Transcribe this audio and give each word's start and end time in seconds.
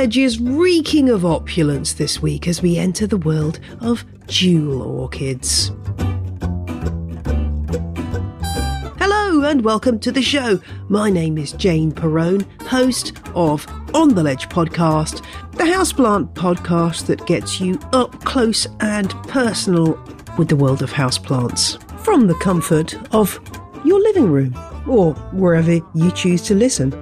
Is 0.00 0.40
reeking 0.40 1.10
of 1.10 1.26
opulence 1.26 1.92
this 1.92 2.22
week 2.22 2.48
as 2.48 2.62
we 2.62 2.78
enter 2.78 3.06
the 3.06 3.18
world 3.18 3.60
of 3.80 4.02
jewel 4.26 4.80
orchids. 4.80 5.72
Hello 8.98 9.44
and 9.44 9.62
welcome 9.62 10.00
to 10.00 10.10
the 10.10 10.22
show. 10.22 10.58
My 10.88 11.10
name 11.10 11.36
is 11.36 11.52
Jane 11.52 11.92
Perrone, 11.92 12.46
host 12.62 13.12
of 13.34 13.66
On 13.94 14.14
the 14.14 14.22
Ledge 14.22 14.48
podcast, 14.48 15.22
the 15.52 15.64
houseplant 15.64 16.32
podcast 16.32 17.04
that 17.04 17.26
gets 17.26 17.60
you 17.60 17.78
up 17.92 18.24
close 18.24 18.66
and 18.80 19.10
personal 19.24 20.02
with 20.38 20.48
the 20.48 20.56
world 20.56 20.80
of 20.80 20.90
houseplants 20.90 21.78
from 22.00 22.26
the 22.26 22.34
comfort 22.36 22.94
of 23.14 23.38
your 23.84 24.00
living 24.00 24.32
room 24.32 24.58
or 24.88 25.12
wherever 25.34 25.74
you 25.94 26.10
choose 26.12 26.40
to 26.44 26.54
listen. 26.54 26.94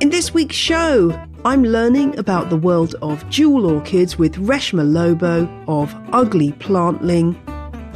In 0.00 0.10
this 0.10 0.34
week's 0.34 0.56
show, 0.56 1.10
I'm 1.46 1.62
learning 1.62 2.18
about 2.18 2.48
the 2.48 2.56
world 2.56 2.94
of 3.02 3.28
jewel 3.28 3.66
orchids 3.66 4.16
with 4.16 4.36
Reshma 4.36 4.90
Lobo 4.90 5.46
of 5.68 5.94
Ugly 6.10 6.52
Plantling. 6.52 7.38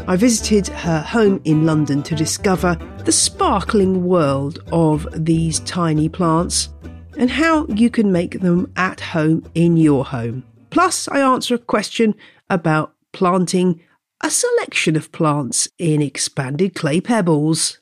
I 0.06 0.16
visited 0.16 0.68
her 0.68 1.00
home 1.00 1.40
in 1.44 1.64
London 1.64 2.02
to 2.02 2.14
discover 2.14 2.76
the 3.06 3.12
sparkling 3.12 4.04
world 4.04 4.62
of 4.70 5.08
these 5.12 5.60
tiny 5.60 6.10
plants 6.10 6.68
and 7.16 7.30
how 7.30 7.64
you 7.68 7.88
can 7.88 8.12
make 8.12 8.40
them 8.40 8.70
at 8.76 9.00
home 9.00 9.42
in 9.54 9.78
your 9.78 10.04
home. 10.04 10.44
Plus, 10.68 11.08
I 11.08 11.20
answer 11.20 11.54
a 11.54 11.58
question 11.58 12.14
about 12.50 12.92
planting 13.14 13.80
a 14.22 14.30
selection 14.30 14.94
of 14.94 15.10
plants 15.10 15.70
in 15.78 16.02
expanded 16.02 16.74
clay 16.74 17.00
pebbles. 17.00 17.78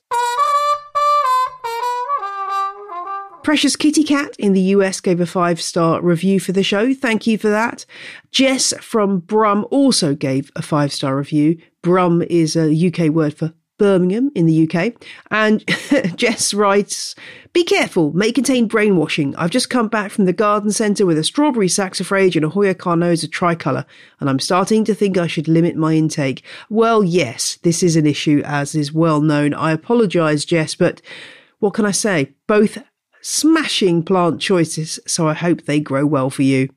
Precious 3.47 3.77
Kitty 3.77 4.02
Cat 4.02 4.34
in 4.41 4.55
the 4.55 4.75
US 4.75 5.00
gave 5.00 5.20
a 5.20 5.25
five 5.25 5.61
star 5.61 6.02
review 6.02 6.41
for 6.41 6.50
the 6.50 6.64
show. 6.64 6.92
Thank 6.92 7.28
you 7.28 7.39
for 7.39 7.48
that. 7.48 7.86
Jess 8.33 8.75
from 8.80 9.20
Brum 9.20 9.64
also 9.70 10.16
gave 10.16 10.50
a 10.56 10.62
five 10.62 10.92
star 10.92 11.16
review. 11.16 11.56
Brum 11.80 12.22
is 12.22 12.56
a 12.56 12.75
UK 12.75 13.08
word 13.08 13.34
for 13.34 13.53
Birmingham 13.78 14.33
in 14.34 14.47
the 14.47 14.69
UK. 14.69 14.94
And 15.30 15.64
Jess 16.16 16.55
writes, 16.55 17.14
Be 17.53 17.62
careful, 17.62 18.12
may 18.14 18.33
contain 18.33 18.66
brainwashing. 18.66 19.36
I've 19.36 19.50
just 19.50 19.70
come 19.70 19.86
back 19.86 20.10
from 20.10 20.25
the 20.25 20.33
garden 20.33 20.72
centre 20.72 21.06
with 21.06 21.16
a 21.16 21.22
strawberry 21.22 21.69
saxifrage 21.69 22.34
and 22.34 22.44
a 22.44 22.48
Hoya 22.48 22.75
carnosa 22.75 23.31
tricolour, 23.31 23.86
and 24.19 24.28
I'm 24.28 24.41
starting 24.41 24.84
to 24.86 24.94
think 24.94 25.16
I 25.16 25.28
should 25.28 25.47
limit 25.47 25.77
my 25.77 25.92
intake. 25.92 26.42
Well, 26.69 27.05
yes, 27.05 27.60
this 27.62 27.84
is 27.84 27.94
an 27.94 28.08
issue, 28.08 28.42
as 28.44 28.75
is 28.75 28.92
well 28.92 29.20
known. 29.20 29.55
I 29.55 29.70
apologise, 29.70 30.44
Jess, 30.44 30.75
but 30.75 31.00
what 31.60 31.75
can 31.75 31.84
I 31.84 31.92
say? 31.92 32.33
Both 32.48 32.78
smashing 33.27 34.05
plant 34.05 34.41
choices, 34.41 35.00
so 35.06 35.27
I 35.27 35.34
hope 35.34 35.62
they 35.62 35.80
grow 35.80 36.06
well 36.06 36.30
for 36.30 36.42
you. 36.42 36.69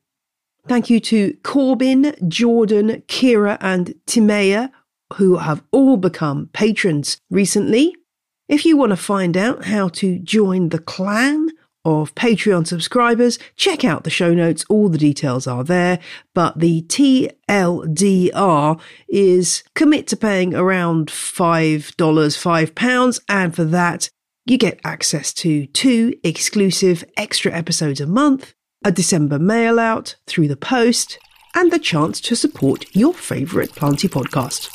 Thank 0.68 0.90
you 0.90 1.00
to 1.02 1.38
Corbin, 1.44 2.16
Jordan, 2.28 3.04
Kira, 3.08 3.58
and 3.62 3.94
Timea, 4.08 4.72
who 5.14 5.38
have 5.38 5.64
all 5.72 5.96
become 5.96 6.50
patrons 6.52 7.20
recently. 7.30 7.96
If 8.48 8.66
you 8.66 8.78
want 8.78 8.90
to 8.92 8.98
find 8.98 9.38
out 9.38 9.66
how 9.66 9.90
to 9.90 10.18
join 10.18 10.70
the 10.70 10.80
clan 10.80 11.50
of 11.86 12.16
Patreon 12.16 12.66
subscribers, 12.68 13.38
check 13.56 13.86
out 13.86 14.04
the 14.04 14.10
show 14.10 14.34
notes. 14.34 14.66
All 14.70 14.90
the 14.90 14.98
details 14.98 15.46
are 15.46 15.64
there. 15.64 16.00
But 16.34 16.60
the 16.60 16.82
TLDR 16.84 18.80
is 19.08 19.64
commit 19.76 20.08
to 20.08 20.18
paying 20.18 20.56
around 20.56 21.10
$5, 21.10 21.96
£5, 21.96 23.22
and 23.30 23.56
for 23.56 23.64
that, 23.66 24.10
you 24.50 24.58
get 24.58 24.80
access 24.84 25.34
to 25.34 25.68
two 25.68 26.14
exclusive 26.24 27.04
extra 27.18 27.52
episodes 27.52 28.02
a 28.02 28.08
month, 28.08 28.54
a 28.84 28.92
December 28.92 29.38
mail 29.38 29.80
out 29.80 30.16
through 30.26 30.48
the 30.48 30.58
post, 30.58 31.20
and 31.56 31.72
the 31.72 31.80
chance 31.80 32.20
to 32.22 32.36
support 32.36 32.86
your 32.96 33.14
favourite 33.14 33.72
Planty 33.72 34.08
podcast. 34.08 34.70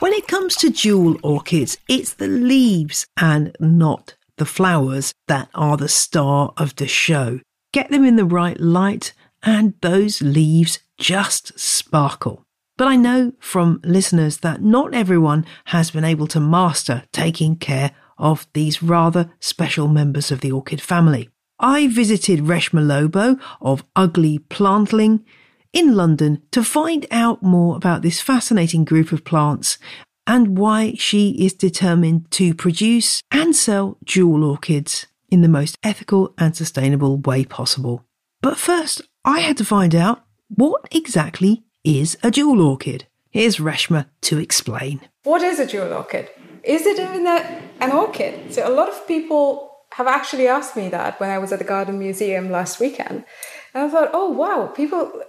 When 0.00 0.12
it 0.12 0.28
comes 0.28 0.56
to 0.56 0.70
jewel 0.70 1.16
orchids, 1.22 1.78
it's 1.88 2.14
the 2.14 2.28
leaves 2.28 3.06
and 3.16 3.56
not 3.58 4.14
the 4.36 4.44
flowers 4.44 5.14
that 5.28 5.48
are 5.54 5.76
the 5.76 5.88
star 5.88 6.52
of 6.56 6.76
the 6.76 6.86
show. 6.86 7.40
Get 7.72 7.90
them 7.90 8.04
in 8.04 8.16
the 8.16 8.24
right 8.24 8.58
light, 8.60 9.14
and 9.42 9.74
those 9.80 10.20
leaves 10.20 10.78
just 10.98 11.58
sparkle. 11.58 12.45
But 12.76 12.88
I 12.88 12.96
know 12.96 13.32
from 13.40 13.80
listeners 13.84 14.38
that 14.38 14.62
not 14.62 14.92
everyone 14.92 15.46
has 15.66 15.90
been 15.90 16.04
able 16.04 16.26
to 16.28 16.40
master 16.40 17.04
taking 17.12 17.56
care 17.56 17.92
of 18.18 18.46
these 18.52 18.82
rather 18.82 19.32
special 19.40 19.88
members 19.88 20.30
of 20.30 20.40
the 20.40 20.52
orchid 20.52 20.80
family. 20.80 21.30
I 21.58 21.86
visited 21.86 22.40
Reshma 22.40 22.86
Lobo 22.86 23.38
of 23.62 23.84
Ugly 23.94 24.40
Plantling 24.50 25.24
in 25.72 25.94
London 25.94 26.42
to 26.50 26.62
find 26.62 27.06
out 27.10 27.42
more 27.42 27.76
about 27.76 28.02
this 28.02 28.20
fascinating 28.20 28.84
group 28.84 29.10
of 29.10 29.24
plants 29.24 29.78
and 30.26 30.58
why 30.58 30.94
she 30.98 31.30
is 31.44 31.54
determined 31.54 32.30
to 32.32 32.54
produce 32.54 33.22
and 33.30 33.56
sell 33.56 33.96
jewel 34.04 34.44
orchids 34.44 35.06
in 35.30 35.40
the 35.40 35.48
most 35.48 35.78
ethical 35.82 36.34
and 36.36 36.54
sustainable 36.54 37.16
way 37.18 37.44
possible. 37.44 38.04
But 38.42 38.58
first, 38.58 39.02
I 39.24 39.40
had 39.40 39.56
to 39.58 39.64
find 39.64 39.94
out 39.94 40.24
what 40.48 40.82
exactly 40.90 41.64
is 41.86 42.18
a 42.24 42.32
jewel 42.32 42.60
orchid? 42.60 43.06
Here's 43.30 43.58
Reshma 43.58 44.06
to 44.22 44.38
explain. 44.38 45.00
What 45.22 45.42
is 45.42 45.60
a 45.60 45.66
jewel 45.66 45.92
orchid? 45.92 46.28
Is 46.64 46.84
it 46.84 46.98
even 46.98 47.24
a, 47.26 47.62
an 47.80 47.92
orchid? 47.92 48.52
So, 48.52 48.68
a 48.68 48.74
lot 48.74 48.88
of 48.88 49.06
people 49.06 49.70
have 49.92 50.08
actually 50.08 50.48
asked 50.48 50.76
me 50.76 50.88
that 50.88 51.20
when 51.20 51.30
I 51.30 51.38
was 51.38 51.52
at 51.52 51.60
the 51.60 51.64
Garden 51.64 51.98
Museum 52.00 52.50
last 52.50 52.80
weekend. 52.80 53.24
And 53.72 53.84
I 53.84 53.88
thought, 53.88 54.10
oh, 54.12 54.30
wow, 54.30 54.66
people, 54.66 55.22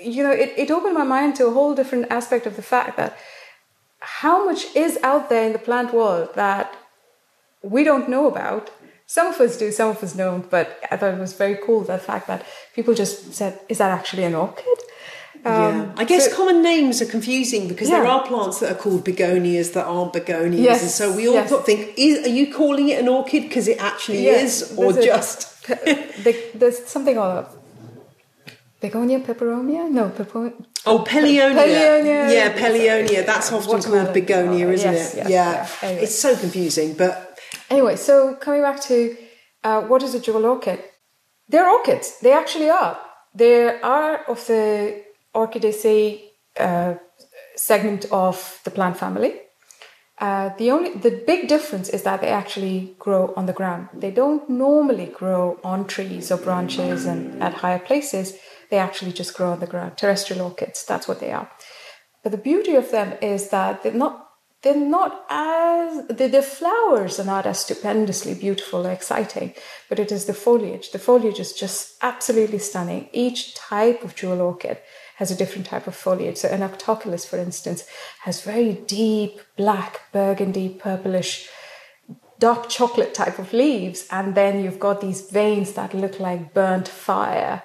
you 0.00 0.22
know, 0.22 0.30
it, 0.30 0.54
it 0.56 0.70
opened 0.70 0.94
my 0.94 1.02
mind 1.02 1.34
to 1.36 1.48
a 1.48 1.50
whole 1.50 1.74
different 1.74 2.06
aspect 2.10 2.46
of 2.46 2.54
the 2.54 2.62
fact 2.62 2.96
that 2.96 3.18
how 3.98 4.46
much 4.46 4.74
is 4.76 4.98
out 5.02 5.28
there 5.28 5.46
in 5.46 5.52
the 5.52 5.58
plant 5.58 5.92
world 5.92 6.28
that 6.36 6.76
we 7.62 7.82
don't 7.82 8.08
know 8.08 8.28
about. 8.28 8.70
Some 9.06 9.26
of 9.26 9.40
us 9.40 9.58
do, 9.58 9.72
some 9.72 9.90
of 9.90 10.02
us 10.04 10.12
don't, 10.12 10.48
but 10.48 10.78
I 10.92 10.96
thought 10.96 11.14
it 11.14 11.18
was 11.18 11.32
very 11.32 11.58
cool 11.64 11.82
the 11.82 11.98
fact 11.98 12.28
that 12.28 12.46
people 12.74 12.94
just 12.94 13.32
said, 13.34 13.58
is 13.68 13.78
that 13.78 13.90
actually 13.90 14.24
an 14.24 14.36
orchid? 14.36 14.78
Um, 15.48 15.76
yeah. 15.76 15.92
I 15.96 16.04
guess 16.04 16.28
so, 16.28 16.36
common 16.36 16.62
names 16.62 17.00
are 17.00 17.06
confusing 17.06 17.68
because 17.68 17.88
yeah. 17.88 18.00
there 18.00 18.06
are 18.06 18.26
plants 18.26 18.60
that 18.60 18.72
are 18.72 18.74
called 18.74 19.04
begonias 19.04 19.72
that 19.72 19.86
aren't 19.86 20.12
begonias, 20.12 20.60
yes. 20.60 20.82
and 20.82 20.90
so 20.90 21.16
we 21.16 21.26
all 21.28 21.34
yes. 21.34 21.52
think: 21.64 21.94
is, 21.96 22.26
are 22.26 22.34
you 22.40 22.52
calling 22.52 22.88
it 22.90 23.00
an 23.00 23.08
orchid 23.08 23.44
because 23.44 23.66
it 23.68 23.78
actually 23.80 24.24
yes. 24.24 24.70
is, 24.70 24.78
or 24.78 24.92
just? 24.92 25.66
there's 26.54 26.84
something 26.86 27.14
called 27.14 27.46
begonia 28.80 29.20
peperomia. 29.20 29.90
No, 29.90 30.10
peper. 30.10 30.52
Oh, 30.86 31.04
Pellionia. 31.06 31.62
Pellionia. 31.62 32.30
Yeah, 32.30 32.52
Pellionia. 32.52 33.24
That's 33.24 33.52
often 33.52 33.82
called 33.82 34.12
begonia, 34.12 34.68
isn't 34.68 34.94
it? 34.94 35.14
yeah. 35.16 35.28
yeah. 35.28 35.68
Anyway. 35.82 36.02
It's 36.02 36.14
so 36.14 36.36
confusing, 36.36 36.94
but 36.94 37.38
anyway. 37.70 37.96
So 37.96 38.34
coming 38.34 38.62
back 38.62 38.80
to 38.82 39.16
uh, 39.64 39.82
what 39.82 40.02
is 40.02 40.14
a 40.14 40.20
jewel 40.20 40.44
orchid? 40.46 40.82
They're 41.48 41.68
orchids. 41.68 42.18
They 42.20 42.32
actually 42.32 42.70
are. 42.70 42.98
They 43.34 43.80
are 43.80 44.24
of 44.24 44.46
the 44.46 45.04
Orchidaceae 45.34 46.20
uh, 46.58 46.94
segment 47.56 48.06
of 48.10 48.60
the 48.64 48.70
plant 48.70 48.96
family. 48.96 49.40
Uh, 50.20 50.50
the 50.58 50.70
only 50.70 50.94
the 50.94 51.22
big 51.26 51.46
difference 51.46 51.88
is 51.88 52.02
that 52.02 52.20
they 52.20 52.28
actually 52.28 52.96
grow 52.98 53.32
on 53.36 53.46
the 53.46 53.52
ground. 53.52 53.88
They 53.94 54.10
don't 54.10 54.48
normally 54.50 55.06
grow 55.06 55.60
on 55.62 55.86
trees 55.86 56.32
or 56.32 56.38
branches 56.38 57.06
and 57.06 57.40
at 57.40 57.54
higher 57.54 57.78
places. 57.78 58.34
They 58.70 58.78
actually 58.78 59.12
just 59.12 59.34
grow 59.36 59.52
on 59.52 59.60
the 59.60 59.66
ground. 59.66 59.96
Terrestrial 59.96 60.42
orchids, 60.42 60.84
that's 60.84 61.06
what 61.06 61.20
they 61.20 61.30
are. 61.30 61.48
But 62.22 62.32
the 62.32 62.38
beauty 62.38 62.74
of 62.74 62.90
them 62.90 63.16
is 63.22 63.50
that 63.50 63.82
they're 63.82 63.92
not 63.92 64.24
they're 64.62 64.74
not 64.74 65.24
as 65.30 66.08
the, 66.08 66.26
the 66.26 66.42
flowers 66.42 67.20
are 67.20 67.24
not 67.24 67.46
as 67.46 67.60
stupendously 67.60 68.34
beautiful 68.34 68.88
or 68.88 68.90
exciting, 68.90 69.54
but 69.88 70.00
it 70.00 70.10
is 70.10 70.24
the 70.24 70.34
foliage. 70.34 70.90
The 70.90 70.98
foliage 70.98 71.38
is 71.38 71.52
just 71.52 71.96
absolutely 72.02 72.58
stunning. 72.58 73.08
Each 73.12 73.54
type 73.54 74.02
of 74.02 74.16
jewel 74.16 74.40
orchid 74.40 74.78
has 75.18 75.32
a 75.32 75.36
different 75.36 75.66
type 75.66 75.88
of 75.88 75.96
foliage. 75.96 76.36
So 76.38 76.48
an 76.48 76.60
Octoculus, 76.60 77.26
for 77.26 77.38
instance, 77.38 77.84
has 78.20 78.42
very 78.42 78.72
deep 78.72 79.40
black, 79.56 80.12
burgundy, 80.12 80.68
purplish, 80.68 81.48
dark 82.38 82.68
chocolate 82.68 83.14
type 83.14 83.40
of 83.40 83.52
leaves, 83.52 84.06
and 84.12 84.36
then 84.36 84.62
you've 84.62 84.78
got 84.78 85.00
these 85.00 85.28
veins 85.28 85.72
that 85.72 85.92
look 85.92 86.20
like 86.20 86.54
burnt 86.54 86.88
fire. 86.88 87.62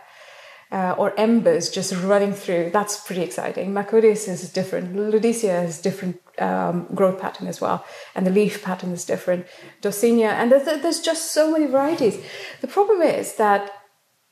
Uh, 0.71 0.95
or 0.97 1.13
embers 1.19 1.69
just 1.69 1.93
running 2.01 2.33
through. 2.33 2.71
That's 2.71 2.97
pretty 3.05 3.21
exciting. 3.21 3.73
Macodes 3.73 4.27
is 4.27 4.51
different. 4.51 4.95
Ludisia 4.95 5.61
has 5.61 5.79
different 5.79 6.19
um, 6.39 6.87
growth 6.95 7.21
pattern 7.21 7.45
as 7.45 7.61
well, 7.61 7.85
and 8.15 8.25
the 8.25 8.31
leaf 8.31 8.63
pattern 8.63 8.91
is 8.91 9.05
different. 9.05 9.45
Dossinia, 9.83 10.29
and 10.29 10.51
there's, 10.51 10.65
there's 10.81 10.99
just 10.99 11.31
so 11.31 11.51
many 11.51 11.67
varieties. 11.67 12.17
The 12.61 12.67
problem 12.67 13.03
is 13.03 13.35
that 13.35 13.82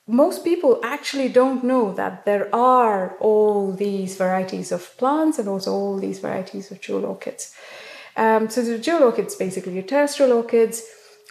most 0.07 0.43
people 0.43 0.79
actually 0.83 1.29
don't 1.29 1.63
know 1.63 1.93
that 1.93 2.25
there 2.25 2.53
are 2.53 3.15
all 3.19 3.71
these 3.71 4.15
varieties 4.17 4.71
of 4.71 4.97
plants 4.97 5.39
and 5.39 5.47
also 5.47 5.71
all 5.71 5.97
these 5.97 6.19
varieties 6.19 6.71
of 6.71 6.81
jewel 6.81 7.05
orchids. 7.05 7.53
Um, 8.17 8.49
so 8.49 8.61
the 8.61 8.77
jewel 8.77 9.03
orchids 9.03 9.35
basically 9.35 9.77
are 9.79 9.83
terrestrial 9.83 10.33
orchids. 10.33 10.83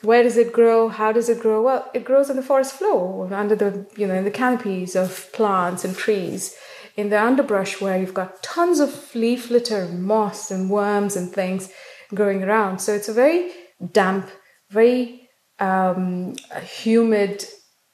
where 0.02 0.22
does 0.22 0.38
it 0.38 0.52
grow? 0.52 0.88
How 0.88 1.12
does 1.12 1.28
it 1.28 1.40
grow? 1.40 1.62
Well, 1.62 1.90
it 1.92 2.04
grows 2.04 2.30
on 2.30 2.36
the 2.36 2.42
forest 2.42 2.72
floor, 2.72 3.32
under 3.32 3.54
the 3.54 3.86
you 3.96 4.06
know 4.06 4.14
in 4.14 4.24
the 4.24 4.30
canopies 4.30 4.96
of 4.96 5.30
plants 5.32 5.84
and 5.84 5.94
trees, 5.94 6.56
in 6.96 7.10
the 7.10 7.20
underbrush 7.20 7.80
where 7.80 7.98
you've 7.98 8.14
got 8.14 8.42
tons 8.42 8.80
of 8.80 9.14
leaf 9.14 9.50
litter, 9.50 9.86
moss 9.88 10.50
and 10.50 10.70
worms 10.70 11.16
and 11.16 11.30
things 11.30 11.70
growing 12.14 12.42
around. 12.42 12.78
So 12.78 12.94
it's 12.94 13.08
a 13.08 13.12
very 13.12 13.50
damp, 13.92 14.30
very 14.70 15.28
um, 15.58 16.36
humid, 16.62 17.44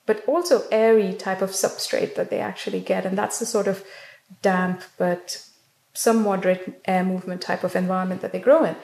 but 0.07 0.25
also 0.27 0.65
airy 0.71 1.13
type 1.13 1.43
of 1.43 1.51
substrate 1.51 2.15
that 2.15 2.31
they 2.31 2.39
actually 2.39 2.81
get, 2.81 3.05
and 3.05 3.19
that's 3.19 3.39
the 3.39 3.47
sort 3.47 3.67
of 3.67 3.85
damp 4.43 4.83
but 4.97 5.43
some 5.93 6.23
moderate 6.23 6.81
air 6.85 7.05
movement 7.05 7.41
type 7.41 7.65
of 7.65 7.75
environment 7.75 8.21
that 8.21 8.33
they 8.33 8.41
grow 8.41 8.65
in. 8.65 8.77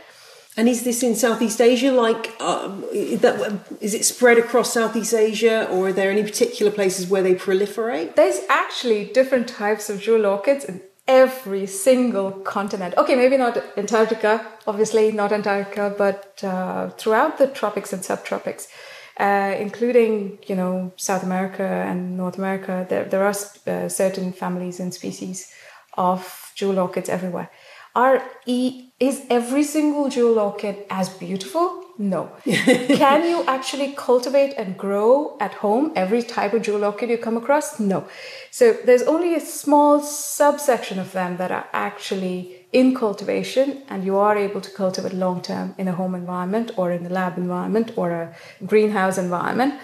And 0.57 0.69
is 0.69 0.85
this 0.85 1.03
in 1.03 1.15
Southeast 1.15 1.61
Asia? 1.61 1.91
Like, 1.91 2.39
um, 2.41 2.85
is, 2.93 3.21
that, 3.21 3.61
is 3.81 3.95
it 3.95 4.05
spread 4.05 4.37
across 4.37 4.73
Southeast 4.73 5.15
Asia, 5.15 5.67
or 5.71 5.89
are 5.89 5.93
there 5.93 6.11
any 6.11 6.23
particular 6.23 6.71
places 6.71 7.09
where 7.09 7.23
they 7.23 7.35
proliferate? 7.35 8.17
There's 8.17 8.41
actually 8.51 9.07
different 9.07 9.49
types 9.49 9.89
of 9.89 10.01
jewel 10.01 10.27
orchids 10.27 10.67
in 10.67 10.83
every 11.09 11.67
single 11.67 12.33
continent. 12.33 12.95
Okay, 12.99 13.17
maybe 13.17 13.37
not 13.39 13.63
Antarctica, 13.77 14.47
obviously 14.67 15.11
not 15.11 15.33
Antarctica, 15.33 15.95
but 15.97 16.45
uh, 16.45 16.91
throughout 16.91 17.39
the 17.39 17.47
tropics 17.47 17.93
and 17.93 18.03
subtropics. 18.03 18.69
Uh, 19.23 19.55
including 19.61 20.37
you 20.49 20.57
know 20.57 20.93
South 20.97 21.23
America 21.23 21.63
and 21.63 22.17
North 22.17 22.39
America, 22.39 22.85
there, 22.91 23.05
there 23.05 23.23
are 23.23 23.37
uh, 23.69 23.89
certain 23.89 24.33
families 24.33 24.81
and 24.81 24.93
species 24.93 25.49
of 25.97 26.51
jewel 26.57 26.81
orchids 26.81 27.09
everywhere. 27.09 27.49
Are 27.95 28.21
is 28.47 29.23
every 29.31 29.63
single 29.63 30.09
jewel 30.09 30.41
orchid 30.41 30.77
as 30.91 31.09
beautiful? 31.09 31.82
No. 32.03 32.33
Can 32.45 33.23
you 33.31 33.45
actually 33.47 33.93
cultivate 33.93 34.55
and 34.55 34.77
grow 34.77 35.37
at 35.39 35.55
home 35.55 35.93
every 35.95 36.25
type 36.25 36.53
of 36.53 36.63
jewel 36.63 36.85
orchid 36.85 37.11
you 37.11 37.17
come 37.17 37.37
across? 37.37 37.79
No. 37.79 38.09
So 38.51 38.73
there's 38.73 39.05
only 39.05 39.37
a 39.37 39.41
small 39.41 40.01
subsection 40.01 40.99
of 40.99 41.13
them 41.13 41.37
that 41.37 41.53
are 41.53 41.69
actually 41.73 42.67
in 42.73 42.97
cultivation 42.97 43.85
and 43.89 44.05
you 44.05 44.17
are 44.17 44.37
able 44.37 44.61
to 44.61 44.71
cultivate 44.73 45.13
long 45.13 45.43
term 45.43 45.77
in 45.79 45.87
a 45.87 45.93
home 45.93 46.17
environment 46.17 46.73
or 46.77 46.91
in 46.91 47.07
a 47.07 47.09
lab 47.09 47.39
environment 47.39 47.93
or 47.95 48.11
a 48.11 48.35
greenhouse 48.67 49.17
environment. 49.17 49.75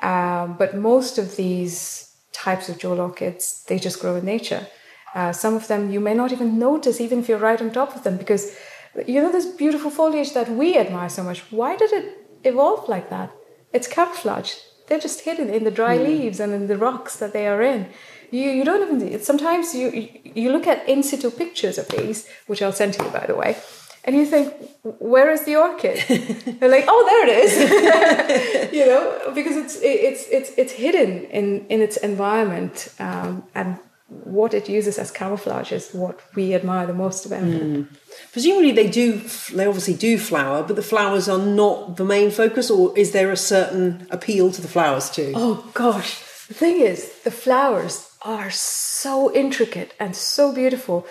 Um, 0.00 0.56
but 0.58 0.76
most 0.76 1.16
of 1.16 1.36
these 1.36 2.12
types 2.32 2.68
of 2.68 2.78
jewel 2.78 3.00
orchids, 3.00 3.64
they 3.68 3.78
just 3.78 4.00
grow 4.00 4.16
in 4.16 4.24
nature. 4.24 4.66
Uh, 5.14 5.32
some 5.32 5.54
of 5.54 5.68
them 5.68 5.92
you 5.92 6.00
may 6.00 6.14
not 6.14 6.32
even 6.32 6.58
notice, 6.58 7.00
even 7.00 7.20
if 7.20 7.28
you're 7.28 7.38
right 7.38 7.60
on 7.62 7.70
top 7.70 7.94
of 7.94 8.02
them, 8.02 8.16
because 8.16 8.56
you 9.06 9.22
know 9.22 9.32
this 9.32 9.46
beautiful 9.46 9.90
foliage 9.90 10.32
that 10.32 10.48
we 10.50 10.76
admire 10.76 11.08
so 11.08 11.22
much. 11.22 11.40
Why 11.50 11.76
did 11.76 11.92
it 11.92 12.26
evolve 12.44 12.88
like 12.88 13.10
that? 13.10 13.32
It's 13.72 13.86
camouflage. 13.86 14.54
They're 14.86 14.98
just 14.98 15.20
hidden 15.20 15.50
in 15.50 15.64
the 15.64 15.70
dry 15.70 15.98
mm. 15.98 16.04
leaves 16.06 16.40
and 16.40 16.52
in 16.52 16.66
the 16.66 16.78
rocks 16.78 17.16
that 17.16 17.32
they 17.32 17.46
are 17.46 17.62
in. 17.62 17.88
You, 18.30 18.50
you 18.50 18.64
don't 18.64 18.82
even 18.82 19.20
sometimes 19.20 19.74
you 19.74 20.08
you 20.22 20.52
look 20.52 20.66
at 20.66 20.88
in 20.88 21.02
situ 21.02 21.30
pictures 21.30 21.78
of 21.78 21.88
these, 21.88 22.28
which 22.46 22.60
I'll 22.62 22.72
send 22.72 22.94
to 22.94 23.04
you 23.04 23.10
by 23.10 23.26
the 23.26 23.34
way, 23.34 23.56
and 24.04 24.16
you 24.16 24.24
think, 24.24 24.54
where 24.82 25.30
is 25.30 25.44
the 25.44 25.56
orchid? 25.56 25.98
They're 26.60 26.70
like, 26.70 26.86
oh, 26.88 27.02
there 27.08 27.28
it 27.28 27.32
is, 27.44 28.72
you 28.78 28.86
know, 28.86 29.32
because 29.34 29.56
it's 29.56 29.76
it's 29.82 30.26
it's 30.28 30.50
it's 30.56 30.72
hidden 30.72 31.24
in 31.24 31.66
in 31.68 31.80
its 31.82 31.96
environment, 31.98 32.88
um, 32.98 33.44
and 33.54 33.78
what 34.08 34.54
it 34.54 34.68
uses 34.68 34.98
as 34.98 35.10
camouflage 35.10 35.70
is 35.70 35.90
what 35.92 36.20
we 36.34 36.54
admire 36.54 36.86
the 36.86 36.94
most 36.94 37.26
about 37.26 37.42
it. 37.42 37.62
Mm. 37.62 37.88
Presumably, 38.32 38.72
they 38.72 38.88
do. 38.88 39.20
They 39.52 39.66
obviously 39.66 39.94
do 39.94 40.18
flower, 40.18 40.62
but 40.62 40.76
the 40.76 40.82
flowers 40.82 41.28
are 41.28 41.38
not 41.38 41.98
the 41.98 42.04
main 42.04 42.30
focus. 42.30 42.70
Or 42.70 42.96
is 42.96 43.12
there 43.12 43.30
a 43.30 43.36
certain 43.36 44.06
appeal 44.10 44.50
to 44.52 44.62
the 44.62 44.68
flowers 44.68 45.10
too? 45.10 45.32
Oh 45.34 45.70
gosh, 45.74 46.20
the 46.48 46.54
thing 46.54 46.80
is, 46.80 47.12
the 47.24 47.30
flowers 47.30 48.10
are 48.22 48.50
so 48.50 49.32
intricate 49.34 49.94
and 50.00 50.16
so 50.16 50.54
beautiful. 50.54 51.06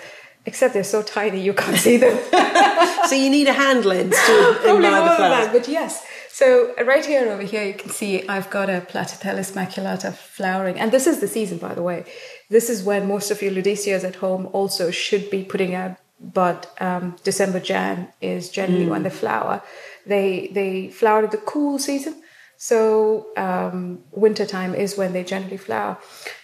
Except 0.47 0.73
they're 0.73 0.83
so 0.85 1.03
tiny 1.03 1.41
you 1.41 1.53
can't 1.53 1.77
see 1.77 1.97
them. 1.97 2.17
so 3.09 3.15
you 3.15 3.29
need 3.29 3.49
a 3.49 3.53
hand 3.53 3.83
lens 3.83 4.15
to 4.15 4.59
admire 4.65 5.01
the 5.03 5.15
flowers. 5.17 5.45
That, 5.45 5.49
but 5.51 5.67
yes, 5.67 6.05
so 6.37 6.71
right 6.85 7.03
here 7.03 7.31
over 7.31 7.41
here, 7.41 7.63
you 7.63 7.73
can 7.73 7.89
see 7.89 8.27
I've 8.27 8.51
got 8.51 8.69
a 8.69 8.85
Platythelys 8.87 9.53
maculata 9.53 10.13
flowering. 10.13 10.79
And 10.79 10.91
this 10.91 11.07
is 11.07 11.19
the 11.19 11.27
season, 11.27 11.57
by 11.57 11.73
the 11.73 11.81
way. 11.81 12.05
This 12.49 12.69
is 12.69 12.83
when 12.83 13.07
most 13.07 13.31
of 13.31 13.41
your 13.41 13.51
ludisias 13.51 14.03
at 14.03 14.15
home 14.15 14.49
also 14.53 14.91
should 14.91 15.29
be 15.29 15.43
putting 15.43 15.75
out 15.75 15.97
bud. 16.19 16.67
Um, 16.79 17.15
December, 17.23 17.59
Jan 17.59 18.07
is 18.21 18.49
generally 18.49 18.85
mm. 18.85 18.89
when 18.89 19.03
they 19.03 19.09
flower. 19.09 19.61
They 20.05 20.49
they 20.53 20.89
flower 20.89 21.25
at 21.25 21.31
the 21.31 21.37
cool 21.37 21.79
season. 21.79 22.21
So 22.57 23.27
um, 23.37 23.99
winter 24.11 24.45
time 24.45 24.73
is 24.73 24.97
when 24.97 25.13
they 25.13 25.23
generally 25.23 25.57
flower, 25.57 25.97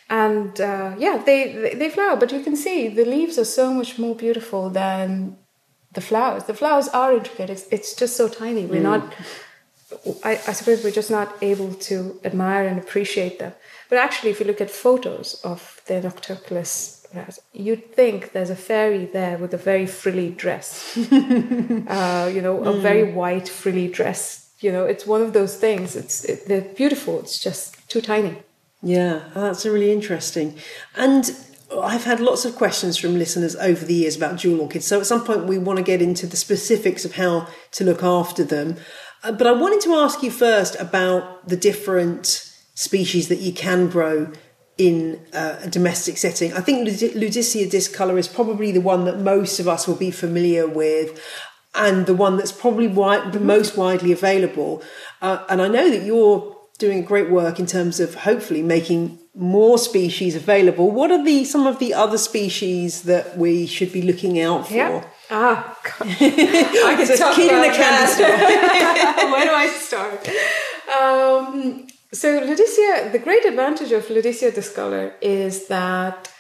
and 0.10 0.60
uh, 0.62 0.96
yeah, 0.98 1.24
they, 1.26 1.54
they 1.54 1.74
they 1.74 1.90
flower. 1.90 2.18
But 2.18 2.32
you 2.32 2.42
can 2.44 2.56
see 2.56 2.88
the 2.88 3.06
leaves 3.06 3.40
are 3.40 3.46
so 3.46 3.74
much 3.74 3.98
more 3.98 4.16
beautiful 4.16 4.70
than 4.70 5.38
the 5.94 6.02
flowers. 6.02 6.44
The 6.44 6.54
flowers 6.54 6.88
are 6.90 7.14
intricate. 7.14 7.50
It's, 7.50 7.68
it's 7.72 7.96
just 7.96 8.16
so 8.16 8.28
tiny. 8.28 8.66
We're 8.66 8.82
mm. 8.82 8.92
not. 8.92 9.14
I, 10.24 10.32
I 10.32 10.54
suppose 10.54 10.84
we're 10.84 10.92
just 10.92 11.12
not 11.12 11.36
able 11.42 11.74
to 11.74 12.20
admire 12.24 12.68
and 12.68 12.80
appreciate 12.80 13.40
them. 13.40 13.54
But 13.90 13.98
actually, 14.00 14.32
if 14.32 14.40
you 14.40 14.46
look 14.46 14.62
at 14.62 14.72
photos 14.72 15.42
of 15.44 15.82
the 15.86 15.96
Nocturculus, 15.96 17.04
you'd 17.54 17.94
think 17.94 18.32
there's 18.32 18.50
a 18.50 18.56
fairy 18.56 19.06
there 19.06 19.38
with 19.38 19.54
a 19.54 19.58
very 19.58 19.86
frilly 19.86 20.30
dress. 20.32 20.98
uh, 20.98 22.32
you 22.34 22.42
know, 22.42 22.64
a 22.64 22.74
mm. 22.74 22.82
very 22.82 23.12
white 23.12 23.48
frilly 23.50 23.88
dress. 23.88 24.52
You 24.60 24.72
know, 24.72 24.86
it's 24.86 25.06
one 25.06 25.22
of 25.22 25.34
those 25.34 25.58
things. 25.58 25.96
It's 25.96 26.26
it, 26.26 26.48
they're 26.48 26.62
beautiful. 26.62 27.20
It's 27.20 27.40
just 27.40 27.88
too 27.90 28.02
tiny. 28.02 28.38
Yeah, 28.82 29.24
that's 29.34 29.66
really 29.66 29.92
interesting. 29.92 30.58
And 30.96 31.32
I've 31.82 32.04
had 32.04 32.20
lots 32.20 32.46
of 32.46 32.56
questions 32.56 32.98
from 32.98 33.18
listeners 33.18 33.56
over 33.56 33.86
the 33.86 33.94
years 33.94 34.16
about 34.16 34.38
jewel 34.38 34.62
orchids. 34.62 34.86
So 34.86 35.00
at 35.00 35.06
some 35.06 35.24
point, 35.24 35.46
we 35.46 35.58
want 35.58 35.78
to 35.78 35.84
get 35.84 36.02
into 36.02 36.28
the 36.28 36.38
specifics 36.38 37.06
of 37.06 37.16
how 37.16 37.48
to 37.72 37.84
look 37.84 38.04
after 38.04 38.44
them. 38.44 38.78
Uh, 39.24 39.32
but 39.32 39.48
I 39.48 39.52
wanted 39.52 39.82
to 39.82 39.96
ask 39.96 40.22
you 40.22 40.30
first 40.30 40.76
about 40.80 41.48
the 41.48 41.56
different 41.56 42.52
species 42.76 43.30
that 43.30 43.40
you 43.40 43.54
can 43.54 43.88
grow 43.88 44.32
in 44.78 45.26
uh, 45.34 45.60
a 45.62 45.70
domestic 45.70 46.18
setting. 46.18 46.52
I 46.54 46.60
think 46.62 46.88
Ludisia 46.88 47.70
discolor 47.70 48.18
is 48.18 48.28
probably 48.28 48.72
the 48.72 48.82
one 48.82 49.06
that 49.06 49.20
most 49.20 49.60
of 49.60 49.68
us 49.68 49.88
will 49.88 49.96
be 49.96 50.12
familiar 50.12 50.68
with 50.68 51.22
and 51.76 52.06
the 52.06 52.14
one 52.14 52.38
that's 52.38 52.52
probably 52.52 52.88
wide, 52.88 53.34
the 53.34 53.40
most 53.40 53.78
widely 53.78 54.12
available. 54.12 54.84
Uh, 55.22 55.44
and 55.50 55.62
I 55.62 55.68
know 55.68 55.90
that 55.90 56.04
you're 56.04 56.56
doing 56.80 57.04
great 57.04 57.30
work 57.30 57.60
in 57.60 57.66
terms 57.66 58.00
of 58.00 58.16
hopefully 58.16 58.62
making 58.62 59.20
more 59.36 59.78
species 59.78 60.36
available. 60.36 60.92
What 60.92 61.12
are 61.12 61.24
the 61.24 61.46
some 61.46 61.66
of 61.66 61.80
the 61.80 61.94
other 61.94 62.18
species 62.18 63.04
that 63.04 63.38
we 63.38 63.66
should 63.66 63.92
be 63.92 64.02
looking 64.02 64.40
out 64.40 64.68
for? 64.68 64.74
Yeah. 64.74 65.06
Ah, 65.30 65.78
God. 65.84 66.08
I 66.10 66.96
could 66.98 67.18
talk 67.18 67.38
about 67.38 67.62
the 67.62 67.74
candy 67.76 68.24
Where 69.32 69.46
do 69.46 69.54
I 69.54 69.68
start? 69.68 70.28
Um, 71.00 71.88
so 72.12 72.40
Ludisia, 72.42 73.12
the 73.12 73.20
great 73.20 73.46
advantage 73.46 73.92
of 73.92 74.06
Ludisia 74.08 74.54
discolor 74.54 75.16
is 75.22 75.68
that 75.68 76.32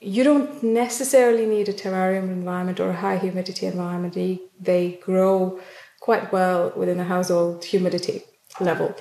you 0.00 0.24
don't 0.24 0.62
necessarily 0.62 1.46
need 1.46 1.68
a 1.68 1.72
terrarium 1.72 2.24
environment 2.24 2.80
or 2.80 2.90
a 2.90 2.96
high 2.96 3.18
humidity 3.18 3.66
environment. 3.66 4.14
They, 4.14 4.40
they 4.58 5.00
grow 5.02 5.60
quite 6.00 6.32
well 6.32 6.72
within 6.76 7.00
a 7.00 7.04
household 7.04 7.64
humidity 7.64 8.22
level. 8.60 8.94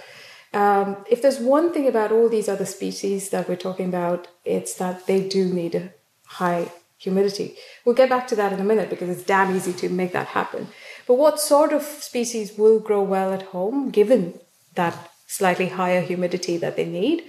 Um, 0.54 0.98
if 1.10 1.22
there's 1.22 1.40
one 1.40 1.72
thing 1.72 1.88
about 1.88 2.12
all 2.12 2.28
these 2.28 2.50
other 2.50 2.66
species 2.66 3.30
that 3.30 3.48
we're 3.48 3.56
talking 3.56 3.88
about, 3.88 4.28
it's 4.44 4.74
that 4.76 5.06
they 5.06 5.28
do 5.28 5.46
need 5.46 5.76
a 5.76 5.94
high 6.26 6.72
humidity. 7.00 7.56
We'll 7.84 7.96
get 7.96 8.10
back 8.10 8.28
to 8.28 8.36
that 8.36 8.54
in 8.54 8.60
a 8.60 8.64
minute 8.64 8.90
because 8.90 9.10
it's 9.10 9.24
damn 9.24 9.56
easy 9.56 9.74
to 9.74 9.90
make 9.90 10.14
that 10.14 10.28
happen. 10.28 10.68
But 11.08 11.16
what 11.16 11.40
sort 11.40 11.74
of 11.74 11.82
species 11.82 12.58
will 12.58 12.80
grow 12.80 13.02
well 13.02 13.34
at 13.34 13.42
home 13.54 13.90
given 13.90 14.40
that 14.76 14.96
slightly 15.30 15.68
higher 15.68 16.02
humidity 16.02 16.58
that 16.58 16.76
they 16.76 16.86
need. 16.86 17.24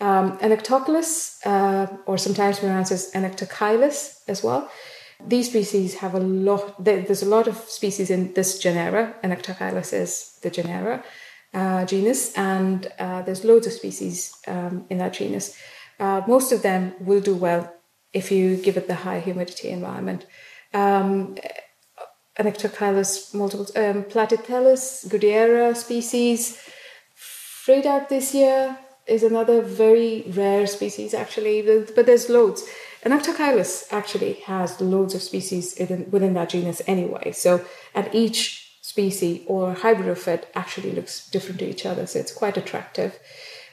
Um, 0.00 0.38
Anoectochilus, 0.38 1.44
uh, 1.44 1.86
or 2.06 2.18
sometimes 2.18 2.60
pronounced 2.60 2.92
as 2.92 3.10
Anoectochilus 3.12 4.20
as 4.28 4.42
well. 4.42 4.70
These 5.26 5.48
species 5.48 5.96
have 5.96 6.14
a 6.14 6.20
lot, 6.20 6.84
there's 6.84 7.22
a 7.22 7.32
lot 7.36 7.48
of 7.48 7.56
species 7.56 8.10
in 8.10 8.34
this 8.34 8.58
genera. 8.58 9.14
Anoectochilus 9.24 9.92
is 9.92 10.38
the 10.42 10.50
genera, 10.50 11.02
uh, 11.52 11.84
genus, 11.86 12.32
and 12.36 12.86
uh, 12.98 13.22
there's 13.22 13.44
loads 13.44 13.66
of 13.66 13.72
species 13.72 14.34
um, 14.46 14.84
in 14.90 14.98
that 14.98 15.14
genus. 15.14 15.56
Uh, 15.98 16.20
most 16.28 16.52
of 16.52 16.62
them 16.62 16.94
will 17.00 17.20
do 17.20 17.34
well 17.34 17.74
if 18.12 18.30
you 18.30 18.56
give 18.56 18.76
it 18.76 18.86
the 18.88 18.94
high 18.94 19.20
humidity 19.20 19.68
environment. 19.70 20.26
Um, 20.74 21.36
Anoectochilus 22.38 23.34
multiple, 23.34 23.66
um, 23.76 24.04
Platythelys, 24.04 25.06
Goodyera 25.08 25.76
species, 25.76 26.58
Freydarkthysia 27.16 28.78
is 29.06 29.22
another 29.22 29.60
very 29.60 30.24
rare 30.28 30.66
species, 30.66 31.14
actually, 31.14 31.62
but 31.94 32.06
there's 32.06 32.28
loads. 32.28 32.64
And 33.02 33.12
actually 33.12 34.32
has 34.44 34.80
loads 34.80 35.14
of 35.14 35.22
species 35.22 35.76
within, 35.78 36.10
within 36.10 36.34
that 36.34 36.50
genus 36.50 36.82
anyway. 36.86 37.32
So, 37.32 37.64
and 37.94 38.08
each 38.12 38.78
species 38.82 39.42
or 39.46 39.74
hybrid 39.74 40.08
of 40.08 40.26
it 40.28 40.50
actually 40.54 40.92
looks 40.92 41.28
different 41.28 41.58
to 41.60 41.68
each 41.68 41.84
other. 41.84 42.06
So 42.06 42.18
it's 42.18 42.32
quite 42.32 42.56
attractive. 42.56 43.18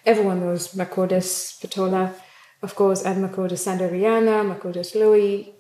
Everyone 0.06 0.42
knows 0.42 0.74
Macodes 0.74 1.60
petola, 1.60 2.14
of 2.62 2.76
course, 2.76 3.04
and 3.04 3.24
Macodes 3.24 3.60
sanderiana, 3.60 4.44
Macodes 4.44 4.96
lowi, 4.96 5.54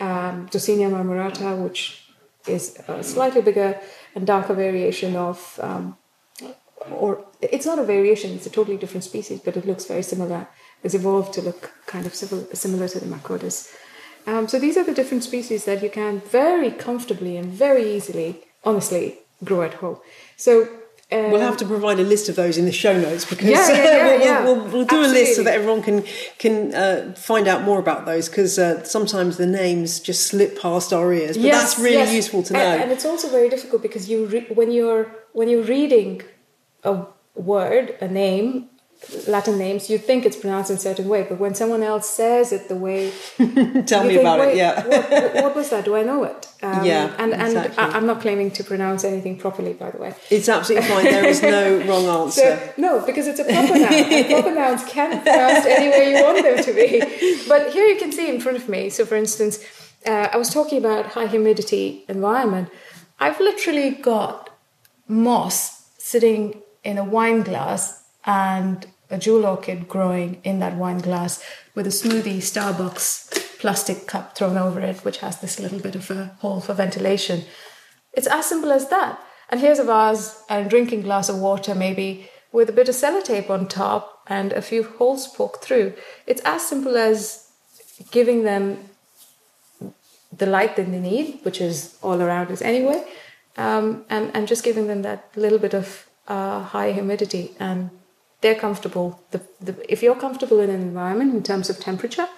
um, 0.00 0.48
Dossinia 0.48 0.90
marmorata, 0.90 1.56
which 1.62 2.04
is 2.46 2.78
a 2.88 3.02
slightly 3.02 3.42
bigger 3.42 3.78
and 4.14 4.26
darker 4.26 4.54
variation 4.54 5.16
of, 5.16 5.58
um, 5.62 5.96
or 6.90 7.24
it's 7.42 7.66
not 7.66 7.78
a 7.78 7.84
variation, 7.84 8.32
it's 8.32 8.46
a 8.46 8.50
totally 8.50 8.76
different 8.76 9.04
species, 9.04 9.40
but 9.40 9.56
it 9.56 9.66
looks 9.66 9.84
very 9.86 10.02
similar. 10.02 10.46
It's 10.82 10.94
evolved 10.94 11.32
to 11.34 11.42
look 11.42 11.72
kind 11.86 12.06
of 12.06 12.14
similar 12.14 12.88
to 12.88 13.00
the 13.00 13.06
Macodes. 13.06 13.74
Um, 14.26 14.48
so 14.48 14.58
these 14.58 14.76
are 14.76 14.84
the 14.84 14.94
different 14.94 15.24
species 15.24 15.64
that 15.64 15.82
you 15.82 15.90
can 15.90 16.20
very 16.20 16.70
comfortably 16.70 17.36
and 17.36 17.46
very 17.46 17.94
easily, 17.94 18.44
honestly, 18.64 19.18
grow 19.44 19.62
at 19.62 19.74
home. 19.74 19.98
So 20.36 20.68
um, 21.12 21.30
we'll 21.30 21.40
have 21.40 21.56
to 21.58 21.64
provide 21.64 22.00
a 22.00 22.02
list 22.02 22.28
of 22.28 22.34
those 22.34 22.58
in 22.58 22.64
the 22.64 22.72
show 22.72 22.98
notes 22.98 23.24
because 23.24 23.46
yeah, 23.46 23.68
yeah, 23.70 24.16
yeah, 24.24 24.44
we'll. 24.44 24.56
We'll, 24.56 24.64
we'll, 24.64 24.72
we'll, 24.72 24.84
do 24.86 24.96
Absolutely. 24.96 25.20
a 25.20 25.22
list 25.22 25.36
so 25.36 25.42
that 25.44 25.54
everyone 25.54 25.82
can 25.82 26.04
can 26.38 26.74
uh, 26.74 27.14
find 27.16 27.46
out 27.46 27.62
more 27.62 27.78
about 27.78 28.06
those 28.06 28.28
because 28.28 28.58
uh, 28.58 28.82
sometimes 28.82 29.36
the 29.36 29.46
names 29.46 30.00
just 30.00 30.26
slip 30.26 30.60
past 30.60 30.92
our 30.92 31.12
ears. 31.12 31.36
But 31.36 31.44
yes, 31.44 31.62
that's 31.62 31.78
really 31.78 31.98
yes. 31.98 32.12
useful 32.12 32.42
to 32.44 32.54
know. 32.54 32.58
And, 32.58 32.82
and, 32.82 32.92
it's 32.92 33.04
also 33.04 33.28
very 33.28 33.48
difficult 33.48 33.82
because 33.82 34.08
you 34.10 34.26
re- 34.26 34.46
when 34.52 34.72
you're 34.72 35.14
when 35.32 35.48
you're 35.48 35.62
reading 35.62 36.22
a 36.82 37.06
word, 37.36 37.96
a 38.00 38.08
name, 38.08 38.68
Latin 39.28 39.58
names, 39.58 39.88
you 39.88 39.98
think 39.98 40.24
it's 40.24 40.36
pronounced 40.36 40.70
in 40.70 40.76
a 40.76 40.80
certain 40.80 41.08
way, 41.08 41.22
but 41.28 41.38
when 41.38 41.54
someone 41.54 41.82
else 41.82 42.08
says 42.08 42.50
it 42.50 42.68
the 42.68 42.74
way, 42.74 43.12
tell 43.36 44.02
me 44.04 44.14
think, 44.14 44.20
about 44.20 44.40
it. 44.40 44.56
Yeah, 44.56 44.86
what, 44.86 45.34
what, 45.34 45.54
was 45.54 45.70
that? 45.70 45.84
Do 45.84 45.94
I 45.96 46.02
know 46.02 46.24
it? 46.24 46.48
Um, 46.62 46.86
yeah, 46.86 47.14
and 47.18 47.34
exactly. 47.34 47.76
and 47.76 47.94
I, 47.94 47.98
am 47.98 48.06
not 48.06 48.22
claiming 48.22 48.50
to 48.52 48.64
pronounce 48.64 49.04
anything 49.04 49.36
properly, 49.36 49.74
by 49.74 49.90
the 49.90 49.98
way. 49.98 50.14
It's 50.30 50.48
absolutely 50.48 50.88
fine. 50.88 51.04
There 51.04 51.26
is 51.26 51.42
no 51.42 51.76
wrong 51.86 52.06
answer. 52.06 52.40
So, 52.40 52.72
no, 52.78 53.04
because 53.04 53.26
it's 53.26 53.38
a 53.38 53.44
proper 53.44 53.78
noun. 53.78 53.92
and 53.92 54.26
proper 54.26 54.54
nouns 54.54 54.82
can 54.86 55.10
be 55.10 55.22
pronounced 55.22 55.66
any 55.68 55.90
way 55.90 56.16
you 56.16 56.24
want 56.24 56.42
them 56.42 56.64
to 56.64 56.72
be. 56.72 57.46
But 57.46 57.72
here 57.72 57.84
you 57.84 57.98
can 57.98 58.10
see 58.10 58.30
in 58.30 58.40
front 58.40 58.56
of 58.56 58.70
me. 58.70 58.88
So, 58.88 59.04
for 59.04 59.16
instance, 59.16 59.62
uh, 60.06 60.28
I 60.32 60.38
was 60.38 60.48
talking 60.48 60.78
about 60.78 61.06
high 61.08 61.26
humidity 61.26 62.06
environment. 62.08 62.70
I've 63.20 63.38
literally 63.38 63.90
got 63.90 64.48
moss 65.06 65.90
sitting 65.98 66.62
in 66.84 66.96
a 66.96 67.04
wine 67.04 67.42
glass 67.42 68.02
and 68.26 68.86
a 69.08 69.18
jewel 69.18 69.46
orchid 69.46 69.88
growing 69.88 70.40
in 70.42 70.58
that 70.58 70.74
wine 70.74 70.98
glass 70.98 71.42
with 71.74 71.86
a 71.86 71.90
smoothie 71.90 72.38
Starbucks 72.38 73.58
plastic 73.58 74.06
cup 74.06 74.36
thrown 74.36 74.58
over 74.58 74.80
it, 74.80 75.04
which 75.04 75.18
has 75.18 75.40
this 75.40 75.58
little 75.60 75.78
bit 75.78 75.94
of 75.94 76.10
a 76.10 76.36
hole 76.40 76.60
for 76.60 76.74
ventilation. 76.74 77.44
It's 78.12 78.26
as 78.26 78.46
simple 78.46 78.72
as 78.72 78.88
that. 78.88 79.20
And 79.48 79.60
here's 79.60 79.78
a 79.78 79.84
vase 79.84 80.42
and 80.48 80.66
a 80.66 80.68
drinking 80.68 81.02
glass 81.02 81.28
of 81.28 81.38
water, 81.38 81.74
maybe 81.74 82.28
with 82.52 82.68
a 82.68 82.72
bit 82.72 82.88
of 82.88 82.94
sellotape 82.94 83.48
on 83.48 83.68
top 83.68 84.22
and 84.26 84.52
a 84.52 84.62
few 84.62 84.82
holes 84.82 85.28
poked 85.28 85.64
through. 85.64 85.94
It's 86.26 86.42
as 86.44 86.66
simple 86.66 86.96
as 86.96 87.48
giving 88.10 88.42
them 88.42 88.78
the 90.36 90.46
light 90.46 90.76
that 90.76 90.90
they 90.90 90.98
need, 90.98 91.40
which 91.44 91.60
is 91.60 91.96
all 92.02 92.20
around 92.20 92.50
us 92.50 92.60
anyway, 92.60 93.04
um, 93.56 94.04
and, 94.10 94.30
and 94.34 94.48
just 94.48 94.64
giving 94.64 94.88
them 94.88 95.02
that 95.02 95.30
little 95.36 95.58
bit 95.58 95.74
of 95.74 96.06
uh, 96.26 96.62
high 96.62 96.92
humidity 96.92 97.54
and 97.60 97.90
they're 98.46 98.54
comfortable. 98.54 99.20
The, 99.32 99.40
the, 99.60 99.92
if 99.92 100.04
you're 100.04 100.14
comfortable 100.14 100.60
in 100.60 100.70
an 100.70 100.80
environment 100.80 101.34
in 101.34 101.42
terms 101.42 101.68
of 101.68 101.80
temperature, 101.80 102.28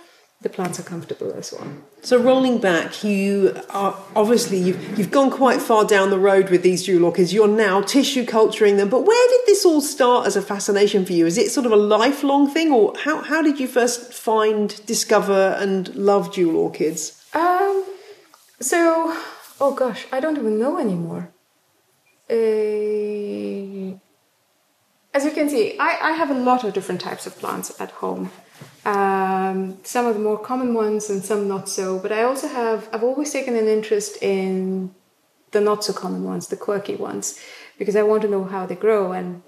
the 0.41 0.49
plants 0.49 0.81
are 0.81 0.85
comfortable 0.95 1.35
as 1.35 1.53
well. 1.53 1.71
So 2.01 2.17
rolling 2.17 2.59
back, 2.59 3.05
you 3.05 3.55
are 3.69 3.95
obviously 4.17 4.57
you've 4.57 4.99
you've 4.99 5.11
gone 5.11 5.31
quite 5.31 5.61
far 5.61 5.85
down 5.85 6.09
the 6.09 6.19
road 6.19 6.49
with 6.49 6.63
these 6.63 6.85
jewel 6.87 7.05
orchids. 7.05 7.35
You're 7.35 7.57
now 7.69 7.83
tissue 7.83 8.25
culturing 8.25 8.79
them. 8.79 8.89
But 8.89 9.05
where 9.05 9.29
did 9.29 9.43
this 9.47 9.67
all 9.67 9.83
start 9.83 10.27
as 10.27 10.37
a 10.37 10.41
fascination 10.41 11.05
for 11.05 11.13
you? 11.13 11.27
Is 11.27 11.37
it 11.37 11.51
sort 11.51 11.67
of 11.67 11.73
a 11.73 11.83
lifelong 11.97 12.49
thing, 12.49 12.73
or 12.73 12.95
how 13.05 13.21
how 13.31 13.43
did 13.43 13.61
you 13.61 13.69
first 13.69 14.15
find, 14.15 14.81
discover, 14.87 15.57
and 15.59 15.95
love 15.95 16.33
jewel 16.33 16.57
orchids? 16.57 17.23
Um, 17.35 17.85
so 18.61 19.15
oh 19.61 19.75
gosh, 19.77 20.07
I 20.11 20.21
don't 20.21 20.39
even 20.39 20.59
know 20.59 20.79
anymore. 20.79 21.33
Uh, 22.31 23.99
as 25.15 25.25
you 25.25 25.31
can 25.31 25.49
see, 25.49 25.79
I, 25.79 26.11
I 26.11 26.13
have 26.13 26.31
a 26.31 26.35
lot 26.35 26.65
of 26.65 26.75
different 26.75 27.01
types 27.01 27.27
of 27.27 27.39
plants 27.39 27.81
at 27.81 27.91
home. 27.91 28.31
Um, 28.85 29.79
some 29.83 30.07
of 30.07 30.15
the 30.15 30.21
more 30.21 30.39
common 30.39 30.75
ones 30.75 31.11
and 31.11 31.25
some 31.25 31.49
not 31.49 31.69
so. 31.69 31.99
But 31.99 32.13
I 32.13 32.23
also 32.23 32.49
have, 32.49 32.89
I've 32.93 33.05
always 33.05 33.33
taken 33.33 33.57
an 33.57 33.67
interest 33.67 34.23
in 34.23 34.95
the 35.51 35.61
not 35.61 35.85
so 35.85 35.93
common 35.93 36.25
ones, 36.25 36.49
the 36.49 36.57
quirky 36.57 36.97
ones, 36.97 37.39
because 37.79 37.97
I 37.97 38.03
want 38.03 38.23
to 38.23 38.29
know 38.29 38.45
how 38.45 38.67
they 38.67 38.75
grow 38.75 39.13
and 39.13 39.43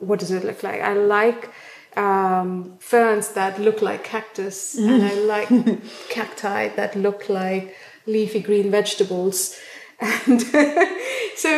what 0.00 0.18
does 0.18 0.30
it 0.30 0.44
look 0.44 0.62
like. 0.62 0.80
I 0.80 0.94
like 0.94 1.50
um, 1.96 2.76
ferns 2.78 3.30
that 3.30 3.58
look 3.58 3.82
like 3.82 4.04
cactus, 4.04 4.76
and 4.76 5.02
I 5.02 5.14
like 5.14 5.48
cacti 6.08 6.68
that 6.68 6.94
look 6.94 7.28
like 7.28 7.76
leafy 8.06 8.40
green 8.40 8.70
vegetables. 8.70 9.58
And 10.02 10.40
so 11.36 11.50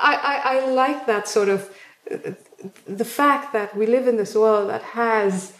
I, 0.00 0.14
I, 0.32 0.40
I 0.44 0.66
like 0.70 1.06
that 1.08 1.28
sort 1.28 1.50
of 1.50 1.68
the 2.86 3.04
fact 3.04 3.52
that 3.52 3.76
we 3.76 3.86
live 3.86 4.06
in 4.06 4.16
this 4.16 4.34
world 4.34 4.68
that 4.70 4.82
has, 4.82 5.52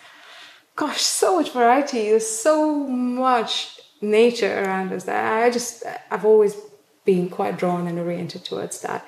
gosh, 0.77 1.01
so 1.01 1.37
much 1.37 1.53
variety, 1.53 2.11
there's 2.11 2.29
so 2.29 2.87
much 2.87 3.81
nature 4.01 4.63
around 4.63 4.93
us 4.93 5.05
that 5.05 5.43
I 5.43 5.51
just, 5.51 5.85
I've 6.11 6.25
always 6.25 6.57
been 7.05 7.29
quite 7.29 7.59
drawn 7.59 7.87
and 7.87 7.99
oriented 7.99 8.45
towards 8.45 8.81
that. 8.83 9.07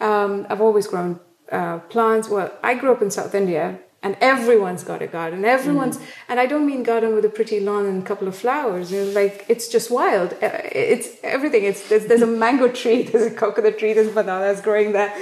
Um, 0.00 0.46
I've 0.48 0.60
always 0.60 0.86
grown 0.86 1.20
uh, 1.50 1.78
plants. 1.80 2.28
Well, 2.28 2.52
I 2.62 2.74
grew 2.74 2.92
up 2.92 3.02
in 3.02 3.10
South 3.10 3.34
India 3.34 3.78
and 4.02 4.16
everyone's 4.20 4.82
got 4.82 5.00
a 5.00 5.06
garden. 5.06 5.44
Everyone's 5.44 5.98
mm. 5.98 6.04
and 6.28 6.40
i 6.40 6.46
don't 6.46 6.66
mean 6.66 6.82
garden 6.82 7.14
with 7.14 7.24
a 7.24 7.28
pretty 7.28 7.60
lawn 7.60 7.86
and 7.86 8.02
a 8.02 8.06
couple 8.06 8.26
of 8.26 8.34
flowers. 8.34 8.90
You 8.90 9.04
know, 9.04 9.10
like 9.12 9.44
it's 9.48 9.68
just 9.68 9.90
wild. 9.90 10.32
Uh, 10.42 10.50
it's 10.72 11.08
everything. 11.22 11.64
It's 11.64 11.88
there's, 11.88 12.06
there's, 12.06 12.22
a 12.22 12.26
mango 12.26 12.68
tree 12.68 13.02
there's 13.10 13.30
a 13.32 13.34
coconut 13.34 13.78
tree 13.78 13.92
there's 13.92 14.12
bananas 14.12 14.60
growing 14.60 14.92
there. 14.92 15.12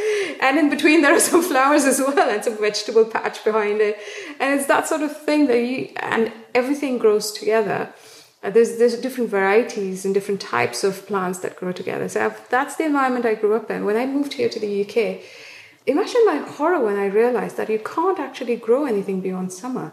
And 0.40 0.58
in 0.58 0.70
between 0.70 1.02
there 1.02 1.14
are 1.14 1.20
some 1.32 1.42
flowers 1.42 1.84
as 1.84 1.98
well 1.98 2.30
and 2.30 2.42
some 2.42 2.56
vegetable 2.56 3.04
patch 3.04 3.44
behind 3.44 3.80
it. 3.80 3.98
And 4.40 4.58
it's 4.58 4.66
that 4.66 4.88
sort 4.88 5.02
of 5.02 5.14
thing 5.16 5.46
that 5.48 5.58
you 5.58 5.90
and 5.96 6.32
everything 6.54 6.98
grows 6.98 7.32
together. 7.32 7.92
Uh, 8.42 8.48
there's 8.48 8.78
there's 8.78 8.98
different 8.98 9.28
varieties 9.28 10.06
and 10.06 10.14
different 10.14 10.40
types 10.40 10.82
of 10.82 11.06
plants 11.06 11.40
that 11.40 11.56
grow 11.56 11.72
together. 11.72 12.08
So 12.08 12.24
I've, 12.24 12.48
that's 12.48 12.76
the 12.76 12.86
environment 12.86 13.26
i 13.26 13.34
grew 13.34 13.54
up 13.54 13.70
in. 13.70 13.84
When 13.84 13.98
i 13.98 14.06
moved 14.06 14.32
here 14.32 14.48
to 14.48 14.58
the 14.58 14.72
uk 14.82 15.20
imagine 15.86 16.26
my 16.26 16.36
horror 16.36 16.84
when 16.84 16.96
I 16.96 17.06
realized 17.06 17.56
that 17.56 17.68
you 17.70 17.78
can't 17.78 18.18
actually 18.18 18.56
grow 18.56 18.84
anything 18.84 19.20
beyond 19.20 19.52
summer. 19.52 19.92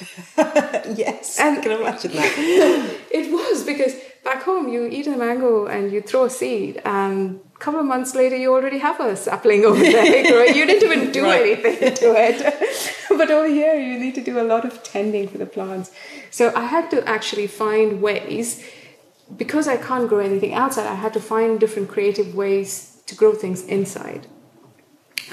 yes, 0.36 1.40
and 1.40 1.58
I 1.58 1.60
can 1.60 1.72
imagine 1.72 2.12
that. 2.12 2.32
it 3.10 3.32
was 3.32 3.64
because 3.64 3.94
back 4.24 4.42
home 4.42 4.68
you 4.68 4.86
eat 4.86 5.06
a 5.06 5.16
mango 5.16 5.66
and 5.66 5.92
you 5.92 6.00
throw 6.00 6.24
a 6.24 6.30
seed, 6.30 6.80
and 6.84 7.40
a 7.54 7.58
couple 7.58 7.80
of 7.80 7.86
months 7.86 8.14
later 8.14 8.36
you 8.36 8.52
already 8.52 8.78
have 8.78 9.00
a 9.00 9.16
sapling 9.16 9.64
over 9.64 9.80
there. 9.80 9.98
Right? 10.38 10.54
You 10.54 10.66
didn't 10.66 10.90
even 10.90 11.12
do 11.12 11.24
right. 11.24 11.42
anything 11.42 11.94
to 11.94 12.14
it. 12.16 12.38
but 13.08 13.30
over 13.30 13.48
here 13.48 13.74
you 13.74 13.98
need 13.98 14.14
to 14.14 14.22
do 14.22 14.40
a 14.40 14.46
lot 14.52 14.64
of 14.64 14.82
tending 14.82 15.28
for 15.28 15.38
the 15.38 15.46
plants. 15.46 15.90
So 16.30 16.52
I 16.54 16.66
had 16.66 16.90
to 16.90 17.06
actually 17.08 17.48
find 17.48 18.00
ways. 18.00 18.64
Because 19.36 19.68
I 19.68 19.76
can't 19.76 20.08
grow 20.08 20.20
anything 20.20 20.54
outside, 20.54 20.86
I 20.86 20.94
had 20.94 21.12
to 21.12 21.20
find 21.20 21.60
different 21.60 21.90
creative 21.90 22.34
ways 22.34 23.02
to 23.04 23.14
grow 23.14 23.34
things 23.34 23.62
inside. 23.62 24.26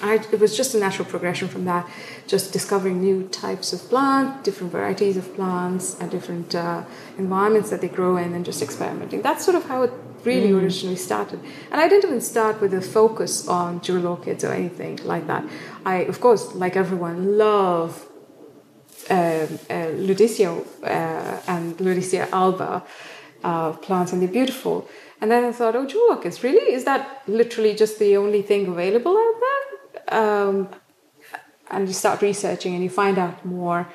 I, 0.01 0.15
it 0.15 0.39
was 0.39 0.55
just 0.55 0.75
a 0.75 0.79
natural 0.79 1.07
progression 1.07 1.47
from 1.47 1.65
that, 1.65 1.89
just 2.27 2.53
discovering 2.53 3.01
new 3.01 3.27
types 3.29 3.73
of 3.73 3.79
plant, 3.89 4.43
different 4.43 4.71
varieties 4.71 5.17
of 5.17 5.33
plants, 5.35 5.97
and 5.99 6.11
different 6.11 6.53
uh, 6.55 6.83
environments 7.17 7.69
that 7.69 7.81
they 7.81 7.87
grow 7.87 8.17
in, 8.17 8.33
and 8.33 8.45
just 8.45 8.61
experimenting. 8.61 9.21
That's 9.21 9.43
sort 9.45 9.55
of 9.55 9.65
how 9.65 9.83
it 9.83 9.91
really 10.25 10.49
mm. 10.49 10.61
originally 10.61 10.95
started. 10.95 11.39
And 11.71 11.79
I 11.79 11.87
didn't 11.87 12.05
even 12.09 12.21
start 12.21 12.59
with 12.61 12.73
a 12.73 12.81
focus 12.81 13.47
on 13.47 13.81
jewel 13.81 14.07
orchids 14.07 14.43
or 14.43 14.51
anything 14.51 14.99
like 15.03 15.27
that. 15.27 15.45
I, 15.85 15.97
of 15.97 16.19
course, 16.19 16.53
like 16.55 16.75
everyone, 16.75 17.37
love 17.37 18.07
um, 19.09 19.17
uh, 19.17 19.91
Ludisia 20.07 20.65
uh, 20.83 21.41
and 21.47 21.77
Ludisia 21.77 22.27
alba 22.31 22.83
uh, 23.43 23.73
plants, 23.73 24.11
and 24.11 24.21
they're 24.21 24.29
beautiful. 24.29 24.87
And 25.21 25.31
then 25.31 25.45
I 25.45 25.51
thought, 25.51 25.75
oh, 25.75 25.85
jewel 25.85 26.09
orchids, 26.09 26.43
really? 26.43 26.73
Is 26.73 26.83
that 26.85 27.21
literally 27.27 27.73
just 27.75 27.99
the 27.99 28.17
only 28.17 28.41
thing 28.41 28.67
available 28.67 29.15
out 29.15 29.39
there? 29.39 29.54
Um, 30.15 30.69
and 31.69 31.87
you 31.87 31.93
start 31.93 32.21
researching 32.21 32.73
and 32.73 32.83
you 32.83 32.89
find 32.89 33.17
out 33.17 33.45
more 33.45 33.87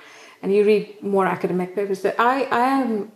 and 0.43 0.55
you 0.55 0.65
read 0.65 1.03
more 1.03 1.27
academic 1.27 1.75
papers. 1.75 2.01
But 2.01 2.19
I, 2.19 2.45
I 2.45 2.61
am 2.81 3.13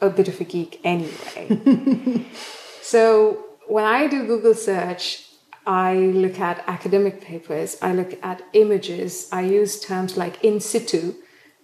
a 0.00 0.10
bit 0.10 0.28
of 0.28 0.40
a 0.40 0.44
geek 0.44 0.80
anyway. 0.84 2.24
so 2.82 3.44
when 3.66 3.84
I 3.84 4.06
do 4.06 4.26
Google 4.26 4.54
search, 4.54 5.28
I 5.66 5.94
look 5.94 6.38
at 6.40 6.62
academic 6.66 7.22
papers, 7.22 7.78
I 7.80 7.92
look 7.92 8.18
at 8.22 8.42
images, 8.52 9.28
I 9.32 9.42
use 9.42 9.80
terms 9.80 10.16
like 10.16 10.42
in 10.44 10.60
situ, 10.60 11.14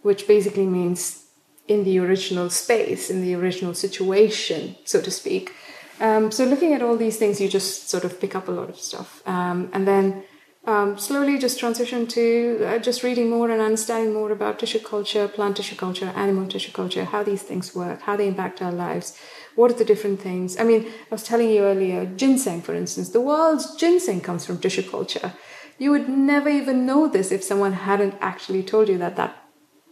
which 0.02 0.26
basically 0.26 0.66
means 0.66 1.26
in 1.68 1.84
the 1.84 1.98
original 1.98 2.48
space, 2.48 3.10
in 3.10 3.20
the 3.20 3.34
original 3.34 3.74
situation, 3.74 4.76
so 4.84 5.02
to 5.02 5.10
speak. 5.10 5.52
Um, 6.00 6.30
so 6.30 6.44
looking 6.46 6.72
at 6.72 6.80
all 6.80 6.96
these 6.96 7.18
things, 7.18 7.40
you 7.42 7.48
just 7.48 7.90
sort 7.90 8.04
of 8.04 8.18
pick 8.18 8.34
up 8.34 8.48
a 8.48 8.52
lot 8.52 8.70
of 8.70 8.78
stuff, 8.78 9.22
um, 9.26 9.68
and 9.74 9.86
then 9.86 10.24
um, 10.66 10.98
slowly 10.98 11.38
just 11.38 11.58
transition 11.58 12.06
to 12.08 12.64
uh, 12.66 12.78
just 12.78 13.02
reading 13.02 13.30
more 13.30 13.50
and 13.50 13.62
understanding 13.62 14.12
more 14.12 14.30
about 14.30 14.58
tissue 14.58 14.78
culture, 14.78 15.26
plant 15.26 15.56
tissue 15.56 15.76
culture, 15.76 16.12
animal 16.14 16.46
tissue 16.46 16.72
culture, 16.72 17.04
how 17.04 17.22
these 17.22 17.42
things 17.42 17.74
work, 17.74 18.02
how 18.02 18.16
they 18.16 18.28
impact 18.28 18.60
our 18.60 18.72
lives, 18.72 19.18
what 19.56 19.70
are 19.70 19.74
the 19.74 19.84
different 19.84 20.20
things. 20.20 20.58
I 20.58 20.64
mean, 20.64 20.86
I 20.86 21.10
was 21.10 21.22
telling 21.22 21.50
you 21.50 21.62
earlier, 21.62 22.04
ginseng, 22.04 22.60
for 22.60 22.74
instance, 22.74 23.08
the 23.08 23.20
world's 23.22 23.74
ginseng 23.76 24.20
comes 24.20 24.44
from 24.44 24.58
tissue 24.58 24.88
culture. 24.88 25.32
You 25.78 25.92
would 25.92 26.10
never 26.10 26.50
even 26.50 26.84
know 26.84 27.08
this 27.08 27.32
if 27.32 27.42
someone 27.42 27.72
hadn't 27.72 28.14
actually 28.20 28.62
told 28.62 28.88
you 28.88 28.98
that 28.98 29.16
that 29.16 29.36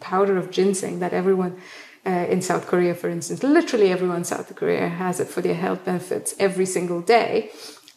powder 0.01 0.37
of 0.37 0.51
ginseng 0.51 1.01
that 1.01 1.15
everyone 1.15 1.61
uh, 2.07 2.11
in 2.11 2.43
South 2.43 2.67
Korea, 2.67 2.95
for 2.95 3.09
instance, 3.09 3.43
literally 3.43 3.91
everyone 3.91 4.19
in 4.19 4.25
South 4.25 4.55
Korea 4.55 4.89
has 4.89 5.19
it 5.19 5.29
for 5.29 5.41
their 5.41 5.55
health 5.55 5.85
benefits 5.85 6.35
every 6.39 6.67
single 6.67 7.01
day, 7.01 7.51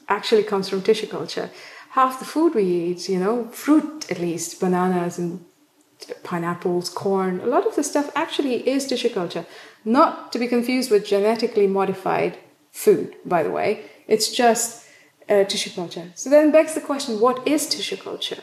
actually 0.07 0.43
comes 0.43 0.67
from 0.69 0.81
tissue 0.81 1.07
culture. 1.07 1.49
Half 1.91 2.19
the 2.19 2.25
food 2.25 2.55
we 2.55 2.63
eat, 2.63 3.09
you 3.09 3.19
know, 3.19 3.49
fruit 3.49 4.09
at 4.09 4.19
least, 4.19 4.61
bananas 4.61 5.17
and 5.17 5.43
pineapples, 6.23 6.89
corn, 6.89 7.41
a 7.41 7.45
lot 7.45 7.67
of 7.67 7.75
the 7.75 7.83
stuff 7.83 8.09
actually 8.15 8.67
is 8.67 8.87
tissue 8.87 9.09
culture. 9.09 9.45
Not 9.83 10.31
to 10.31 10.39
be 10.39 10.47
confused 10.47 10.89
with 10.89 11.05
genetically 11.05 11.67
modified 11.67 12.37
food, 12.71 13.15
by 13.25 13.43
the 13.43 13.51
way. 13.51 13.83
It's 14.07 14.31
just 14.31 14.87
uh, 15.29 15.43
tissue 15.43 15.71
culture. 15.71 16.11
So 16.15 16.29
then 16.29 16.51
begs 16.51 16.75
the 16.75 16.81
question 16.81 17.19
what 17.19 17.45
is 17.45 17.67
tissue 17.67 17.97
culture? 17.97 18.41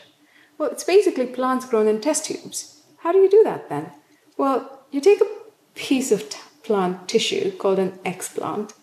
Well, 0.59 0.69
it's 0.69 0.83
basically 0.83 1.25
plants 1.25 1.65
grown 1.65 1.87
in 1.87 2.01
test 2.01 2.25
tubes. 2.25 2.83
How 2.99 3.11
do 3.11 3.17
you 3.17 3.29
do 3.29 3.43
that 3.45 3.67
then? 3.69 3.91
Well, 4.37 4.85
you 4.91 5.01
take 5.01 5.21
a 5.21 5.27
piece 5.73 6.11
of 6.11 6.29
plant 6.61 7.07
tissue 7.07 7.51
called 7.51 7.79
an 7.79 7.93
explant. 8.05 8.73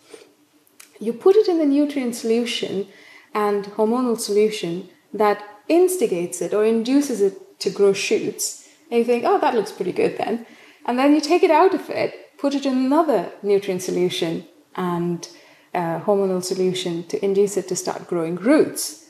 You 0.99 1.13
put 1.13 1.37
it 1.37 1.47
in 1.47 1.57
the 1.57 1.65
nutrient 1.65 2.15
solution 2.15 2.87
and 3.33 3.65
hormonal 3.65 4.19
solution 4.19 4.89
that 5.13 5.43
instigates 5.67 6.41
it 6.41 6.53
or 6.53 6.65
induces 6.65 7.21
it 7.21 7.59
to 7.59 7.69
grow 7.69 7.93
shoots. 7.93 8.67
And 8.89 8.99
you 8.99 9.05
think, 9.05 9.23
oh, 9.25 9.39
that 9.39 9.53
looks 9.53 9.71
pretty 9.71 9.91
good 9.91 10.17
then. 10.17 10.45
And 10.85 10.97
then 10.97 11.13
you 11.13 11.21
take 11.21 11.43
it 11.43 11.51
out 11.51 11.73
of 11.73 11.89
it, 11.89 12.37
put 12.37 12.55
it 12.55 12.65
in 12.65 12.77
another 12.77 13.31
nutrient 13.43 13.81
solution 13.81 14.45
and 14.75 15.27
uh, 15.73 15.99
hormonal 16.01 16.43
solution 16.43 17.03
to 17.07 17.23
induce 17.23 17.57
it 17.57 17.67
to 17.67 17.75
start 17.75 18.07
growing 18.07 18.35
roots. 18.35 19.09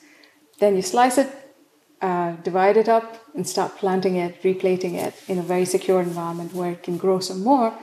Then 0.60 0.76
you 0.76 0.82
slice 0.82 1.18
it, 1.18 1.30
uh, 2.02 2.32
divide 2.44 2.78
it 2.78 2.90
up, 2.90 3.24
and 3.36 3.48
start 3.48 3.78
planting 3.78 4.16
it, 4.16 4.42
replating 4.42 4.96
it 4.96 5.14
in 5.28 5.38
a 5.38 5.44
very 5.44 5.66
secure 5.66 6.02
environment 6.02 6.54
where 6.54 6.72
it 6.72 6.84
can 6.84 6.98
grow 6.98 7.20
some 7.20 7.44
more. 7.44 7.78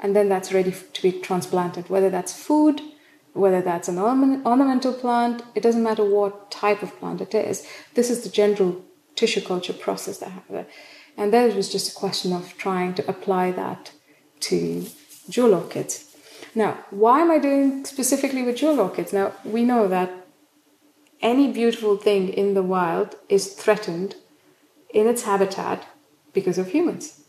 And 0.00 0.14
then 0.14 0.28
that's 0.28 0.52
ready 0.52 0.72
to 0.92 1.02
be 1.02 1.12
transplanted, 1.12 1.90
whether 1.90 2.08
that's 2.08 2.32
food, 2.32 2.80
whether 3.32 3.60
that's 3.62 3.88
an 3.88 3.98
ornamental 3.98 4.92
plant, 4.92 5.42
it 5.54 5.62
doesn't 5.62 5.82
matter 5.82 6.04
what 6.04 6.50
type 6.50 6.82
of 6.82 6.98
plant 6.98 7.20
it 7.20 7.34
is. 7.34 7.66
This 7.94 8.10
is 8.10 8.22
the 8.22 8.28
general 8.28 8.84
tissue 9.14 9.40
culture 9.40 9.72
process 9.72 10.18
that 10.18 10.30
happened. 10.30 10.66
And 11.16 11.32
then 11.32 11.50
it 11.50 11.56
was 11.56 11.70
just 11.70 11.92
a 11.92 11.94
question 11.94 12.32
of 12.32 12.56
trying 12.56 12.94
to 12.94 13.08
apply 13.08 13.52
that 13.52 13.92
to 14.40 14.86
jewel 15.28 15.54
orchids. 15.54 16.16
Now, 16.54 16.78
why 16.90 17.20
am 17.20 17.30
I 17.30 17.38
doing 17.38 17.84
specifically 17.84 18.42
with 18.42 18.56
jewel 18.56 18.80
orchids? 18.80 19.12
Now, 19.12 19.32
we 19.44 19.64
know 19.64 19.86
that 19.88 20.10
any 21.20 21.52
beautiful 21.52 21.96
thing 21.96 22.30
in 22.30 22.54
the 22.54 22.62
wild 22.62 23.16
is 23.28 23.52
threatened 23.52 24.16
in 24.92 25.06
its 25.06 25.22
habitat 25.22 25.86
because 26.32 26.58
of 26.58 26.68
humans. 26.68 27.20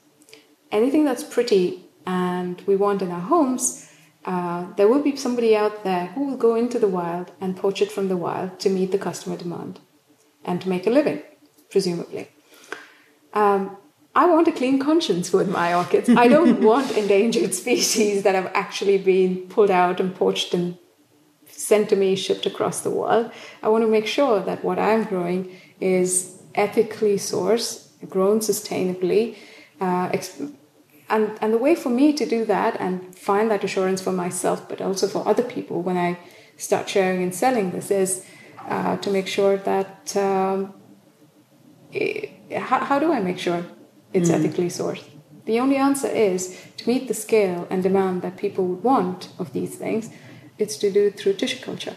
Anything 0.71 1.03
that's 1.03 1.23
pretty 1.23 1.89
and 2.05 2.61
we 2.61 2.75
want 2.75 3.01
in 3.01 3.11
our 3.11 3.21
homes, 3.21 3.90
uh, 4.25 4.71
there 4.75 4.87
will 4.87 5.01
be 5.01 5.15
somebody 5.15 5.55
out 5.55 5.83
there 5.83 6.07
who 6.07 6.25
will 6.25 6.37
go 6.37 6.55
into 6.55 6.77
the 6.77 6.87
wild 6.87 7.31
and 7.41 7.57
poach 7.57 7.81
it 7.81 7.91
from 7.91 8.07
the 8.07 8.17
wild 8.17 8.59
to 8.59 8.69
meet 8.69 8.91
the 8.91 8.97
customer 8.97 9.35
demand 9.35 9.79
and 10.45 10.61
to 10.61 10.69
make 10.69 10.85
a 10.85 10.89
living, 10.89 11.21
presumably. 11.69 12.29
Um, 13.33 13.77
I 14.13 14.25
want 14.27 14.47
a 14.47 14.51
clean 14.51 14.77
conscience 14.77 15.31
with 15.31 15.49
my 15.49 15.73
orchids. 15.73 16.09
I 16.09 16.27
don't 16.27 16.61
want 16.69 16.95
endangered 16.97 17.53
species 17.53 18.23
that 18.23 18.35
have 18.35 18.51
actually 18.53 18.97
been 18.97 19.47
pulled 19.47 19.71
out 19.71 19.99
and 19.99 20.13
poached 20.13 20.53
and 20.53 20.77
sent 21.47 21.89
to 21.89 21.95
me, 21.95 22.15
shipped 22.15 22.45
across 22.45 22.81
the 22.81 22.89
world. 22.89 23.31
I 23.63 23.69
want 23.69 23.83
to 23.83 23.87
make 23.87 24.07
sure 24.07 24.41
that 24.41 24.63
what 24.63 24.79
I'm 24.79 25.05
growing 25.05 25.55
is 25.79 26.41
ethically 26.55 27.15
sourced, 27.15 27.87
grown 28.09 28.39
sustainably. 28.39 29.37
Uh, 29.79 30.09
and, 31.11 31.37
and 31.41 31.53
the 31.53 31.57
way 31.57 31.75
for 31.75 31.89
me 31.89 32.13
to 32.13 32.25
do 32.25 32.45
that 32.45 32.79
and 32.79 33.13
find 33.15 33.51
that 33.51 33.63
assurance 33.63 34.01
for 34.01 34.11
myself, 34.11 34.67
but 34.67 34.81
also 34.81 35.07
for 35.07 35.27
other 35.27 35.43
people 35.43 35.81
when 35.81 35.97
I 35.97 36.17
start 36.57 36.89
sharing 36.89 37.21
and 37.21 37.35
selling 37.35 37.71
this 37.71 37.91
is 37.91 38.25
uh, 38.69 38.97
to 38.97 39.09
make 39.11 39.27
sure 39.27 39.57
that 39.57 40.15
um, 40.15 40.73
it, 41.91 42.29
how, 42.57 42.79
how 42.85 42.97
do 42.99 43.11
I 43.11 43.19
make 43.19 43.39
sure 43.39 43.65
it's 44.13 44.29
mm. 44.29 44.35
ethically 44.35 44.67
sourced? 44.67 45.03
The 45.45 45.59
only 45.59 45.75
answer 45.75 46.07
is 46.07 46.57
to 46.77 46.87
meet 46.87 47.07
the 47.07 47.13
scale 47.13 47.67
and 47.69 47.83
demand 47.83 48.21
that 48.21 48.37
people 48.37 48.65
would 48.67 48.83
want 48.83 49.29
of 49.37 49.53
these 49.53 49.75
things, 49.75 50.09
it's 50.57 50.77
to 50.77 50.91
do 50.91 51.07
it 51.07 51.19
through 51.19 51.33
tissue 51.33 51.63
culture. 51.63 51.95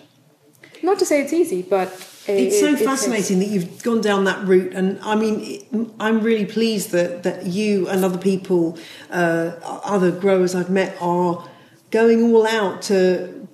Not 0.82 0.98
to 0.98 1.06
say 1.06 1.22
it's 1.22 1.32
easy, 1.32 1.62
but 1.62 1.88
it's 2.26 2.58
so 2.60 2.76
fascinating 2.76 3.38
that 3.40 3.46
you've 3.46 3.82
gone 3.82 4.00
down 4.00 4.24
that 4.24 4.46
route, 4.46 4.72
and 4.72 4.98
I 5.02 5.14
mean, 5.14 5.92
I'm 6.00 6.20
really 6.20 6.46
pleased 6.46 6.90
that 6.90 7.22
that 7.22 7.46
you 7.46 7.88
and 7.88 8.04
other 8.04 8.18
people, 8.18 8.78
uh, 9.10 9.52
other 9.62 10.10
growers 10.10 10.54
I've 10.54 10.70
met, 10.70 10.96
are 11.00 11.48
going 11.90 12.22
all 12.22 12.46
out 12.46 12.82
to 12.82 13.48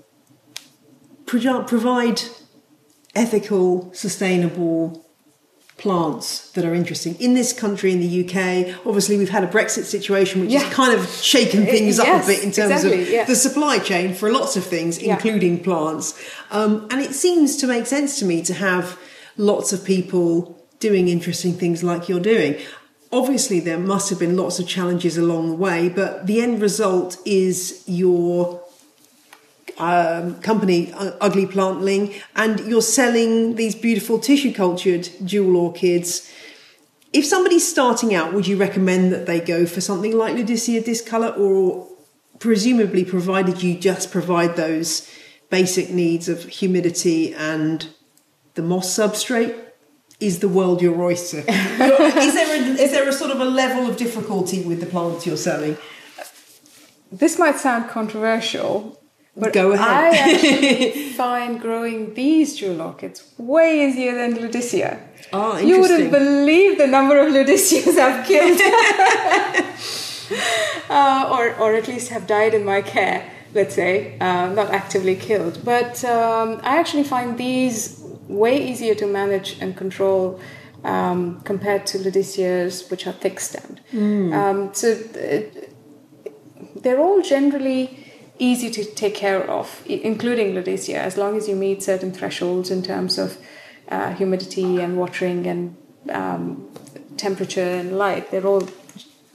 provide 1.27 2.23
ethical, 3.15 3.93
sustainable 3.93 5.10
plants 5.81 6.51
that 6.53 6.64
are 6.64 6.75
interesting 6.75 7.16
in 7.16 7.33
this 7.33 7.53
country 7.53 7.90
in 7.90 8.01
the 8.01 8.25
UK. 8.25 8.87
Obviously, 8.87 9.16
we've 9.16 9.31
had 9.31 9.43
a 9.43 9.47
Brexit 9.47 9.85
situation 9.85 10.43
which 10.43 10.51
yeah. 10.51 10.61
has 10.61 10.75
kind 10.75 10.99
of 10.99 11.09
shaken 11.09 11.64
things 11.64 11.99
up 11.99 12.07
yes, 12.07 12.25
a 12.25 12.27
bit 12.29 12.45
in 12.45 12.53
terms 12.53 12.73
exactly, 12.73 13.03
of 13.03 13.09
yeah. 13.09 13.25
the 13.25 13.35
supply 13.35 13.79
chain 13.79 14.14
for 14.14 14.31
lots 14.31 14.57
of 14.57 14.64
things, 14.64 15.03
yeah. 15.03 15.14
including 15.14 15.62
plants. 15.62 16.23
Um, 16.51 16.87
and 16.90 17.01
it 17.01 17.14
seems 17.14 17.57
to 17.57 17.66
make 17.66 17.87
sense 17.87 18.19
to 18.19 18.27
me 18.27 18.43
to 18.43 18.55
have 18.55 18.99
lots 19.38 19.73
of 19.73 19.83
people 19.85 20.62
doing 20.81 21.09
interesting 21.09 21.55
things 21.55 21.83
like 21.83 22.09
you're 22.09 22.21
doing. 22.21 22.57
Obviously, 23.11 23.59
there 23.59 23.79
must 23.79 24.11
have 24.11 24.19
been 24.19 24.37
lots 24.37 24.61
of 24.61 24.69
challenges 24.69 25.16
along 25.16 25.49
the 25.49 25.57
way, 25.57 25.88
but 25.88 26.27
the 26.27 26.40
end 26.43 26.61
result 26.61 27.16
is 27.25 27.83
your 27.87 28.60
um, 29.81 30.40
company, 30.43 30.93
Ugly 30.95 31.47
Plantling, 31.47 32.14
and 32.37 32.61
you're 32.61 32.83
selling 32.83 33.57
these 33.57 33.75
beautiful 33.75 34.19
tissue 34.19 34.53
cultured 34.53 35.09
jewel 35.25 35.57
orchids. 35.57 36.31
If 37.12 37.25
somebody's 37.25 37.69
starting 37.69 38.14
out, 38.14 38.35
would 38.35 38.47
you 38.47 38.57
recommend 38.57 39.11
that 39.12 39.27
they 39.27 39.40
go 39.40 39.66
for 39.66 39.81
something 39.81 40.16
like 40.16 40.37
Ludisia 40.37 40.85
Discolor, 40.85 41.31
or 41.31 41.88
presumably, 42.38 43.05
provided 43.05 43.62
you 43.62 43.77
just 43.79 44.12
provide 44.12 44.57
those 44.57 45.11
basic 45.49 45.90
needs 45.90 46.29
of 46.29 46.45
humidity 46.45 47.35
and 47.35 47.88
the 48.55 48.62
moss 48.62 48.97
substrate? 48.97 49.59
Is 50.21 50.40
the 50.40 50.49
world 50.49 50.83
your 50.83 51.01
oyster? 51.01 51.38
is, 51.49 52.35
there 52.35 52.62
a, 52.62 52.66
is 52.79 52.90
there 52.90 53.09
a 53.09 53.12
sort 53.12 53.31
of 53.31 53.40
a 53.40 53.47
level 53.47 53.88
of 53.88 53.97
difficulty 53.97 54.62
with 54.62 54.81
the 54.81 54.87
plants 54.87 55.27
you're 55.27 55.38
selling? 55.38 55.79
This 57.11 57.38
might 57.38 57.57
sound 57.57 57.88
controversial, 57.88 59.00
but 59.37 59.53
Go 59.53 59.73
ahead. 59.73 59.88
I 59.88 60.16
actually 60.16 61.11
find 61.23 61.61
growing 61.61 62.14
these 62.14 62.57
jewel 62.57 62.83
orchids 62.83 63.33
way 63.38 63.88
easier 63.88 64.14
than 64.14 64.35
Ludisia. 64.35 64.99
Oh, 65.33 65.59
interesting. 65.59 65.69
You 65.69 65.81
wouldn't 65.81 66.11
believe 66.11 66.79
the 66.79 66.87
number 66.87 67.19
of 67.19 67.33
Ludisias 67.33 67.97
I've 67.97 68.27
killed. 68.27 68.61
uh, 70.90 71.29
or, 71.31 71.55
or 71.57 71.75
at 71.75 71.88
least 71.88 72.09
have 72.09 72.27
died 72.27 72.55
in 72.55 72.64
my 72.64 72.83
care, 72.83 73.31
let's 73.55 73.75
say, 73.75 74.19
uh, 74.19 74.49
not 74.53 74.71
actively 74.71 75.14
killed. 75.14 75.64
But 75.64 76.05
um, 76.05 76.61
I 76.62 76.79
actually 76.79 77.05
find 77.05 77.38
these 77.38 78.03
way 78.29 78.71
easier 78.71 78.95
to 78.97 79.07
manage 79.07 79.59
and 79.61 79.77
control 79.77 80.40
um, 80.85 81.40
compared 81.43 81.87
to 81.87 81.99
Ludisias, 81.99 82.90
which 82.90 83.07
are 83.07 83.12
thick 83.12 83.40
stemmed. 83.40 83.81
Mm. 83.93 84.33
Um, 84.33 84.75
so 84.75 84.93
uh, 84.93 85.43
they're 86.77 87.01
all 87.01 87.23
generally 87.23 88.10
easy 88.40 88.70
to 88.70 88.85
take 88.85 89.14
care 89.14 89.48
of, 89.48 89.83
including 89.87 90.55
Ludisia, 90.55 90.96
as 90.96 91.16
long 91.16 91.37
as 91.37 91.48
you 91.48 91.55
meet 91.55 91.83
certain 91.83 92.11
thresholds 92.11 92.70
in 92.70 92.83
terms 92.83 93.18
of 93.18 93.38
uh, 93.88 94.14
humidity 94.14 94.81
and 94.81 94.96
watering 94.96 95.46
and 95.46 95.76
um, 96.11 96.68
temperature 97.16 97.70
and 97.81 97.98
light. 97.98 98.31
They're 98.31 98.46
all 98.46 98.68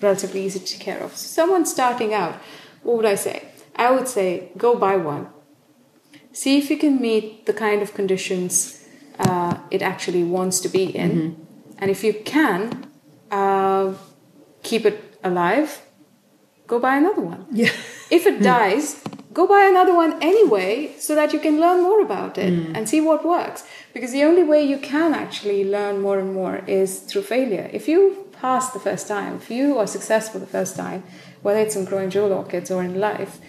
relatively 0.01 0.45
easy 0.45 0.59
to 0.59 0.65
take 0.65 0.81
care 0.81 0.99
of. 0.99 1.15
So 1.15 1.27
someone 1.27 1.65
starting 1.65 2.13
out, 2.13 2.35
what 2.83 2.97
would 2.97 3.05
I 3.05 3.15
say? 3.15 3.47
I 3.75 3.91
would 3.91 4.07
say 4.07 4.49
go 4.57 4.75
buy 4.75 4.97
one. 4.97 5.27
See 6.31 6.57
if 6.57 6.69
you 6.69 6.77
can 6.77 6.99
meet 6.99 7.45
the 7.45 7.53
kind 7.53 7.81
of 7.81 7.93
conditions 7.93 8.85
uh, 9.19 9.57
it 9.71 9.81
actually 9.81 10.23
wants 10.23 10.59
to 10.61 10.69
be 10.69 10.83
in. 10.83 11.11
Mm-hmm. 11.11 11.41
And 11.77 11.91
if 11.91 12.03
you 12.03 12.13
can, 12.13 12.91
uh, 13.31 13.93
keep 14.63 14.85
it 14.85 15.17
alive, 15.23 15.85
go 16.67 16.80
buy 16.80 16.97
another 16.97 17.21
one. 17.21 17.45
Yeah. 17.51 17.71
if 18.10 18.25
it 18.25 18.41
dies, 18.41 19.01
go 19.34 19.47
buy 19.47 19.63
another 19.69 19.93
one 19.93 20.21
anyway 20.21 20.95
so 20.97 21.15
that 21.15 21.34
you 21.34 21.39
can 21.39 21.60
learn 21.60 21.82
more 21.82 22.01
about 22.01 22.38
it 22.38 22.54
mm. 22.54 22.75
and 22.75 22.88
see 22.88 23.01
what 23.01 23.25
works. 23.25 23.63
Because 23.93 24.12
the 24.12 24.23
only 24.23 24.43
way 24.43 24.63
you 24.63 24.78
can 24.78 25.13
actually 25.13 25.63
learn 25.63 26.01
more 26.01 26.19
and 26.19 26.34
more 26.34 26.58
is 26.67 26.99
through 26.99 27.23
failure. 27.23 27.69
If 27.71 27.88
you 27.88 28.25
pass 28.41 28.71
the 28.71 28.80
first 28.80 29.08
time, 29.08 29.36
if 29.36 29.49
you 29.49 29.78
are 29.80 29.88
successful 29.88 30.39
the 30.39 30.47
first 30.47 30.75
time, 30.75 31.04
whether 31.41 31.60
it's 31.60 31.75
in 31.75 31.86
growing 31.86 32.10
jewel 32.10 32.34
orchids 32.34 32.71
or 32.71 32.84
in 32.84 32.99
life, 32.99 33.39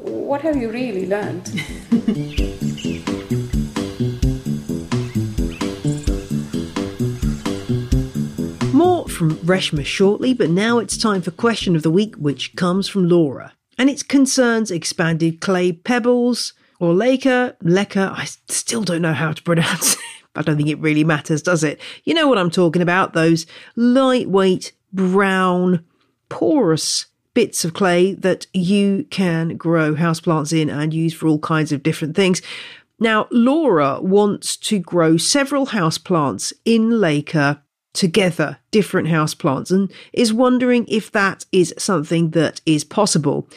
what 0.00 0.42
have 0.42 0.56
you 0.56 0.70
really 0.70 1.06
learned? 1.06 1.46
More 8.86 9.08
from 9.08 9.34
Reshma 9.38 9.84
shortly, 9.84 10.32
but 10.32 10.48
now 10.48 10.78
it's 10.78 10.96
time 10.96 11.20
for 11.20 11.32
question 11.32 11.74
of 11.74 11.82
the 11.82 11.90
week, 11.90 12.14
which 12.14 12.54
comes 12.54 12.86
from 12.88 13.08
Laura 13.08 13.52
and 13.76 13.90
it 13.90 14.06
concerns 14.06 14.70
expanded 14.70 15.40
clay 15.40 15.72
pebbles 15.72 16.52
or 16.78 16.94
laker, 16.94 17.56
lecker. 17.64 18.12
I 18.16 18.26
still 18.46 18.84
don't 18.84 19.02
know 19.02 19.12
how 19.12 19.32
to 19.32 19.42
pronounce 19.42 19.94
it. 19.96 20.00
I 20.36 20.42
don't 20.42 20.56
think 20.56 20.68
it 20.68 20.78
really 20.78 21.02
matters, 21.02 21.42
does 21.42 21.64
it? 21.64 21.80
You 22.04 22.14
know 22.14 22.28
what 22.28 22.38
I'm 22.38 22.48
talking 22.48 22.80
about, 22.80 23.12
those 23.12 23.44
lightweight, 23.74 24.70
brown, 24.92 25.84
porous 26.28 27.06
bits 27.34 27.64
of 27.64 27.74
clay 27.74 28.14
that 28.14 28.46
you 28.52 29.04
can 29.10 29.56
grow 29.56 29.96
houseplants 29.96 30.56
in 30.56 30.70
and 30.70 30.94
use 30.94 31.12
for 31.12 31.26
all 31.26 31.40
kinds 31.40 31.72
of 31.72 31.82
different 31.82 32.14
things. 32.14 32.40
Now, 33.00 33.26
Laura 33.32 34.00
wants 34.00 34.56
to 34.58 34.78
grow 34.78 35.16
several 35.16 35.66
houseplants 35.66 36.52
in 36.64 37.00
Laker 37.00 37.62
together 37.96 38.58
different 38.70 39.08
house 39.08 39.34
plants 39.34 39.70
and 39.70 39.90
is 40.12 40.32
wondering 40.32 40.84
if 40.86 41.10
that 41.12 41.44
is 41.50 41.74
something 41.78 42.30
that 42.30 42.60
is 42.66 42.84
possible. 42.84 43.48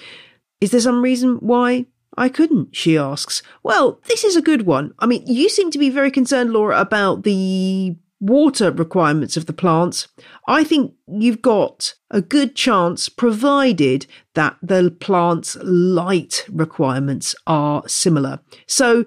Is 0.62 0.72
there 0.72 0.80
some 0.80 1.04
reason 1.04 1.36
why 1.36 1.86
I 2.18 2.30
couldn't? 2.30 2.76
She 2.76 2.98
asks. 2.98 3.44
Well, 3.64 4.02
this 4.08 4.24
is 4.24 4.36
a 4.36 4.42
good 4.42 4.66
one. 4.66 4.94
I 5.00 5.06
mean, 5.06 5.24
you 5.28 5.50
seem 5.50 5.70
to 5.72 5.78
be 5.78 5.90
very 5.90 6.10
concerned, 6.10 6.52
Laura, 6.52 6.80
about 6.80 7.24
the 7.24 7.96
water 8.20 8.72
requirements 8.72 9.38
of 9.38 9.46
the 9.46 9.54
plants. 9.54 10.08
I 10.48 10.64
think 10.64 10.94
you've 11.08 11.42
got 11.42 11.94
a 12.12 12.22
good 12.22 12.56
chance 12.56 13.08
provided 13.08 14.08
that 14.36 14.58
the 14.62 14.96
plant's 15.00 15.56
light 15.62 16.46
requirements 16.50 17.36
are 17.48 17.88
similar. 17.88 18.40
So 18.68 19.06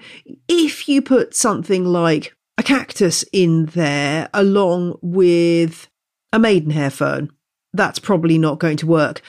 if 0.48 0.88
you 0.88 1.02
put 1.02 1.34
something 1.34 1.84
like 1.84 2.34
a 2.62 2.64
cactus 2.64 3.24
in 3.32 3.66
there 3.66 4.28
along 4.32 4.96
with 5.02 5.88
a 6.32 6.38
maidenhair 6.38 6.90
fern. 6.90 7.28
That's 7.72 7.98
probably 7.98 8.38
not 8.38 8.60
going 8.60 8.76
to 8.78 8.86
work 8.86 9.20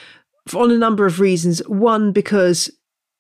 on 0.53 0.69
a 0.69 0.77
number 0.77 1.05
of 1.05 1.19
reasons. 1.19 1.59
One, 1.67 2.11
because 2.11 2.69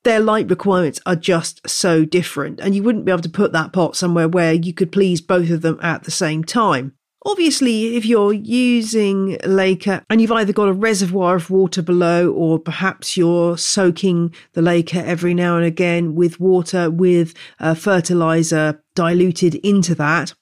their 0.03 0.19
light 0.19 0.49
requirements 0.49 0.99
are 1.05 1.15
just 1.15 1.67
so 1.67 2.05
different, 2.05 2.59
and 2.59 2.75
you 2.75 2.83
wouldn't 2.83 3.05
be 3.05 3.11
able 3.11 3.23
to 3.23 3.29
put 3.29 3.53
that 3.53 3.73
pot 3.73 3.95
somewhere 3.95 4.27
where 4.27 4.53
you 4.53 4.73
could 4.73 4.91
please 4.91 5.19
both 5.19 5.49
of 5.49 5.61
them 5.61 5.79
at 5.81 6.03
the 6.03 6.11
same 6.11 6.43
time. 6.43 6.93
Obviously, 7.25 7.95
if 7.95 8.05
you're 8.05 8.33
using 8.33 9.37
Laker 9.45 10.03
and 10.09 10.21
you've 10.21 10.31
either 10.31 10.51
got 10.51 10.67
a 10.67 10.73
reservoir 10.73 11.35
of 11.35 11.49
water 11.49 11.81
below 11.81 12.29
or 12.31 12.59
perhaps 12.59 13.15
you're 13.15 13.57
soaking 13.57 14.33
the 14.53 14.61
Laker 14.61 14.99
every 14.99 15.33
now 15.33 15.55
and 15.55 15.65
again 15.65 16.15
with 16.15 16.39
water 16.39 16.91
with 16.91 17.33
a 17.59 17.75
fertilizer 17.75 18.83
diluted 18.93 19.55
into 19.55 19.95
that, 19.95 20.33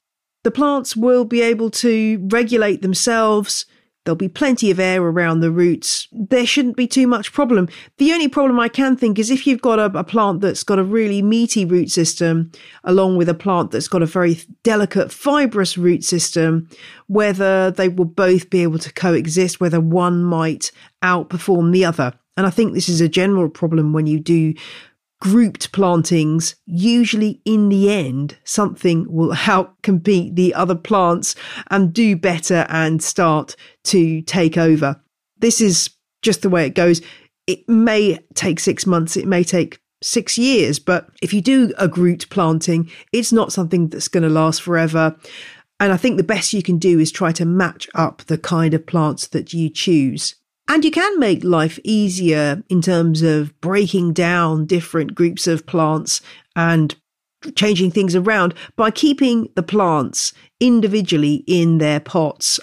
the 0.42 0.50
plants 0.50 0.96
will 0.96 1.24
be 1.24 1.40
able 1.40 1.70
to 1.70 2.18
regulate 2.30 2.82
themselves 2.82 3.64
There'll 4.04 4.16
be 4.16 4.28
plenty 4.28 4.70
of 4.70 4.80
air 4.80 5.00
around 5.00 5.40
the 5.40 5.50
roots. 5.52 6.08
There 6.10 6.44
shouldn't 6.44 6.76
be 6.76 6.88
too 6.88 7.06
much 7.06 7.32
problem. 7.32 7.68
The 7.98 8.12
only 8.12 8.28
problem 8.28 8.58
I 8.58 8.68
can 8.68 8.96
think 8.96 9.18
is 9.18 9.30
if 9.30 9.46
you've 9.46 9.62
got 9.62 9.78
a, 9.78 9.96
a, 9.96 10.02
plant 10.02 10.40
that's 10.40 10.64
got 10.64 10.80
a 10.80 10.84
really 10.84 11.22
meaty 11.22 11.64
root 11.64 11.90
system, 11.90 12.50
along 12.82 13.16
with 13.16 13.28
a 13.28 13.34
plant 13.34 13.70
that's 13.70 13.86
got 13.86 14.02
a 14.02 14.06
very 14.06 14.40
delicate 14.64 15.12
fibrous 15.12 15.78
root 15.78 16.02
system, 16.02 16.68
whether 17.06 17.70
they 17.70 17.88
will 17.88 18.06
both 18.06 18.50
be 18.50 18.62
able 18.62 18.80
to 18.80 18.92
coexist, 18.92 19.60
whether 19.60 19.80
one 19.80 20.24
might 20.24 20.72
outperform 21.04 21.72
the 21.72 21.84
other. 21.84 22.12
And 22.36 22.46
I 22.46 22.50
think 22.50 22.72
this 22.72 22.88
is 22.88 23.00
a 23.00 23.08
general 23.08 23.48
problem 23.48 23.92
when 23.92 24.06
you 24.06 24.18
do 24.18 24.54
grouped 25.22 25.70
plantings, 25.70 26.56
usually 26.66 27.40
in 27.44 27.68
the 27.68 27.88
end, 27.88 28.36
something 28.42 29.06
will 29.08 29.30
help 29.30 29.80
compete 29.82 30.34
the 30.34 30.52
other 30.52 30.74
plants 30.74 31.36
and 31.70 31.92
do 31.92 32.16
better 32.16 32.66
and 32.68 33.00
start 33.00 33.54
to 33.84 34.20
take 34.22 34.58
over. 34.58 35.00
This 35.38 35.60
is 35.60 35.90
just 36.22 36.42
the 36.42 36.50
way 36.50 36.66
it 36.66 36.74
goes. 36.74 37.00
It 37.46 37.68
may 37.68 38.18
take 38.34 38.58
six 38.58 38.84
months, 38.84 39.16
it 39.16 39.28
may 39.28 39.44
take 39.44 39.78
six 40.02 40.36
years, 40.36 40.80
but 40.80 41.08
if 41.22 41.32
you 41.32 41.40
do 41.40 41.72
a 41.78 41.86
grouped 41.86 42.28
planting, 42.28 42.90
it's 43.12 43.32
not 43.32 43.52
something 43.52 43.90
that's 43.90 44.08
going 44.08 44.24
to 44.24 44.28
last 44.28 44.60
forever. 44.60 45.16
And 45.78 45.92
I 45.92 45.98
think 45.98 46.16
the 46.16 46.24
best 46.24 46.52
you 46.52 46.64
can 46.64 46.78
do 46.78 46.98
is 46.98 47.12
try 47.12 47.30
to 47.30 47.44
match 47.44 47.88
up 47.94 48.22
the 48.22 48.38
kind 48.38 48.74
of 48.74 48.88
plants 48.88 49.28
that 49.28 49.52
you 49.52 49.70
choose. 49.70 50.34
And 50.68 50.84
you 50.84 50.90
can 50.90 51.18
make 51.18 51.44
life 51.44 51.78
easier 51.84 52.62
in 52.68 52.80
terms 52.80 53.22
of 53.22 53.58
breaking 53.60 54.12
down 54.14 54.64
different 54.64 55.14
groups 55.14 55.46
of 55.46 55.66
plants 55.66 56.20
and 56.56 56.94
changing 57.56 57.90
things 57.90 58.14
around 58.14 58.54
by 58.76 58.90
keeping 58.90 59.48
the 59.54 59.62
plants 59.62 60.32
individually 60.60 61.44
in 61.46 61.78
their 61.78 62.00
pots. 62.00 62.60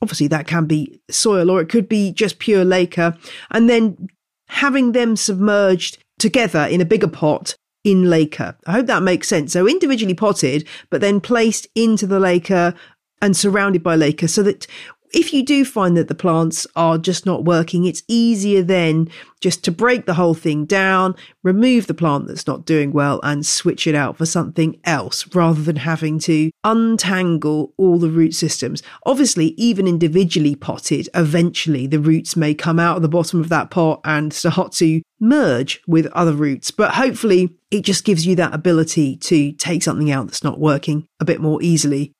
Obviously, 0.00 0.26
that 0.28 0.46
can 0.46 0.66
be 0.66 1.00
soil 1.10 1.50
or 1.50 1.60
it 1.60 1.68
could 1.68 1.88
be 1.88 2.12
just 2.12 2.38
pure 2.38 2.64
laker, 2.64 3.16
and 3.50 3.68
then 3.70 4.08
having 4.48 4.92
them 4.92 5.14
submerged 5.14 5.98
together 6.18 6.64
in 6.64 6.80
a 6.80 6.86
bigger 6.86 7.08
pot 7.08 7.54
in 7.84 8.08
laker. 8.08 8.56
I 8.66 8.72
hope 8.72 8.86
that 8.86 9.02
makes 9.02 9.28
sense. 9.28 9.52
So 9.52 9.68
individually 9.68 10.14
potted, 10.14 10.66
but 10.90 11.00
then 11.00 11.20
placed 11.20 11.66
into 11.74 12.06
the 12.06 12.20
laker 12.20 12.74
and 13.20 13.36
surrounded 13.36 13.82
by 13.82 13.96
laker 13.96 14.28
so 14.28 14.42
that 14.42 14.66
if 15.12 15.32
you 15.32 15.44
do 15.44 15.64
find 15.64 15.96
that 15.96 16.08
the 16.08 16.14
plants 16.14 16.66
are 16.74 16.98
just 16.98 17.26
not 17.26 17.44
working, 17.44 17.84
it's 17.84 18.02
easier 18.08 18.62
then 18.62 19.08
just 19.40 19.64
to 19.64 19.72
break 19.72 20.06
the 20.06 20.14
whole 20.14 20.34
thing 20.34 20.64
down, 20.64 21.14
remove 21.42 21.86
the 21.86 21.94
plant 21.94 22.28
that's 22.28 22.46
not 22.46 22.64
doing 22.64 22.92
well 22.92 23.20
and 23.22 23.44
switch 23.44 23.86
it 23.86 23.94
out 23.94 24.16
for 24.16 24.24
something 24.24 24.78
else 24.84 25.26
rather 25.34 25.60
than 25.60 25.76
having 25.76 26.18
to 26.20 26.50
untangle 26.64 27.74
all 27.76 27.98
the 27.98 28.08
root 28.08 28.34
systems. 28.34 28.82
Obviously, 29.04 29.48
even 29.58 29.86
individually 29.86 30.54
potted, 30.54 31.08
eventually 31.14 31.86
the 31.86 32.00
roots 32.00 32.36
may 32.36 32.54
come 32.54 32.78
out 32.78 32.96
of 32.96 33.02
the 33.02 33.08
bottom 33.08 33.40
of 33.40 33.48
that 33.48 33.70
pot 33.70 34.00
and 34.04 34.32
start 34.32 34.72
to 34.72 35.02
merge 35.20 35.82
with 35.86 36.06
other 36.06 36.32
roots. 36.32 36.70
But 36.70 36.94
hopefully 36.94 37.50
it 37.70 37.82
just 37.82 38.04
gives 38.04 38.26
you 38.26 38.36
that 38.36 38.54
ability 38.54 39.16
to 39.16 39.52
take 39.52 39.82
something 39.82 40.10
out 40.10 40.26
that's 40.26 40.44
not 40.44 40.60
working 40.60 41.06
a 41.20 41.24
bit 41.24 41.40
more 41.40 41.62
easily 41.62 42.12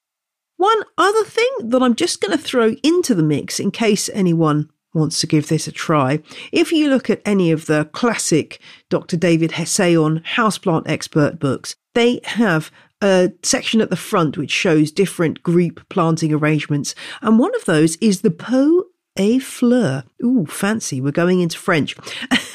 one 0.62 0.82
other 0.96 1.24
thing 1.24 1.50
that 1.60 1.82
I'm 1.82 1.96
just 1.96 2.20
going 2.20 2.30
to 2.30 2.42
throw 2.42 2.76
into 2.84 3.16
the 3.16 3.22
mix 3.24 3.58
in 3.58 3.72
case 3.72 4.08
anyone 4.14 4.70
wants 4.94 5.20
to 5.20 5.26
give 5.26 5.48
this 5.48 5.66
a 5.66 5.72
try. 5.72 6.20
If 6.52 6.70
you 6.70 6.88
look 6.88 7.10
at 7.10 7.20
any 7.24 7.50
of 7.50 7.66
the 7.66 7.86
classic 7.86 8.60
Dr. 8.88 9.16
David 9.16 9.52
Hessayon 9.52 10.22
houseplant 10.22 10.88
expert 10.88 11.40
books, 11.40 11.74
they 11.94 12.20
have 12.22 12.70
a 13.02 13.32
section 13.42 13.80
at 13.80 13.90
the 13.90 13.96
front 13.96 14.38
which 14.38 14.52
shows 14.52 14.92
different 14.92 15.42
group 15.42 15.84
planting 15.88 16.32
arrangements. 16.32 16.94
And 17.22 17.40
one 17.40 17.54
of 17.56 17.64
those 17.64 17.96
is 17.96 18.20
the 18.20 18.30
Pot 18.30 18.84
a 19.16 19.38
fleur. 19.38 20.04
Ooh, 20.24 20.46
fancy. 20.46 21.00
We're 21.00 21.12
going 21.12 21.40
into 21.40 21.58
French. 21.58 21.96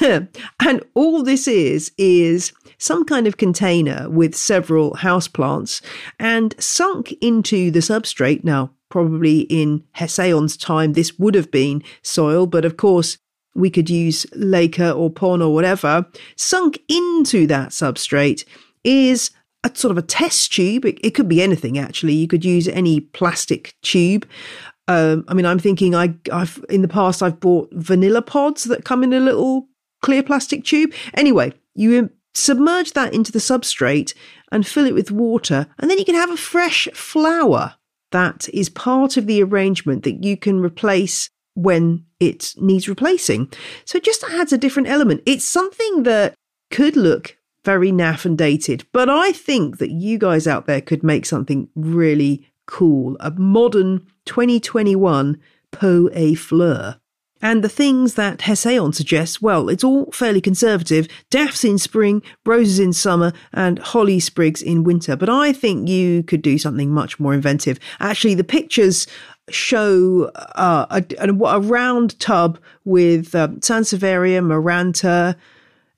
and 0.00 0.82
all 0.94 1.22
this 1.22 1.46
is, 1.46 1.92
is 1.98 2.52
some 2.78 3.04
kind 3.04 3.26
of 3.26 3.36
container 3.36 4.08
with 4.08 4.34
several 4.34 4.92
houseplants 4.92 5.82
and 6.18 6.54
sunk 6.58 7.12
into 7.20 7.70
the 7.70 7.80
substrate. 7.80 8.44
Now, 8.44 8.70
probably 8.88 9.40
in 9.40 9.84
Hessayon's 9.96 10.56
time, 10.56 10.94
this 10.94 11.18
would 11.18 11.34
have 11.34 11.50
been 11.50 11.82
soil, 12.02 12.46
but 12.46 12.64
of 12.64 12.76
course, 12.76 13.18
we 13.54 13.70
could 13.70 13.90
use 13.90 14.26
laker 14.34 14.90
or 14.90 15.10
pon 15.10 15.42
or 15.42 15.52
whatever. 15.52 16.06
Sunk 16.36 16.80
into 16.88 17.46
that 17.48 17.70
substrate 17.70 18.44
is 18.84 19.30
a 19.64 19.70
sort 19.74 19.90
of 19.90 19.98
a 19.98 20.02
test 20.02 20.52
tube. 20.52 20.84
It, 20.84 20.98
it 21.02 21.10
could 21.10 21.28
be 21.28 21.42
anything 21.42 21.78
actually. 21.78 22.14
You 22.14 22.28
could 22.28 22.44
use 22.44 22.68
any 22.68 23.00
plastic 23.00 23.74
tube. 23.82 24.26
Um, 24.88 25.24
I 25.28 25.34
mean, 25.34 25.46
I'm 25.46 25.58
thinking 25.58 25.94
I, 25.94 26.14
I've 26.32 26.64
in 26.68 26.82
the 26.82 26.88
past 26.88 27.22
I've 27.22 27.38
bought 27.38 27.68
vanilla 27.72 28.22
pods 28.22 28.64
that 28.64 28.84
come 28.84 29.04
in 29.04 29.12
a 29.12 29.20
little 29.20 29.68
clear 30.02 30.22
plastic 30.22 30.64
tube. 30.64 30.92
Anyway, 31.14 31.52
you 31.74 32.10
submerge 32.34 32.92
that 32.92 33.12
into 33.12 33.30
the 33.30 33.38
substrate 33.38 34.14
and 34.50 34.66
fill 34.66 34.86
it 34.86 34.94
with 34.94 35.10
water, 35.10 35.66
and 35.78 35.90
then 35.90 35.98
you 35.98 36.04
can 36.04 36.14
have 36.14 36.30
a 36.30 36.36
fresh 36.36 36.88
flower. 36.94 37.74
That 38.10 38.48
is 38.54 38.70
part 38.70 39.18
of 39.18 39.26
the 39.26 39.42
arrangement 39.42 40.04
that 40.04 40.24
you 40.24 40.38
can 40.38 40.60
replace 40.60 41.28
when 41.54 42.06
it 42.20 42.54
needs 42.56 42.88
replacing. 42.88 43.52
So 43.84 43.98
it 43.98 44.04
just 44.04 44.24
adds 44.24 44.52
a 44.52 44.58
different 44.58 44.88
element. 44.88 45.22
It's 45.26 45.44
something 45.44 46.04
that 46.04 46.34
could 46.70 46.96
look 46.96 47.36
very 47.64 47.92
naff 47.92 48.24
and 48.24 48.38
dated, 48.38 48.86
but 48.92 49.10
I 49.10 49.32
think 49.32 49.76
that 49.78 49.90
you 49.90 50.16
guys 50.16 50.46
out 50.46 50.66
there 50.66 50.80
could 50.80 51.02
make 51.02 51.26
something 51.26 51.68
really 51.74 52.48
cool. 52.68 53.16
A 53.18 53.32
modern 53.32 54.06
2021 54.26 55.40
Pot 55.72 56.10
et 56.12 56.36
Fleur. 56.36 57.00
And 57.40 57.62
the 57.62 57.68
things 57.68 58.14
that 58.14 58.38
Hessayon 58.40 58.94
suggests, 58.94 59.40
well, 59.40 59.68
it's 59.68 59.84
all 59.84 60.10
fairly 60.10 60.40
conservative. 60.40 61.06
Daff's 61.30 61.64
in 61.64 61.78
spring, 61.78 62.20
roses 62.44 62.80
in 62.80 62.92
summer, 62.92 63.32
and 63.52 63.78
holly 63.78 64.18
sprigs 64.18 64.60
in 64.60 64.82
winter. 64.82 65.14
But 65.14 65.28
I 65.28 65.52
think 65.52 65.88
you 65.88 66.24
could 66.24 66.42
do 66.42 66.58
something 66.58 66.90
much 66.90 67.20
more 67.20 67.34
inventive. 67.34 67.78
Actually, 68.00 68.34
the 68.34 68.42
pictures 68.42 69.06
show 69.50 70.30
uh, 70.34 70.86
a, 70.90 71.04
a, 71.20 71.28
a, 71.28 71.60
round 71.60 72.18
tub 72.18 72.58
with 72.84 73.34
um, 73.36 73.60
Sansevieria, 73.60 74.42
Maranta, 74.42 75.36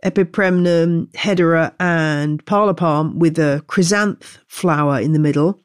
Epipremnum, 0.05 1.11
Hedera, 1.13 1.73
and 1.81 2.45
Parlor 2.45 2.75
Palm 2.75 3.19
with 3.19 3.39
a 3.39 3.65
chrysanth 3.67 4.39
flower 4.47 5.01
in 5.01 5.13
the 5.13 5.19
middle. 5.19 5.59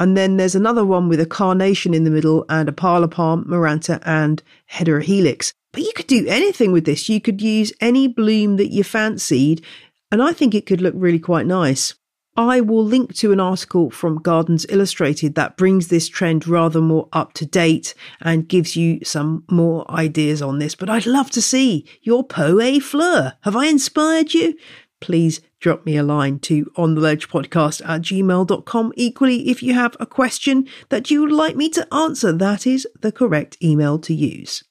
And 0.00 0.16
then 0.16 0.38
there's 0.38 0.54
another 0.54 0.84
one 0.84 1.08
with 1.08 1.20
a 1.20 1.26
carnation 1.26 1.92
in 1.92 2.04
the 2.04 2.10
middle 2.10 2.46
and 2.48 2.68
a 2.68 2.72
parlor 2.72 3.06
palm, 3.06 3.44
maranta, 3.44 4.02
and 4.04 4.42
hedera 4.72 5.02
helix. 5.02 5.52
But 5.72 5.82
you 5.82 5.92
could 5.94 6.06
do 6.06 6.26
anything 6.26 6.72
with 6.72 6.86
this. 6.86 7.08
You 7.08 7.20
could 7.20 7.40
use 7.40 7.72
any 7.80 8.08
bloom 8.08 8.56
that 8.56 8.72
you 8.72 8.82
fancied, 8.82 9.64
and 10.10 10.22
I 10.22 10.32
think 10.32 10.54
it 10.54 10.66
could 10.66 10.80
look 10.80 10.94
really 10.96 11.18
quite 11.18 11.46
nice. 11.46 11.94
I 12.36 12.62
will 12.62 12.84
link 12.84 13.14
to 13.16 13.32
an 13.32 13.40
article 13.40 13.90
from 13.90 14.22
Gardens 14.22 14.64
Illustrated 14.70 15.34
that 15.34 15.58
brings 15.58 15.88
this 15.88 16.08
trend 16.08 16.48
rather 16.48 16.80
more 16.80 17.08
up 17.12 17.34
to 17.34 17.44
date 17.44 17.94
and 18.20 18.48
gives 18.48 18.76
you 18.76 19.00
some 19.04 19.44
more 19.50 19.88
ideas 19.90 20.40
on 20.40 20.58
this. 20.58 20.74
But 20.74 20.88
I'd 20.88 21.06
love 21.06 21.30
to 21.32 21.42
see 21.42 21.86
your 22.02 22.24
Poe 22.24 22.80
Fleur. 22.80 23.34
Have 23.42 23.56
I 23.56 23.66
inspired 23.66 24.32
you? 24.32 24.56
Please 25.00 25.40
drop 25.60 25.86
me 25.86 25.96
a 25.96 26.02
line 26.02 26.38
to 26.40 26.70
on 26.76 26.94
the 26.94 27.00
ledge 27.00 27.28
podcast 27.28 27.82
at 27.88 28.02
gmail.com. 28.02 28.92
Equally, 28.96 29.48
if 29.48 29.62
you 29.62 29.74
have 29.74 29.96
a 30.00 30.06
question 30.06 30.66
that 30.88 31.10
you 31.10 31.20
would 31.20 31.32
like 31.32 31.54
me 31.54 31.68
to 31.70 31.86
answer, 31.94 32.32
that 32.32 32.66
is 32.66 32.86
the 33.00 33.12
correct 33.12 33.56
email 33.62 33.98
to 34.00 34.14
use. 34.14 34.64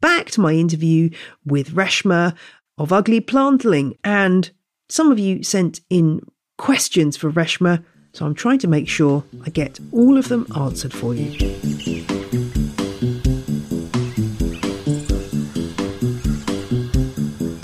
Back 0.00 0.26
to 0.32 0.40
my 0.40 0.52
interview 0.52 1.10
with 1.44 1.74
Reshma 1.74 2.36
of 2.76 2.92
Ugly 2.92 3.20
Plantling, 3.20 3.98
and 4.04 4.50
some 4.88 5.10
of 5.10 5.18
you 5.18 5.42
sent 5.42 5.80
in 5.90 6.20
questions 6.56 7.16
for 7.16 7.32
Reshma, 7.32 7.84
so 8.12 8.24
I'm 8.24 8.34
trying 8.34 8.60
to 8.60 8.68
make 8.68 8.88
sure 8.88 9.24
I 9.44 9.50
get 9.50 9.80
all 9.90 10.16
of 10.16 10.28
them 10.28 10.46
answered 10.54 10.92
for 10.92 11.14
you. 11.14 12.17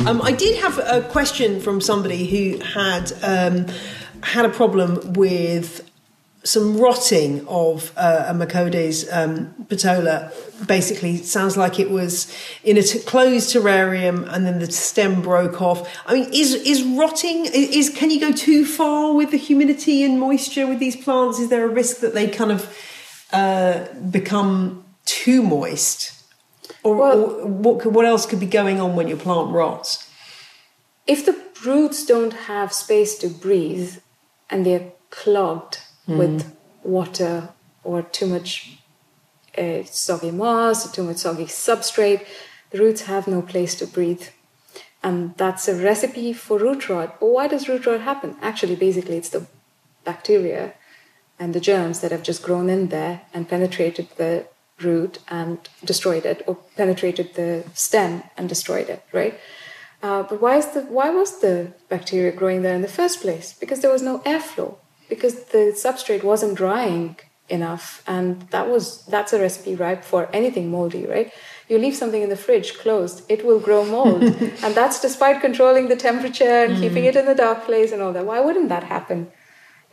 Um, 0.07 0.21
I 0.21 0.33
did 0.33 0.61
have 0.61 0.79
a 0.79 1.01
question 1.09 1.61
from 1.61 1.81
somebody 1.81 2.27
who 2.27 2.63
had 2.63 3.11
um, 3.23 3.67
had 4.23 4.45
a 4.45 4.51
problem 4.51 5.15
with 5.15 5.91
some 6.43 6.77
rotting 6.77 7.49
of 7.49 7.91
uh, 7.97 8.27
a 8.29 8.35
Macodes 8.35 9.09
um, 9.11 9.55
petola. 9.67 10.31
Basically, 10.67 11.17
sounds 11.17 11.57
like 11.57 11.81
it 11.81 11.91
was 11.91 12.31
in 12.63 12.77
a 12.77 12.83
t- 12.83 12.99
closed 12.99 13.55
terrarium, 13.55 14.31
and 14.31 14.45
then 14.45 14.59
the 14.59 14.71
stem 14.71 15.23
broke 15.23 15.63
off. 15.63 15.89
I 16.07 16.13
mean, 16.13 16.29
is 16.35 16.53
is 16.53 16.83
rotting? 16.83 17.47
Is 17.47 17.89
can 17.89 18.11
you 18.11 18.21
go 18.21 18.31
too 18.31 18.67
far 18.67 19.15
with 19.15 19.31
the 19.31 19.39
humidity 19.39 20.05
and 20.05 20.21
moisture 20.21 20.67
with 20.67 20.81
these 20.81 20.97
plants? 20.97 21.39
Is 21.39 21.49
there 21.49 21.65
a 21.65 21.69
risk 21.69 22.01
that 22.01 22.13
they 22.13 22.29
kind 22.29 22.53
of 22.53 22.79
uh, 23.33 23.87
become 24.11 24.85
too 25.07 25.43
moist? 25.43 26.24
Or, 26.85 26.95
well, 26.95 27.21
or 27.23 27.47
what 27.47 27.81
could, 27.81 27.95
what 27.95 28.05
else 28.05 28.27
could 28.27 28.41
be 28.41 28.47
going 28.47 28.81
on 28.81 28.95
when 28.95 29.09
your 29.09 29.17
plant 29.17 29.51
rots? 29.51 30.09
If 31.07 31.27
the 31.27 31.37
roots 31.65 32.05
don't 32.05 32.33
have 32.33 32.73
space 32.73 33.17
to 33.19 33.29
breathe 33.29 33.97
and 34.51 34.65
they're 34.65 34.93
clogged 35.11 35.79
mm. 36.07 36.19
with 36.19 36.57
water 36.83 37.49
or 37.83 38.03
too 38.03 38.27
much 38.27 38.79
uh, 39.57 39.83
soggy 39.85 40.31
moss 40.31 40.87
or 40.87 40.93
too 40.93 41.05
much 41.05 41.17
soggy 41.19 41.47
substrate, 41.47 42.27
the 42.71 42.79
roots 42.79 43.03
have 43.03 43.27
no 43.27 43.41
place 43.41 43.75
to 43.77 43.87
breathe. 43.87 44.27
And 45.03 45.37
that's 45.37 45.69
a 45.69 45.75
recipe 45.75 46.33
for 46.33 46.59
root 46.59 46.89
rot. 46.89 47.21
But 47.21 47.27
why 47.27 47.49
does 47.49 47.69
root 47.69 47.87
rot 47.87 48.01
happen? 48.01 48.37
Actually, 48.41 48.77
basically, 48.77 49.17
it's 49.17 49.29
the 49.29 49.47
bacteria 50.05 50.75
and 51.39 51.55
the 51.55 51.61
germs 51.61 52.01
that 52.01 52.13
have 52.13 52.23
just 52.23 52.43
grown 52.43 52.69
in 52.69 52.89
there 52.89 53.23
and 53.33 53.49
penetrated 53.49 54.09
the 54.17 54.47
root 54.81 55.19
and 55.29 55.69
destroyed 55.85 56.27
it, 56.27 56.43
or 56.47 56.57
penetrated 56.77 57.35
the 57.35 57.65
stem 57.75 58.23
and 58.37 58.49
destroyed 58.49 58.89
it, 58.89 59.03
right? 59.13 59.39
Uh, 60.03 60.23
but 60.23 60.41
why 60.41 60.57
is 60.57 60.67
the 60.69 60.83
why 60.83 61.09
was 61.11 61.41
the 61.41 61.73
bacteria 61.89 62.33
growing 62.33 62.63
there 62.63 62.75
in 62.75 62.83
the 62.83 62.97
first 63.01 63.21
place? 63.21 63.55
Because 63.59 63.81
there 63.81 63.91
was 63.91 64.03
no 64.03 64.19
airflow, 64.21 64.77
because 65.09 65.45
the 65.45 65.73
substrate 65.75 66.23
wasn't 66.23 66.57
drying 66.57 67.17
enough, 67.49 68.03
and 68.07 68.43
that 68.51 68.69
was 68.69 69.05
that's 69.07 69.33
a 69.33 69.41
recipe 69.41 69.75
ripe 69.75 70.05
for 70.05 70.29
anything 70.33 70.71
moldy, 70.71 71.07
right? 71.07 71.33
You 71.69 71.79
leave 71.79 71.97
something 71.97 72.23
in 72.23 72.29
the 72.29 72.37
fridge 72.37 72.77
closed, 72.77 73.25
it 73.31 73.47
will 73.47 73.61
grow 73.61 73.85
mold, 73.85 74.23
and 74.63 74.75
that's 74.75 75.01
despite 75.01 75.41
controlling 75.41 75.89
the 75.89 75.97
temperature 75.97 76.65
and 76.65 76.77
mm. 76.77 76.81
keeping 76.81 77.05
it 77.05 77.17
in 77.17 77.25
the 77.25 77.35
dark 77.35 77.65
place 77.65 77.91
and 77.93 78.03
all 78.03 78.13
that. 78.13 78.27
Why 78.27 78.41
wouldn't 78.41 78.69
that 78.69 78.85
happen? 78.85 79.31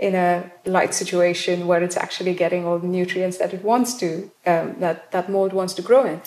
In 0.02 0.16
a 0.16 0.52
light 0.66 0.94
situation 0.94 1.68
where 1.68 1.82
it's 1.84 1.96
actually 1.96 2.34
getting 2.34 2.66
all 2.66 2.80
the 2.80 2.88
nutrients 2.88 3.38
that 3.38 3.54
it 3.54 3.64
wants 3.64 3.94
to, 3.94 4.30
um, 4.48 4.76
that 4.80 5.12
that 5.12 5.30
mold 5.30 5.54
wants 5.54 5.74
to 5.76 5.82
grow 5.82 6.04
in. 6.06 6.20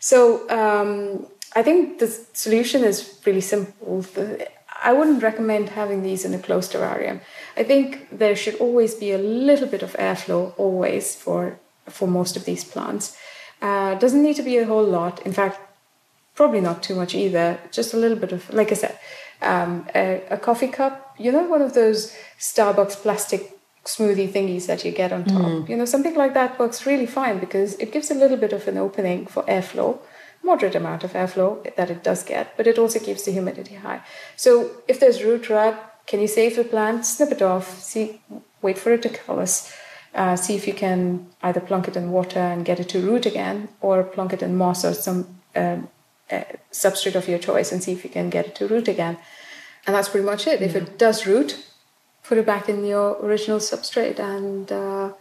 So 0.00 0.18
um, 0.48 1.26
I 1.54 1.62
think 1.62 1.98
the 1.98 2.08
solution 2.32 2.82
is 2.82 3.20
really 3.26 3.42
simple. 3.42 4.04
I 4.82 4.92
wouldn't 4.92 5.22
recommend 5.22 5.70
having 5.70 6.02
these 6.02 6.24
in 6.24 6.32
a 6.34 6.38
closed 6.38 6.72
terrarium. 6.72 7.20
I 7.56 7.64
think 7.64 8.08
there 8.10 8.36
should 8.36 8.56
always 8.56 8.94
be 8.94 9.12
a 9.12 9.18
little 9.18 9.68
bit 9.68 9.82
of 9.82 9.92
airflow, 9.94 10.54
always 10.56 11.14
for 11.14 11.58
for 11.86 12.08
most 12.08 12.36
of 12.36 12.44
these 12.44 12.64
plants. 12.64 13.16
Uh, 13.60 13.94
doesn't 13.96 14.22
need 14.22 14.36
to 14.36 14.42
be 14.42 14.56
a 14.58 14.66
whole 14.66 14.84
lot. 14.84 15.20
In 15.26 15.32
fact, 15.32 15.58
probably 16.34 16.60
not 16.60 16.82
too 16.82 16.94
much 16.94 17.14
either. 17.14 17.58
Just 17.72 17.94
a 17.94 17.96
little 17.96 18.16
bit 18.16 18.32
of, 18.32 18.48
like 18.52 18.70
I 18.70 18.74
said, 18.74 18.98
um, 19.42 19.86
a, 19.94 20.22
a, 20.30 20.36
coffee 20.36 20.68
cup, 20.68 21.07
you 21.18 21.32
know, 21.32 21.44
one 21.44 21.62
of 21.62 21.74
those 21.74 22.14
Starbucks 22.38 22.96
plastic 23.02 23.58
smoothie 23.84 24.30
thingies 24.30 24.66
that 24.66 24.84
you 24.84 24.92
get 24.92 25.12
on 25.12 25.24
top. 25.24 25.42
Mm. 25.42 25.68
You 25.68 25.76
know, 25.76 25.84
something 25.84 26.14
like 26.14 26.34
that 26.34 26.58
works 26.58 26.84
really 26.86 27.06
fine 27.06 27.38
because 27.38 27.74
it 27.74 27.92
gives 27.92 28.10
a 28.10 28.14
little 28.14 28.36
bit 28.36 28.52
of 28.52 28.68
an 28.68 28.76
opening 28.76 29.26
for 29.26 29.42
airflow, 29.44 29.98
moderate 30.42 30.74
amount 30.74 31.04
of 31.04 31.12
airflow 31.12 31.74
that 31.76 31.90
it 31.90 32.02
does 32.02 32.22
get, 32.22 32.56
but 32.56 32.66
it 32.66 32.78
also 32.78 32.98
keeps 32.98 33.24
the 33.24 33.32
humidity 33.32 33.76
high. 33.76 34.00
So 34.36 34.70
if 34.86 35.00
there's 35.00 35.24
root 35.24 35.48
rot, 35.48 35.74
can 36.06 36.20
you 36.20 36.28
save 36.28 36.56
the 36.56 36.64
plant? 36.64 37.06
Snip 37.06 37.32
it 37.32 37.42
off, 37.42 37.80
see, 37.80 38.20
wait 38.62 38.78
for 38.78 38.92
it 38.92 39.02
to 39.02 39.08
callus. 39.08 39.72
Uh, 40.14 40.36
see 40.36 40.56
if 40.56 40.66
you 40.66 40.72
can 40.72 41.26
either 41.42 41.60
plunk 41.60 41.86
it 41.86 41.96
in 41.96 42.10
water 42.10 42.40
and 42.40 42.64
get 42.64 42.80
it 42.80 42.88
to 42.88 43.00
root 43.00 43.26
again, 43.26 43.68
or 43.80 44.02
plunk 44.02 44.32
it 44.32 44.42
in 44.42 44.56
moss 44.56 44.84
or 44.84 44.94
some 44.94 45.38
um, 45.54 45.88
uh, 46.30 46.44
substrate 46.72 47.14
of 47.14 47.28
your 47.28 47.38
choice 47.38 47.72
and 47.72 47.82
see 47.82 47.92
if 47.92 48.04
you 48.04 48.10
can 48.10 48.30
get 48.30 48.46
it 48.46 48.54
to 48.54 48.66
root 48.66 48.88
again. 48.88 49.18
And 49.88 49.96
that's 49.96 50.10
pretty 50.10 50.26
much 50.26 50.46
it. 50.46 50.60
Yeah. 50.60 50.66
If 50.66 50.76
it 50.76 50.98
does 50.98 51.26
root, 51.26 51.64
put 52.22 52.36
it 52.36 52.44
back 52.44 52.68
in 52.68 52.84
your 52.84 53.16
original 53.24 53.58
substrate 53.58 54.18
and 54.18 54.70
uh, 54.70 55.14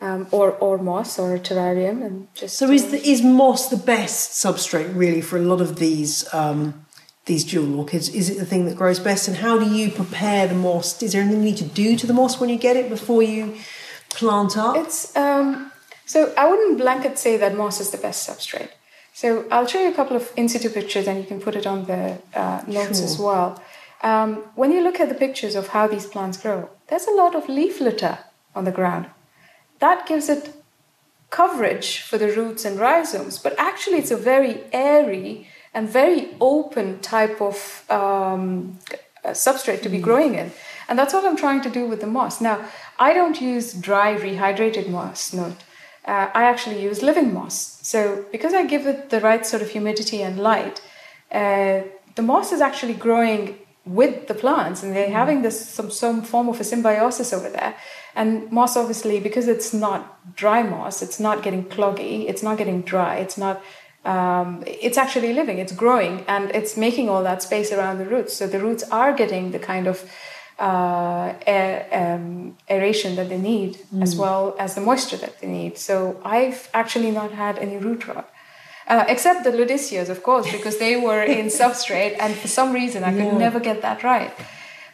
um, 0.00 0.28
or 0.30 0.52
or 0.52 0.78
moss 0.78 1.18
or 1.18 1.38
terrarium 1.38 2.06
and 2.06 2.28
just. 2.32 2.56
So 2.56 2.70
is 2.70 2.92
the, 2.92 3.04
is 3.04 3.20
moss 3.22 3.68
the 3.68 3.76
best 3.76 4.30
substrate 4.44 4.94
really 4.94 5.20
for 5.20 5.38
a 5.38 5.42
lot 5.42 5.60
of 5.60 5.76
these? 5.76 6.32
Um, 6.32 6.86
these 7.24 7.42
jewel 7.42 7.80
orchids, 7.80 8.08
is 8.10 8.30
it 8.30 8.38
the 8.38 8.46
thing 8.46 8.66
that 8.66 8.76
grows 8.76 9.00
best? 9.00 9.26
And 9.26 9.38
how 9.38 9.58
do 9.58 9.68
you 9.68 9.90
prepare 9.90 10.46
the 10.46 10.54
moss? 10.54 11.02
Is 11.02 11.10
there 11.10 11.22
anything 11.22 11.40
you 11.40 11.50
need 11.50 11.56
to 11.56 11.64
do 11.64 11.96
to 11.96 12.06
the 12.06 12.12
moss 12.12 12.38
when 12.38 12.48
you 12.48 12.56
get 12.56 12.76
it 12.76 12.88
before 12.88 13.20
you 13.20 13.56
plant 14.10 14.56
up? 14.56 14.76
It's 14.76 15.16
um, 15.16 15.72
so 16.04 16.32
I 16.38 16.48
wouldn't 16.48 16.78
blanket 16.78 17.18
say 17.18 17.36
that 17.36 17.56
moss 17.56 17.80
is 17.80 17.90
the 17.90 17.98
best 17.98 18.28
substrate. 18.28 18.70
So 19.12 19.44
I'll 19.50 19.66
show 19.66 19.80
you 19.80 19.90
a 19.90 19.94
couple 19.94 20.16
of 20.16 20.32
in 20.36 20.48
situ 20.48 20.68
pictures 20.68 21.08
and 21.08 21.18
you 21.18 21.24
can 21.24 21.40
put 21.40 21.56
it 21.56 21.66
on 21.66 21.86
the 21.86 22.18
uh, 22.34 22.62
notes 22.68 22.98
sure. 22.98 23.06
as 23.06 23.18
well. 23.18 23.60
Um, 24.02 24.36
when 24.54 24.72
you 24.72 24.82
look 24.82 25.00
at 25.00 25.08
the 25.08 25.14
pictures 25.14 25.54
of 25.54 25.68
how 25.68 25.86
these 25.86 26.06
plants 26.06 26.38
grow, 26.38 26.70
there's 26.88 27.06
a 27.06 27.14
lot 27.14 27.34
of 27.34 27.48
leaf 27.48 27.80
litter 27.80 28.18
on 28.54 28.64
the 28.64 28.70
ground. 28.72 29.06
That 29.78 30.06
gives 30.06 30.28
it 30.28 30.52
coverage 31.30 32.00
for 32.00 32.18
the 32.18 32.30
roots 32.30 32.64
and 32.64 32.78
rhizomes, 32.78 33.38
but 33.38 33.54
actually 33.58 33.98
it's 33.98 34.10
a 34.10 34.16
very 34.16 34.64
airy 34.72 35.48
and 35.74 35.88
very 35.88 36.34
open 36.40 37.00
type 37.00 37.40
of 37.40 37.84
um, 37.90 38.78
substrate 39.26 39.82
to 39.82 39.88
be 39.88 39.98
mm. 39.98 40.02
growing 40.02 40.34
in. 40.34 40.52
And 40.88 40.98
that's 40.98 41.12
what 41.12 41.24
I'm 41.24 41.36
trying 41.36 41.62
to 41.62 41.70
do 41.70 41.86
with 41.86 42.00
the 42.00 42.06
moss. 42.06 42.40
Now, 42.40 42.64
I 42.98 43.12
don't 43.12 43.40
use 43.40 43.72
dry 43.72 44.14
rehydrated 44.14 44.88
moss, 44.88 45.32
note 45.32 45.64
uh, 46.06 46.30
I 46.32 46.44
actually 46.44 46.82
use 46.82 47.02
living 47.02 47.34
moss. 47.34 47.78
So 47.82 48.24
because 48.30 48.54
I 48.54 48.64
give 48.64 48.86
it 48.86 49.10
the 49.10 49.20
right 49.20 49.44
sort 49.44 49.62
of 49.62 49.70
humidity 49.70 50.22
and 50.22 50.38
light, 50.38 50.80
uh, 51.32 51.82
the 52.14 52.22
moss 52.22 52.52
is 52.52 52.60
actually 52.60 52.94
growing 52.94 53.58
with 53.86 54.26
the 54.26 54.34
plants 54.34 54.82
and 54.82 54.94
they're 54.94 55.10
having 55.10 55.42
this 55.42 55.68
some, 55.68 55.90
some 55.90 56.20
form 56.22 56.48
of 56.48 56.60
a 56.60 56.64
symbiosis 56.64 57.32
over 57.32 57.48
there. 57.48 57.76
And 58.14 58.50
moss 58.50 58.76
obviously, 58.76 59.20
because 59.20 59.46
it's 59.46 59.72
not 59.72 60.34
dry 60.36 60.62
moss, 60.62 61.02
it's 61.02 61.20
not 61.20 61.42
getting 61.42 61.64
cloggy, 61.64 62.28
it's 62.28 62.42
not 62.42 62.58
getting 62.58 62.82
dry, 62.82 63.16
it's 63.16 63.38
not 63.38 63.62
um, 64.04 64.62
it's 64.66 64.96
actually 64.98 65.32
living, 65.32 65.58
it's 65.58 65.72
growing, 65.72 66.24
and 66.28 66.50
it's 66.50 66.76
making 66.76 67.08
all 67.08 67.24
that 67.24 67.42
space 67.42 67.72
around 67.72 67.98
the 67.98 68.04
roots. 68.04 68.34
So 68.34 68.46
the 68.46 68.60
roots 68.60 68.84
are 68.90 69.12
getting 69.12 69.50
the 69.50 69.58
kind 69.58 69.88
of 69.88 70.08
uh, 70.58 71.34
air, 71.46 71.86
um, 71.92 72.56
aeration 72.70 73.16
that 73.16 73.28
they 73.28 73.38
need, 73.38 73.78
mm. 73.92 74.02
as 74.02 74.14
well 74.16 74.54
as 74.58 74.76
the 74.76 74.80
moisture 74.80 75.16
that 75.16 75.40
they 75.40 75.48
need. 75.48 75.76
So 75.76 76.20
I've 76.24 76.70
actually 76.72 77.10
not 77.10 77.32
had 77.32 77.58
any 77.58 77.76
root 77.76 78.06
rot. 78.06 78.30
Uh, 78.88 79.04
except 79.08 79.42
the 79.44 79.50
ludisias, 79.50 80.08
of 80.08 80.22
course, 80.22 80.50
because 80.52 80.78
they 80.78 80.96
were 80.96 81.22
in 81.22 81.46
substrate, 81.60 82.16
and 82.20 82.34
for 82.34 82.48
some 82.48 82.72
reason 82.72 83.02
I 83.02 83.10
could 83.10 83.26
Yeah. 83.32 83.38
never 83.38 83.60
get 83.60 83.82
that 83.82 84.02
right 84.02 84.32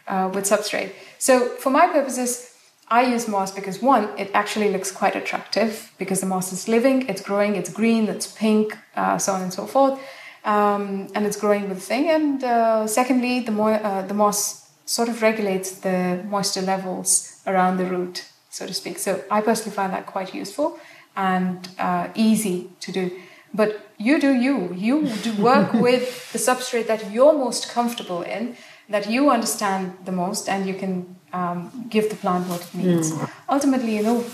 uh, 0.08 0.30
with 0.34 0.44
substrate. 0.44 0.90
So 1.18 1.32
for 1.62 1.70
my 1.70 1.86
purposes, 1.88 2.48
I 2.88 3.02
use 3.14 3.28
moss 3.28 3.50
because 3.52 3.80
one, 3.82 4.08
it 4.18 4.30
actually 4.34 4.70
looks 4.70 4.90
quite 4.90 5.14
attractive 5.16 5.92
because 5.98 6.20
the 6.20 6.26
moss 6.26 6.52
is 6.52 6.68
living, 6.68 7.08
it's 7.08 7.22
growing, 7.22 7.56
it's 7.56 7.70
green, 7.72 8.08
it's 8.08 8.26
pink, 8.26 8.76
uh, 8.96 9.18
so 9.18 9.32
on 9.34 9.42
and 9.42 9.52
so 9.52 9.66
forth, 9.66 9.98
um, 10.44 11.08
and 11.14 11.26
it's 11.26 11.36
growing 11.38 11.68
with 11.68 11.78
the 11.78 11.84
thing. 11.86 12.08
And 12.10 12.42
uh, 12.44 12.86
secondly, 12.86 13.40
the 13.40 13.52
mo- 13.52 13.80
uh, 13.90 14.06
the 14.06 14.14
moss 14.14 14.70
sort 14.86 15.08
of 15.08 15.22
regulates 15.22 15.70
the 15.80 16.22
moisture 16.28 16.62
levels 16.62 17.40
around 17.46 17.76
the 17.76 17.84
root, 17.84 18.24
so 18.50 18.66
to 18.66 18.74
speak. 18.74 18.98
So 18.98 19.10
I 19.30 19.40
personally 19.42 19.74
find 19.76 19.92
that 19.92 20.06
quite 20.06 20.34
useful 20.34 20.78
and 21.14 21.68
uh, 21.78 22.08
easy 22.14 22.70
to 22.80 22.92
do. 22.92 23.10
But 23.54 23.80
you 23.98 24.18
do 24.20 24.32
you. 24.32 24.72
You 24.74 25.08
do 25.22 25.32
work 25.42 25.72
with 25.86 26.32
the 26.32 26.38
substrate 26.38 26.86
that 26.86 27.10
you're 27.12 27.32
most 27.32 27.70
comfortable 27.70 28.22
in, 28.22 28.56
that 28.88 29.08
you 29.10 29.30
understand 29.30 29.96
the 30.04 30.12
most, 30.12 30.48
and 30.48 30.66
you 30.66 30.74
can 30.74 31.16
um, 31.32 31.86
give 31.88 32.08
the 32.10 32.16
plant 32.16 32.48
what 32.48 32.62
it 32.62 32.74
needs. 32.74 33.12
Ultimately, 33.48 33.96
you 33.96 34.02
know, 34.02 34.24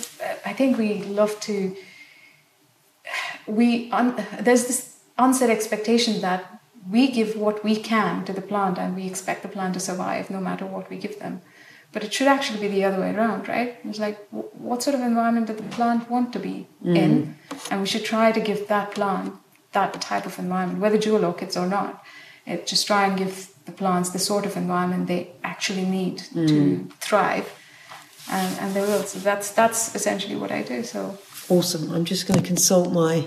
I 0.44 0.52
think 0.52 0.78
we 0.78 1.02
love 1.04 1.38
to. 1.40 1.76
We 3.46 3.90
un, 3.92 4.14
there's 4.40 4.66
this 4.66 4.98
unset 5.16 5.50
expectation 5.50 6.20
that 6.20 6.60
we 6.90 7.10
give 7.10 7.36
what 7.36 7.64
we 7.64 7.76
can 7.76 8.24
to 8.24 8.32
the 8.32 8.40
plant, 8.42 8.78
and 8.78 8.94
we 8.96 9.06
expect 9.06 9.42
the 9.42 9.48
plant 9.48 9.74
to 9.74 9.80
survive 9.80 10.30
no 10.30 10.40
matter 10.40 10.66
what 10.66 10.88
we 10.90 10.96
give 10.96 11.18
them. 11.18 11.42
But 11.92 12.04
it 12.04 12.12
should 12.12 12.28
actually 12.28 12.60
be 12.60 12.68
the 12.68 12.84
other 12.84 13.00
way 13.00 13.14
around, 13.14 13.48
right? 13.48 13.76
It's 13.84 13.98
like, 13.98 14.18
wh- 14.28 14.54
what 14.60 14.82
sort 14.82 14.94
of 14.94 15.00
environment 15.00 15.46
does 15.46 15.56
the 15.56 15.62
plant 15.62 16.10
want 16.10 16.32
to 16.34 16.38
be 16.38 16.66
mm. 16.84 16.96
in? 16.96 17.38
And 17.70 17.80
we 17.80 17.86
should 17.86 18.04
try 18.04 18.30
to 18.30 18.40
give 18.40 18.68
that 18.68 18.92
plant 18.92 19.34
that 19.72 20.00
type 20.00 20.26
of 20.26 20.38
environment, 20.38 20.80
whether 20.80 20.98
jewel 20.98 21.24
orchids 21.24 21.56
or 21.56 21.66
not. 21.66 22.04
It, 22.46 22.66
just 22.66 22.86
try 22.86 23.06
and 23.06 23.16
give 23.18 23.48
the 23.66 23.72
plants 23.72 24.10
the 24.10 24.18
sort 24.18 24.46
of 24.46 24.56
environment 24.56 25.06
they 25.06 25.32
actually 25.44 25.84
need 25.84 26.18
to 26.18 26.60
mm. 26.62 26.92
thrive, 26.94 27.50
and, 28.30 28.58
and 28.60 28.74
they 28.74 28.80
will. 28.80 29.02
So 29.02 29.18
that's 29.18 29.50
that's 29.50 29.94
essentially 29.94 30.36
what 30.36 30.50
I 30.50 30.62
do. 30.62 30.82
So 30.82 31.18
Awesome. 31.48 31.90
I'm 31.92 32.04
just 32.04 32.26
going 32.28 32.38
to 32.40 32.46
consult 32.46 32.92
my 32.92 33.26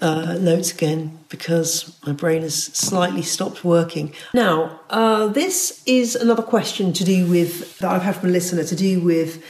uh, 0.00 0.34
notes 0.34 0.72
again 0.72 1.18
because 1.28 1.98
my 2.06 2.12
brain 2.12 2.42
has 2.42 2.64
slightly 2.64 3.22
stopped 3.22 3.64
working. 3.64 4.12
Now, 4.34 4.80
uh, 4.90 5.28
this 5.28 5.82
is 5.86 6.14
another 6.14 6.42
question 6.42 6.92
to 6.94 7.04
do 7.04 7.26
with 7.26 7.78
that 7.78 7.90
I've 7.90 8.02
had 8.02 8.16
from 8.16 8.30
a 8.30 8.32
listener 8.32 8.64
to 8.64 8.76
do 8.76 9.00
with 9.00 9.42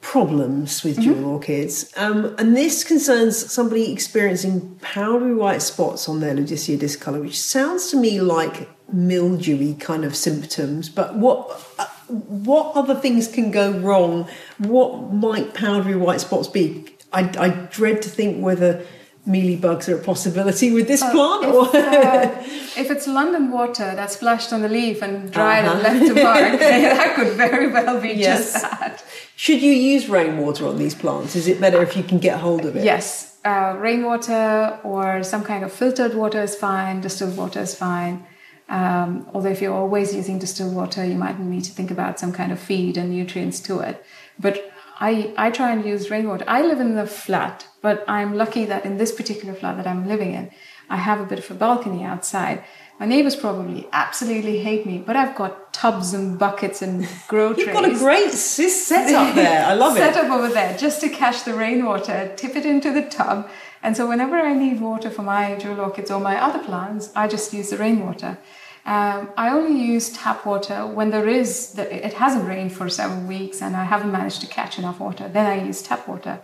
problems 0.00 0.82
with 0.82 1.00
jewel 1.00 1.24
orchids, 1.26 1.92
um, 1.96 2.34
and 2.36 2.56
this 2.56 2.82
concerns 2.82 3.52
somebody 3.52 3.92
experiencing 3.92 4.76
powdery 4.82 5.34
white 5.34 5.62
spots 5.62 6.08
on 6.08 6.18
their 6.18 6.34
Ludisia 6.34 6.76
discolor, 6.76 7.20
which 7.20 7.40
sounds 7.40 7.88
to 7.92 7.96
me 7.96 8.20
like 8.20 8.68
mildewy 8.92 9.74
kind 9.74 10.04
of 10.04 10.16
symptoms. 10.16 10.88
But 10.88 11.14
what 11.14 11.62
uh, 11.78 11.86
what 12.08 12.74
other 12.76 12.94
things 12.94 13.28
can 13.28 13.50
go 13.50 13.70
wrong? 13.78 14.28
What 14.58 15.12
might 15.12 15.54
powdery 15.54 15.96
white 15.96 16.20
spots 16.20 16.48
be? 16.48 16.84
I, 17.12 17.30
I 17.38 17.48
dread 17.48 18.02
to 18.02 18.08
think 18.08 18.42
whether 18.42 18.84
mealybugs 19.26 19.88
are 19.88 19.96
a 19.96 20.02
possibility 20.02 20.72
with 20.72 20.88
this 20.88 21.00
plant. 21.00 21.44
if, 21.44 21.74
uh, 21.74 22.80
if 22.80 22.90
it's 22.90 23.06
London 23.06 23.50
water 23.52 23.94
that's 23.94 24.14
splashed 24.16 24.52
on 24.52 24.62
the 24.62 24.68
leaf 24.68 25.00
and 25.02 25.30
dried 25.30 25.64
and 25.64 25.68
Uh-huh. 25.68 25.82
left 25.82 26.06
to 26.06 26.14
mark, 26.22 26.58
that 26.58 27.14
could 27.14 27.32
very 27.36 27.68
well 27.68 28.00
be 28.00 28.08
Yes. 28.10 28.52
just 28.52 28.62
that. 28.62 29.04
should 29.36 29.62
you 29.62 29.72
use 29.72 30.08
rainwater 30.08 30.66
on 30.66 30.76
these 30.76 30.94
plants? 30.94 31.36
Is 31.36 31.46
it 31.46 31.60
better 31.60 31.80
if 31.82 31.96
you 31.96 32.02
can 32.02 32.18
get 32.18 32.40
hold 32.40 32.64
of 32.66 32.74
it? 32.76 32.84
Yes, 32.84 33.36
uh, 33.44 33.76
rainwater 33.78 34.78
or 34.82 35.22
some 35.22 35.44
kind 35.44 35.62
of 35.64 35.72
filtered 35.72 36.14
water 36.14 36.42
is 36.42 36.56
fine, 36.56 37.00
distilled 37.00 37.36
water 37.36 37.60
is 37.60 37.74
fine. 37.74 38.24
Um, 38.68 39.26
although, 39.34 39.50
if 39.50 39.60
you're 39.60 39.74
always 39.74 40.14
using 40.14 40.38
distilled 40.38 40.74
water, 40.74 41.04
you 41.04 41.14
might 41.16 41.38
need 41.38 41.64
to 41.64 41.72
think 41.72 41.90
about 41.90 42.18
some 42.18 42.32
kind 42.32 42.50
of 42.52 42.58
feed 42.58 42.96
and 42.96 43.10
nutrients 43.10 43.60
to 43.60 43.80
it. 43.80 44.02
But 44.38 44.71
I, 45.02 45.34
I 45.36 45.50
try 45.50 45.72
and 45.72 45.84
use 45.84 46.12
rainwater. 46.12 46.44
I 46.46 46.62
live 46.62 46.78
in 46.78 46.94
the 46.94 47.08
flat, 47.08 47.66
but 47.80 48.04
I'm 48.06 48.36
lucky 48.36 48.64
that 48.66 48.84
in 48.86 48.98
this 48.98 49.10
particular 49.10 49.52
flat 49.52 49.76
that 49.78 49.86
I'm 49.88 50.06
living 50.06 50.32
in, 50.32 50.52
I 50.88 50.96
have 50.96 51.20
a 51.20 51.24
bit 51.24 51.40
of 51.40 51.50
a 51.50 51.54
balcony 51.54 52.04
outside. 52.04 52.62
My 53.00 53.06
neighbors 53.06 53.34
probably 53.34 53.88
absolutely 53.92 54.60
hate 54.60 54.86
me, 54.86 54.98
but 54.98 55.16
I've 55.16 55.34
got 55.34 55.72
tubs 55.72 56.14
and 56.14 56.38
buckets 56.38 56.82
and 56.82 57.08
grow 57.28 57.48
You've 57.48 57.70
trays 57.70 57.72
got 57.72 57.84
a 57.84 57.98
great 57.98 58.30
setup 58.30 59.34
there. 59.42 59.66
I 59.66 59.74
love 59.74 59.96
set 59.96 60.16
it. 60.16 60.24
up 60.24 60.30
over 60.30 60.48
there 60.48 60.78
just 60.78 61.00
to 61.00 61.08
catch 61.08 61.42
the 61.42 61.54
rainwater, 61.54 62.32
tip 62.36 62.54
it 62.54 62.64
into 62.64 62.92
the 62.92 63.02
tub. 63.02 63.50
And 63.82 63.96
so 63.96 64.06
whenever 64.06 64.36
I 64.36 64.54
need 64.54 64.80
water 64.80 65.10
for 65.10 65.22
my 65.22 65.56
jewel 65.56 65.80
orchids 65.80 66.12
or 66.12 66.20
my 66.20 66.40
other 66.40 66.60
plants, 66.60 67.10
I 67.16 67.26
just 67.26 67.52
use 67.52 67.70
the 67.70 67.76
rainwater. 67.76 68.38
Um, 68.84 69.30
I 69.36 69.50
only 69.50 69.80
use 69.80 70.10
tap 70.12 70.44
water 70.44 70.86
when 70.86 71.10
there 71.10 71.28
is, 71.28 71.74
the, 71.74 72.06
it 72.06 72.14
hasn't 72.14 72.48
rained 72.48 72.72
for 72.72 72.88
several 72.88 73.22
weeks 73.22 73.62
and 73.62 73.76
I 73.76 73.84
haven't 73.84 74.10
managed 74.10 74.40
to 74.40 74.48
catch 74.48 74.78
enough 74.78 74.98
water. 74.98 75.28
Then 75.28 75.46
I 75.46 75.64
use 75.64 75.82
tap 75.82 76.08
water, 76.08 76.40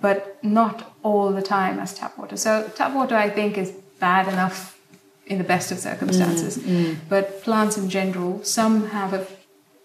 but 0.00 0.42
not 0.42 0.94
all 1.02 1.30
the 1.30 1.42
time 1.42 1.78
as 1.78 1.92
tap 1.92 2.16
water. 2.16 2.36
So 2.38 2.70
tap 2.74 2.94
water 2.94 3.16
I 3.16 3.28
think 3.28 3.58
is 3.58 3.70
bad 4.00 4.28
enough 4.28 4.78
in 5.26 5.38
the 5.38 5.44
best 5.44 5.70
of 5.72 5.78
circumstances. 5.78 6.58
Mm, 6.58 6.64
mm. 6.64 6.96
But 7.08 7.42
plants 7.42 7.76
in 7.76 7.88
general, 7.88 8.42
some 8.44 8.88
have 8.88 9.12
a 9.12 9.26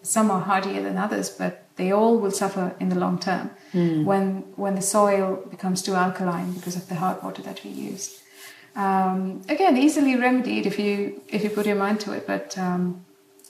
some 0.01 0.31
are 0.31 0.39
hardier 0.39 0.81
than 0.81 0.97
others, 0.97 1.29
but 1.29 1.65
they 1.75 1.91
all 1.91 2.17
will 2.17 2.31
suffer 2.31 2.73
in 2.79 2.89
the 2.89 2.95
long 2.95 3.19
term 3.19 3.51
mm. 3.73 4.05
when 4.05 4.43
when 4.55 4.75
the 4.75 4.81
soil 4.81 5.43
becomes 5.49 5.81
too 5.81 5.95
alkaline 5.95 6.53
because 6.53 6.75
of 6.75 6.87
the 6.89 6.95
hard 6.95 7.21
water 7.23 7.41
that 7.41 7.63
we 7.63 7.71
use. 7.71 8.21
Um, 8.75 9.41
again, 9.49 9.77
easily 9.77 10.15
remedied 10.15 10.65
if 10.65 10.79
you 10.79 11.21
if 11.27 11.43
you 11.43 11.49
put 11.49 11.65
your 11.65 11.75
mind 11.75 11.99
to 12.01 12.13
it. 12.13 12.25
But 12.27 12.57
um, 12.57 13.05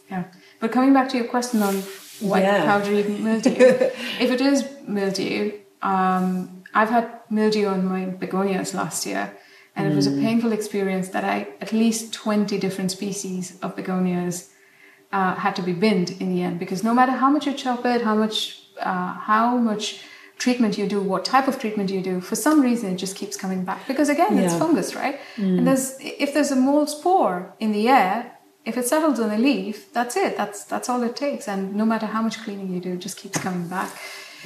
yeah. 0.10 0.24
But 0.60 0.72
coming 0.72 0.94
back 0.94 1.10
to 1.10 1.18
your 1.18 1.28
question 1.28 1.62
on 1.64 1.76
white 2.20 2.44
Yeah. 2.44 2.66
powdery 2.66 3.04
mildew, 3.04 3.52
if 4.20 4.32
it 4.32 4.42
is 4.42 4.68
mildew, 4.88 5.54
um, 5.82 6.64
I've 6.74 6.90
had 6.90 7.10
mildew 7.30 7.68
on 7.68 7.86
my 7.86 8.06
begonias 8.06 8.74
last 8.74 9.06
year, 9.06 9.32
and 9.76 9.92
it 9.92 9.96
was 9.96 10.08
a 10.08 10.12
painful 10.12 10.52
experience 10.52 11.10
that 11.10 11.24
I 11.24 11.48
at 11.62 11.72
least 11.72 12.14
twenty 12.14 12.58
different 12.58 12.92
species 12.92 13.58
of 13.62 13.76
begonias 13.76 14.50
uh, 15.12 15.36
had 15.36 15.56
to 15.56 15.62
be 15.62 15.74
binned 15.74 16.12
in 16.20 16.34
the 16.36 16.42
end 16.42 16.60
because 16.60 16.84
no 16.84 16.94
matter 16.94 17.14
how 17.14 17.30
much 17.30 17.46
you 17.48 17.54
chop 17.54 17.86
it, 17.86 18.02
how 18.02 18.16
much 18.16 18.64
uh, 18.82 19.14
how 19.14 19.58
much 19.58 20.02
treatment 20.40 20.78
you 20.78 20.88
do, 20.88 21.00
what 21.02 21.24
type 21.26 21.48
of 21.48 21.60
treatment 21.60 21.92
you 21.92 22.02
do, 22.02 22.20
for 22.22 22.36
some 22.36 22.62
reason 22.62 22.94
it 22.94 22.96
just 22.96 23.16
keeps 23.16 23.38
coming 23.38 23.64
back 23.64 23.88
because 23.88 24.10
again 24.10 24.38
it's 24.38 24.56
fungus, 24.56 24.96
right? 24.96 25.20
Mm. 25.36 25.60
And 25.60 25.68
there's 25.68 25.98
if 26.00 26.34
there's 26.34 26.52
a 26.52 26.56
mold 26.56 26.90
spore 26.90 27.54
in 27.60 27.72
the 27.74 27.88
air, 27.90 28.40
if 28.66 28.78
it 28.78 28.88
settles 28.88 29.20
on 29.20 29.32
a 29.32 29.38
leaf, 29.38 29.92
that's 29.94 30.16
it. 30.16 30.38
That's 30.38 30.64
that's 30.64 30.90
all 30.90 31.04
it 31.04 31.16
takes. 31.16 31.48
And 31.48 31.76
no 31.76 31.86
matter 31.86 32.06
how 32.06 32.22
much 32.22 32.40
cleaning 32.44 32.74
you 32.74 32.80
do, 32.80 32.94
it 32.94 33.00
just 33.00 33.18
keeps 33.18 33.38
coming 33.38 33.68
back. 33.68 33.92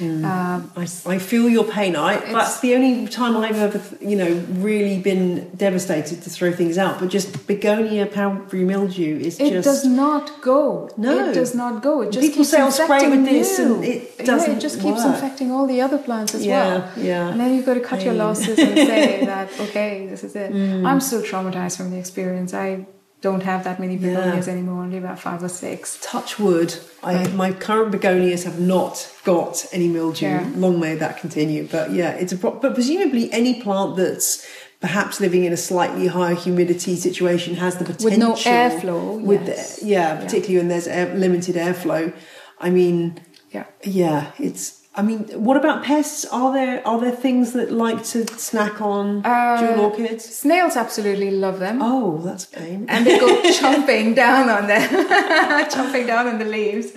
Um, 0.00 0.72
I, 0.76 0.82
I 1.06 1.18
feel 1.18 1.48
your 1.48 1.64
pain. 1.64 1.94
I 1.94 2.16
that's 2.32 2.60
the 2.60 2.74
only 2.74 3.06
time 3.06 3.36
I've 3.36 3.56
ever, 3.56 3.80
you 4.04 4.16
know, 4.16 4.32
really 4.68 4.98
been 5.00 5.50
devastated 5.56 6.22
to 6.22 6.30
throw 6.30 6.50
things 6.52 6.78
out. 6.78 6.98
But 6.98 7.10
just 7.10 7.46
begonia 7.46 8.06
powdery 8.06 8.64
mildew 8.64 9.18
is 9.20 9.38
it 9.38 9.50
just 9.52 9.64
does 9.64 9.84
not 9.84 10.40
go. 10.42 10.90
No. 10.96 11.28
it 11.30 11.34
does 11.34 11.54
not 11.54 11.80
go. 11.82 12.02
It 12.02 12.10
just 12.10 12.20
People 12.26 12.38
keeps 12.38 12.50
say, 12.50 12.60
"I'll 12.60 12.72
spray 12.72 13.08
with 13.08 13.24
this," 13.24 13.58
you. 13.58 13.74
and 13.76 13.84
it 13.84 14.24
doesn't 14.24 14.56
it 14.56 14.60
just 14.60 14.80
keeps 14.80 15.04
work. 15.04 15.14
infecting 15.14 15.52
all 15.52 15.66
the 15.66 15.80
other 15.80 15.98
plants 15.98 16.34
as 16.34 16.44
Yeah, 16.44 16.78
well. 16.78 16.92
yeah. 16.96 17.28
And 17.28 17.38
then 17.40 17.54
you've 17.54 17.66
got 17.66 17.74
to 17.74 17.80
cut 17.80 18.02
your 18.02 18.14
losses 18.14 18.58
and 18.58 18.74
say 18.76 19.24
that 19.32 19.48
okay, 19.60 20.06
this 20.08 20.24
is 20.24 20.34
it. 20.34 20.52
Mm. 20.52 20.86
I'm 20.86 21.00
still 21.00 21.22
traumatized 21.22 21.76
from 21.76 21.90
the 21.92 21.98
experience. 21.98 22.52
I 22.52 22.86
don't 23.24 23.42
have 23.42 23.64
that 23.64 23.80
many 23.80 23.96
begonias 23.96 24.48
anymore. 24.48 24.82
Only 24.84 24.98
about 24.98 25.18
five 25.18 25.42
or 25.42 25.48
six. 25.48 25.98
touch 26.02 26.38
wood. 26.38 26.70
I, 27.02 27.26
my 27.28 27.50
current 27.52 27.90
begonias 27.96 28.44
have 28.44 28.58
not 28.60 28.94
got 29.24 29.54
any 29.72 29.88
mildew. 29.88 30.26
Yeah. 30.26 30.50
Long 30.64 30.78
may 30.78 30.94
that 31.04 31.14
continue. 31.24 31.66
But 31.76 31.86
yeah, 31.92 32.10
it's 32.22 32.32
a 32.32 32.36
pro- 32.36 32.58
but 32.64 32.74
presumably 32.74 33.32
any 33.32 33.62
plant 33.62 33.96
that's 33.96 34.46
perhaps 34.80 35.20
living 35.20 35.44
in 35.44 35.52
a 35.52 35.56
slightly 35.56 36.06
higher 36.08 36.34
humidity 36.34 36.94
situation 36.96 37.54
has 37.54 37.78
the 37.78 37.84
potential 37.86 38.10
With 38.10 38.18
no 38.18 38.34
airflow, 38.34 39.20
With 39.30 39.46
yes. 39.48 39.80
the, 39.80 39.86
yeah, 39.86 40.20
particularly 40.22 40.58
when 40.58 40.68
there's 40.68 40.86
air, 40.86 41.14
limited 41.14 41.56
airflow. 41.56 42.12
I 42.60 42.68
mean, 42.70 43.18
Yeah. 43.50 43.64
yeah, 43.82 44.32
it's. 44.38 44.83
I 44.96 45.02
mean, 45.02 45.20
what 45.46 45.56
about 45.56 45.82
pests? 45.82 46.24
Are 46.26 46.52
there 46.52 46.86
are 46.86 47.00
there 47.00 47.10
things 47.26 47.52
that 47.54 47.72
like 47.72 48.04
to 48.12 48.26
snack 48.38 48.80
on 48.80 49.26
Uh, 49.26 49.58
jewel 49.60 49.80
orchids? 49.86 50.24
Snails 50.24 50.76
absolutely 50.76 51.30
love 51.32 51.58
them. 51.58 51.80
Oh, 51.82 52.18
that's 52.26 52.44
a 52.44 52.50
pain. 52.50 52.86
and 52.88 53.04
they 53.04 53.18
go 53.18 53.26
chomping 53.60 54.14
down 54.14 54.48
on 54.48 54.68
them, 54.68 54.88
chomping 55.74 56.06
down 56.06 56.28
on 56.28 56.38
the 56.38 56.44
leaves. 56.44 56.92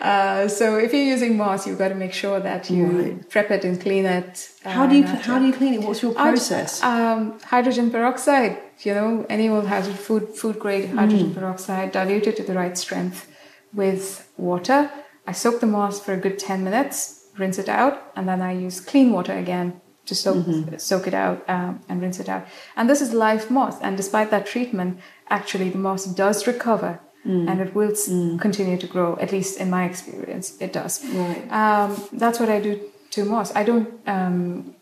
Uh, 0.00 0.48
so 0.48 0.76
if 0.76 0.92
you're 0.92 1.04
using 1.14 1.36
moss, 1.36 1.66
you've 1.66 1.78
got 1.78 1.88
to 1.88 1.94
make 1.94 2.12
sure 2.12 2.40
that 2.40 2.70
you 2.70 2.86
Right. 2.86 3.28
prep 3.30 3.50
it 3.50 3.64
and 3.64 3.80
clean 3.80 4.04
it. 4.06 4.50
uh, 4.64 4.70
how 4.70 4.86
do 4.86 4.96
you 4.96 5.04
how 5.04 5.38
do 5.38 5.46
you 5.46 5.52
clean 5.52 5.74
it? 5.74 5.82
What's 5.82 6.02
your 6.02 6.14
process? 6.14 6.82
Um, 6.82 7.38
hydrogen 7.44 7.90
peroxide. 7.90 8.58
You 8.80 8.94
know, 8.94 9.26
any 9.28 9.48
old 9.48 9.66
hazard 9.66 9.96
food 10.06 10.28
food 10.40 10.58
grade 10.58 10.90
hydrogen 10.90 11.34
peroxide 11.34 11.92
diluted 11.92 12.36
to 12.36 12.42
the 12.42 12.54
right 12.54 12.76
strength 12.78 13.26
with 13.74 14.28
water. 14.36 14.90
I 15.26 15.32
soak 15.32 15.60
the 15.60 15.66
moss 15.66 16.00
for 16.00 16.12
a 16.14 16.16
good 16.16 16.38
ten 16.38 16.62
minutes, 16.64 17.17
rinse 17.38 17.58
it 17.58 17.68
out, 17.68 18.12
and 18.16 18.28
then 18.28 18.42
I 18.42 18.52
use 18.52 18.80
clean 18.80 19.12
water 19.12 19.36
again 19.36 19.80
to 20.06 20.14
soak, 20.14 20.36
mm-hmm. 20.36 20.76
soak 20.78 21.06
it 21.06 21.14
out 21.14 21.44
um, 21.48 21.80
and 21.88 22.00
rinse 22.00 22.18
it 22.18 22.28
out. 22.28 22.46
And 22.76 22.88
this 22.88 23.00
is 23.00 23.12
live 23.12 23.50
moss. 23.50 23.80
And 23.80 23.96
despite 23.96 24.30
that 24.30 24.46
treatment, 24.46 25.00
actually 25.28 25.68
the 25.70 25.78
moss 25.78 26.06
does 26.06 26.46
recover 26.46 27.00
mm. 27.26 27.48
and 27.48 27.60
it 27.60 27.74
will 27.74 27.92
mm. 27.92 28.40
continue 28.40 28.78
to 28.78 28.86
grow. 28.86 29.16
At 29.20 29.32
least 29.32 29.60
in 29.60 29.68
my 29.70 29.84
experience, 29.84 30.56
it 30.60 30.72
does. 30.72 31.04
Right. 31.04 31.52
Um, 31.52 32.02
that's 32.12 32.40
what 32.40 32.48
I 32.48 32.60
do 32.60 32.80
to 33.10 33.24
moss. 33.24 33.54
I 33.54 33.64
don't. 33.64 33.88
Um, 34.08 34.74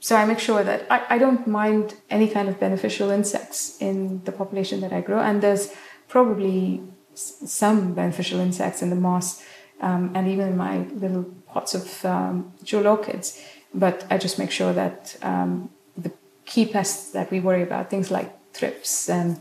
so 0.00 0.14
I 0.14 0.24
make 0.26 0.38
sure 0.38 0.62
that 0.62 0.86
I, 0.90 1.14
I 1.14 1.18
don't 1.18 1.46
mind 1.46 1.94
any 2.08 2.28
kind 2.28 2.48
of 2.48 2.60
beneficial 2.60 3.10
insects 3.10 3.76
in 3.80 4.22
the 4.24 4.32
population 4.32 4.80
that 4.82 4.92
I 4.92 5.00
grow. 5.00 5.18
And 5.18 5.42
there's 5.42 5.74
probably 6.08 6.82
some 7.14 7.94
beneficial 7.94 8.38
insects 8.38 8.80
in 8.80 8.90
the 8.90 8.96
moss 8.96 9.42
um, 9.80 10.12
and 10.14 10.28
even 10.28 10.48
in 10.48 10.56
my 10.56 10.78
little 11.04 11.24
pots 11.52 11.74
of 11.74 12.04
um, 12.04 12.52
jewel 12.62 12.86
orchids. 12.86 13.42
But 13.74 14.06
I 14.10 14.18
just 14.18 14.38
make 14.38 14.50
sure 14.50 14.72
that 14.72 15.16
um, 15.22 15.70
the 15.96 16.12
key 16.46 16.66
pests 16.66 17.10
that 17.12 17.30
we 17.30 17.40
worry 17.40 17.62
about, 17.62 17.90
things 17.90 18.10
like 18.10 18.32
thrips 18.52 19.08
and 19.08 19.38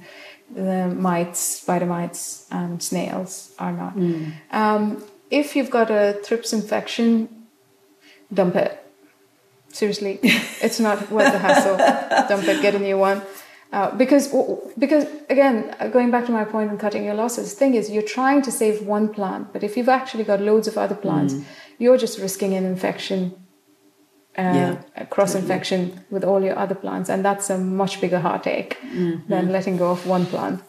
the 0.53 0.87
mites, 0.87 1.39
spider 1.39 1.85
mites, 1.85 2.47
and 2.51 2.81
snails, 2.81 3.53
are 3.59 3.71
not. 3.71 3.95
Mm. 3.95 5.03
if 5.29 5.55
you've 5.55 5.69
got 5.69 5.91
a 5.91 6.19
thrips 6.23 6.53
infection, 6.53 7.29
dump 8.33 8.55
it. 8.55 8.83
Seriously, 9.69 10.19
it's 10.23 10.79
not 10.79 11.11
worth 11.11 11.31
the 11.31 11.39
hassle. 11.39 11.77
dump 12.29 12.47
it, 12.47 12.61
get 12.61 12.75
a 12.75 12.79
new 12.79 12.97
one. 12.97 13.21
Uh, 13.73 13.93
because 13.97 14.33
because 14.77 15.05
again 15.29 15.75
going 15.91 16.09
back 16.09 16.25
to 16.25 16.31
my 16.31 16.45
point 16.45 16.69
on 16.69 16.77
cutting 16.77 17.03
your 17.03 17.13
losses 17.13 17.53
thing 17.53 17.73
is 17.73 17.91
you're 17.91 18.01
trying 18.01 18.41
to 18.41 18.49
save 18.49 18.87
one 18.87 19.13
plant 19.13 19.51
but 19.51 19.61
if 19.61 19.75
you've 19.75 19.89
actually 19.89 20.23
got 20.23 20.39
loads 20.39 20.69
of 20.69 20.77
other 20.77 20.95
plants 20.95 21.33
mm. 21.33 21.43
You're 21.77 21.97
just 21.97 22.19
risking 22.19 22.53
an 22.53 22.65
infection 22.65 23.33
uh, 24.37 24.41
yeah, 24.41 24.81
a 24.95 25.05
cross 25.05 25.33
totally. 25.33 25.43
infection 25.43 26.05
with 26.11 26.23
all 26.23 26.43
your 26.43 26.57
other 26.57 26.75
plants 26.75 27.09
and 27.09 27.25
that's 27.25 27.49
a 27.49 27.57
much 27.57 27.99
bigger 27.99 28.19
heartache 28.19 28.77
mm-hmm. 28.81 29.27
than 29.27 29.51
letting 29.51 29.77
go 29.77 29.91
of 29.91 30.05
one 30.05 30.25
plant 30.25 30.61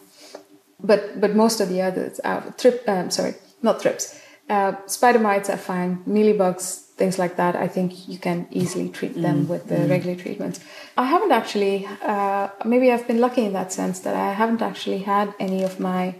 but 0.79 1.19
but 1.19 1.35
most 1.35 1.61
of 1.61 1.69
the 1.69 1.81
others 1.81 2.19
are 2.21 2.53
trip 2.57 2.83
um, 2.87 3.11
sorry 3.11 3.35
not 3.61 3.81
thrips 3.81 4.19
uh, 4.49 4.73
spider 4.87 5.19
mites 5.19 5.49
are 5.49 5.57
fine 5.57 6.03
mealybugs 6.07 6.89
things 6.99 7.17
like 7.17 7.37
that, 7.37 7.55
I 7.55 7.67
think 7.67 8.07
you 8.07 8.19
can 8.19 8.45
easily 8.51 8.89
treat 8.89 9.15
them 9.19 9.45
mm. 9.45 9.47
with 9.47 9.67
the 9.67 9.77
mm. 9.77 9.89
regular 9.89 10.15
treatments. 10.15 10.59
I 10.97 11.05
haven't 11.05 11.31
actually, 11.31 11.87
uh, 12.03 12.49
maybe 12.65 12.91
I've 12.91 13.07
been 13.07 13.21
lucky 13.21 13.45
in 13.45 13.53
that 13.53 13.71
sense 13.71 14.01
that 14.01 14.15
I 14.15 14.33
haven't 14.33 14.61
actually 14.61 14.99
had 14.99 15.33
any 15.39 15.63
of 15.63 15.79
my 15.79 16.15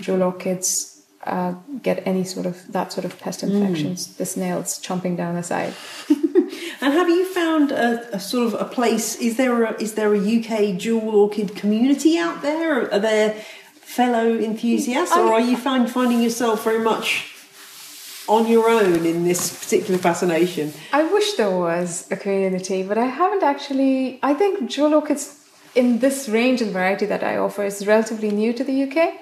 jewel 0.00 0.22
orchids 0.22 0.93
uh, 1.26 1.54
get 1.82 2.06
any 2.06 2.24
sort 2.24 2.46
of 2.46 2.70
that 2.72 2.92
sort 2.92 3.04
of 3.04 3.18
pest 3.18 3.40
mm. 3.40 3.50
infections, 3.50 4.08
mm. 4.08 4.16
the 4.16 4.26
snails 4.26 4.78
chomping 4.80 5.16
down 5.16 5.34
the 5.34 5.42
side. 5.42 5.74
and 6.80 6.92
have 6.92 7.08
you 7.08 7.24
found 7.24 7.72
a, 7.72 8.14
a, 8.14 8.20
sort 8.20 8.46
of 8.46 8.60
a 8.60 8.64
place? 8.64 9.16
Is 9.16 9.36
there 9.36 9.64
a, 9.64 9.80
is 9.80 9.94
there 9.94 10.14
a 10.14 10.18
UK 10.18 10.76
jewel 10.76 11.14
orchid 11.16 11.56
community 11.56 12.18
out 12.18 12.42
there? 12.42 12.92
Are 12.92 12.98
there 12.98 13.32
fellow 13.72 14.36
enthusiasts, 14.36 15.16
or 15.16 15.32
are 15.32 15.40
you 15.40 15.56
find, 15.56 15.90
finding 15.90 16.20
yourself 16.20 16.64
very 16.64 16.80
much 16.80 17.30
on 18.28 18.46
your 18.46 18.68
own 18.68 19.06
in 19.06 19.24
this 19.24 19.58
particular 19.62 19.98
fascination? 19.98 20.72
I 20.92 21.04
wish 21.04 21.34
there 21.34 21.56
was 21.56 22.10
a 22.10 22.16
community, 22.16 22.82
but 22.82 22.98
I 22.98 23.06
haven't 23.06 23.42
actually. 23.42 24.18
I 24.22 24.34
think 24.34 24.68
jewel 24.68 24.94
orchids 24.94 25.40
in 25.74 25.98
this 25.98 26.28
range 26.28 26.60
and 26.60 26.72
variety 26.72 27.06
that 27.06 27.22
I 27.22 27.36
offer 27.36 27.64
is 27.64 27.86
relatively 27.86 28.30
new 28.30 28.52
to 28.52 28.62
the 28.62 28.84
UK. 28.84 29.14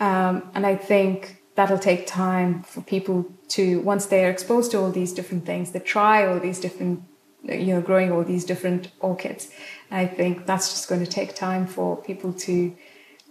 Um, 0.00 0.50
and 0.54 0.64
I 0.64 0.76
think 0.76 1.37
that'll 1.58 1.86
take 1.92 2.06
time 2.06 2.62
for 2.62 2.80
people 2.82 3.26
to, 3.48 3.80
once 3.80 4.06
they're 4.06 4.30
exposed 4.30 4.70
to 4.70 4.78
all 4.78 4.92
these 4.92 5.12
different 5.12 5.44
things, 5.44 5.72
they 5.72 5.80
try 5.80 6.24
all 6.24 6.38
these 6.38 6.60
different, 6.60 7.02
you 7.42 7.72
know, 7.74 7.80
growing 7.80 8.12
all 8.12 8.22
these 8.22 8.44
different 8.44 8.92
orchids. 9.00 9.50
And 9.90 9.98
I 9.98 10.06
think 10.06 10.46
that's 10.46 10.68
just 10.70 10.88
going 10.88 11.04
to 11.04 11.10
take 11.10 11.34
time 11.34 11.66
for 11.66 11.96
people 11.96 12.32
to 12.46 12.54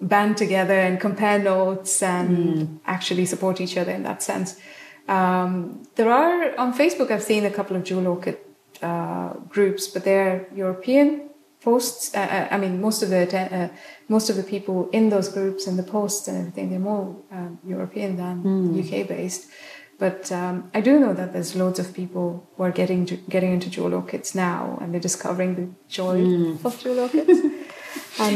band 0.02 0.36
together 0.36 0.78
and 0.88 1.00
compare 1.00 1.40
notes 1.40 2.04
and 2.04 2.38
mm. 2.38 2.80
actually 2.86 3.26
support 3.26 3.62
each 3.62 3.78
other 3.78 3.94
in 3.94 4.04
that 4.04 4.22
sense. 4.22 4.60
Um, 5.08 5.88
there 5.96 6.12
are 6.12 6.54
on 6.60 6.74
Facebook. 6.74 7.12
I've 7.12 7.24
seen 7.24 7.46
a 7.46 7.54
couple 7.58 7.78
of 7.78 7.86
jewel 7.86 8.08
orchid 8.08 8.40
uh, 8.82 9.36
groups, 9.48 9.88
but 9.88 10.04
they're 10.04 10.48
European 10.54 11.27
posts. 11.70 12.02
Uh, 12.16 12.30
uh 12.38 12.48
I 12.56 12.58
mean, 12.64 12.74
most 12.88 13.00
of 13.04 13.10
the 13.14 13.22
uh, 13.38 13.70
most 14.16 14.28
of 14.32 14.36
the 14.40 14.48
people 14.54 14.78
in 14.98 15.10
those 15.14 15.28
groups 15.38 15.62
and 15.68 15.76
the 15.82 15.88
posts 15.98 16.28
and 16.28 16.36
everything, 16.42 16.66
they're 16.70 16.88
more 16.94 17.06
um, 17.38 17.60
European 17.76 18.12
than 18.22 18.36
mm. 18.44 18.68
UK 18.82 18.92
based. 19.16 19.44
But 20.04 20.32
um, 20.42 20.56
I 20.78 20.80
do 20.88 20.94
know 21.04 21.14
that 21.20 21.30
there's 21.34 21.56
loads 21.64 21.80
of 21.84 21.88
people 22.02 22.28
who 22.54 22.64
are 22.68 22.76
getting 22.82 23.02
getting 23.36 23.52
into 23.56 23.68
jewel 23.76 23.94
orchids 24.00 24.30
now, 24.50 24.78
and 24.80 24.88
they're 24.92 25.08
discovering 25.10 25.52
the 25.60 25.68
joy 26.00 26.18
mm. 26.22 26.66
of 26.66 26.74
jewel 26.82 27.00
orchids. 27.06 27.40
um, 28.20 28.36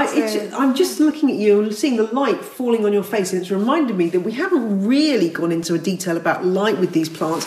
I, 0.00 0.04
so, 0.06 0.40
I'm 0.60 0.74
just 0.82 0.98
looking 1.06 1.28
at 1.34 1.38
you 1.44 1.52
and 1.62 1.72
seeing 1.80 1.96
the 2.02 2.08
light 2.20 2.40
falling 2.58 2.82
on 2.86 2.92
your 2.98 3.08
face, 3.14 3.28
and 3.32 3.40
it's 3.40 3.52
reminded 3.62 3.96
me 4.02 4.06
that 4.14 4.24
we 4.28 4.32
haven't 4.42 4.66
really 4.94 5.30
gone 5.38 5.52
into 5.58 5.72
a 5.74 5.78
detail 5.90 6.16
about 6.16 6.44
light 6.44 6.78
with 6.82 6.92
these 6.98 7.10
plants. 7.18 7.46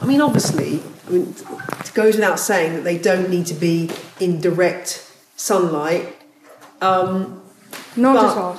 I 0.00 0.06
mean, 0.06 0.20
obviously, 0.20 0.80
I 1.06 1.10
mean, 1.10 1.34
it 1.80 1.92
goes 1.94 2.16
without 2.16 2.38
saying 2.38 2.74
that 2.74 2.84
they 2.84 2.98
don't 2.98 3.30
need 3.30 3.46
to 3.46 3.54
be 3.54 3.90
in 4.20 4.40
direct 4.40 5.10
sunlight. 5.36 6.16
Um, 6.80 7.42
Not 7.96 8.14
but, 8.14 8.30
at 8.30 8.36
all. 8.36 8.54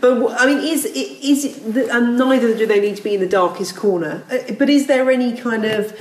but 0.00 0.40
I 0.40 0.46
mean, 0.46 0.58
is 0.58 0.84
is 0.84 1.44
it, 1.44 1.88
and 1.88 2.18
neither 2.18 2.56
do 2.56 2.66
they 2.66 2.80
need 2.80 2.96
to 2.96 3.02
be 3.02 3.14
in 3.14 3.20
the 3.20 3.28
darkest 3.28 3.76
corner. 3.76 4.24
Uh, 4.30 4.52
but 4.58 4.68
is 4.68 4.86
there 4.86 5.10
any 5.10 5.36
kind 5.36 5.64
of 5.64 5.94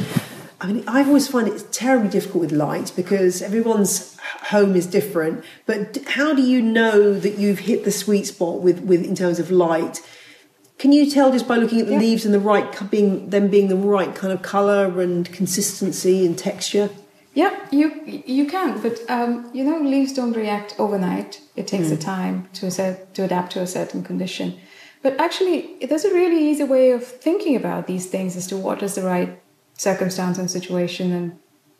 I 0.61 0.67
mean, 0.67 0.83
I 0.87 1.03
always 1.03 1.27
find 1.27 1.47
it 1.47 1.71
terribly 1.71 2.09
difficult 2.09 2.41
with 2.41 2.51
light 2.51 2.91
because 2.95 3.41
everyone's 3.41 4.17
home 4.49 4.75
is 4.75 4.87
different. 4.87 5.43
But 5.65 5.97
how 6.07 6.33
do 6.33 6.41
you 6.41 6.61
know 6.61 7.13
that 7.13 7.37
you've 7.37 7.59
hit 7.59 7.83
the 7.83 7.91
sweet 7.91 8.25
spot 8.25 8.61
with, 8.61 8.79
with 8.79 9.03
in 9.03 9.15
terms 9.15 9.37
of 9.37 9.51
light? 9.51 10.01
Can 10.77 10.91
you 10.91 11.09
tell 11.09 11.31
just 11.31 11.47
by 11.47 11.55
looking 11.55 11.79
at 11.79 11.87
the 11.87 11.93
yeah. 11.93 11.99
leaves 11.99 12.25
and 12.25 12.33
the 12.33 12.39
right 12.39 12.91
being 12.91 13.29
them 13.29 13.47
being 13.49 13.69
the 13.69 13.77
right 13.77 14.13
kind 14.13 14.33
of 14.33 14.41
color 14.41 15.01
and 15.01 15.31
consistency 15.31 16.25
and 16.25 16.37
texture? 16.37 16.89
Yeah, 17.33 17.53
you 17.71 18.01
you 18.05 18.45
can, 18.45 18.81
but 18.81 18.99
um, 19.09 19.49
you 19.53 19.63
know, 19.63 19.79
leaves 19.79 20.13
don't 20.13 20.33
react 20.33 20.75
overnight. 20.79 21.41
It 21.55 21.67
takes 21.67 21.87
mm. 21.87 21.93
a 21.93 21.97
time 21.97 22.49
to 22.53 22.71
set, 22.71 23.13
to 23.15 23.23
adapt 23.23 23.53
to 23.53 23.61
a 23.61 23.67
certain 23.67 24.03
condition. 24.03 24.57
But 25.01 25.19
actually, 25.19 25.77
there's 25.85 26.05
a 26.05 26.13
really 26.13 26.49
easy 26.49 26.63
way 26.63 26.91
of 26.91 27.05
thinking 27.05 27.55
about 27.55 27.87
these 27.87 28.07
things 28.07 28.35
as 28.35 28.47
to 28.47 28.57
what 28.57 28.81
is 28.81 28.95
the 28.95 29.03
right 29.03 29.39
circumstance 29.73 30.37
and 30.37 30.49
situation 30.49 31.11
and 31.11 31.39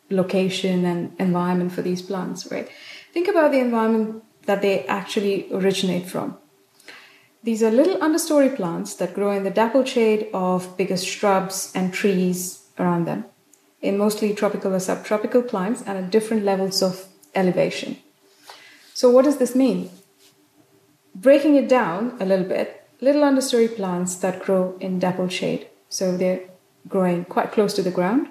location 0.10 0.86
and 0.86 1.16
environment 1.20 1.72
for 1.72 1.82
these 1.82 2.02
plants, 2.02 2.52
right? 2.52 2.70
Think 3.14 3.28
about 3.28 3.52
the 3.52 3.60
environment 3.60 4.24
that 4.46 4.62
they 4.62 4.86
actually 4.86 5.52
originate 5.52 6.06
from. 6.08 6.38
These 7.46 7.62
are 7.62 7.70
little 7.70 7.98
understory 7.98 8.56
plants 8.56 8.96
that 8.96 9.14
grow 9.14 9.30
in 9.30 9.44
the 9.44 9.52
dappled 9.52 9.88
shade 9.88 10.30
of 10.34 10.76
bigger 10.78 10.98
shrubs 10.98 11.72
and 11.76 11.94
trees 11.94 12.66
around 12.80 13.06
them, 13.06 13.26
in 13.84 14.00
mostly 14.00 14.34
tropical 14.34 14.74
or 14.74 14.80
subtropical 14.80 15.44
climes 15.44 15.84
and 15.86 15.96
at 15.96 16.10
different 16.10 16.44
levels 16.44 16.82
of 16.82 17.06
elevation. 17.36 17.98
So, 18.96 19.12
what 19.12 19.26
does 19.26 19.38
this 19.38 19.54
mean? 19.54 19.92
Breaking 21.14 21.56
it 21.56 21.70
down 21.70 22.18
a 22.20 22.26
little 22.26 22.48
bit, 22.48 22.90
little 23.00 23.22
understory 23.22 23.74
plants 23.76 24.16
that 24.16 24.42
grow 24.42 24.76
in 24.80 24.98
dappled 24.98 25.32
shade. 25.32 25.68
So, 25.88 26.18
they're 26.18 26.42
growing 26.88 27.26
quite 27.26 27.52
close 27.52 27.76
to 27.76 27.84
the 27.84 27.92
ground. 27.92 28.28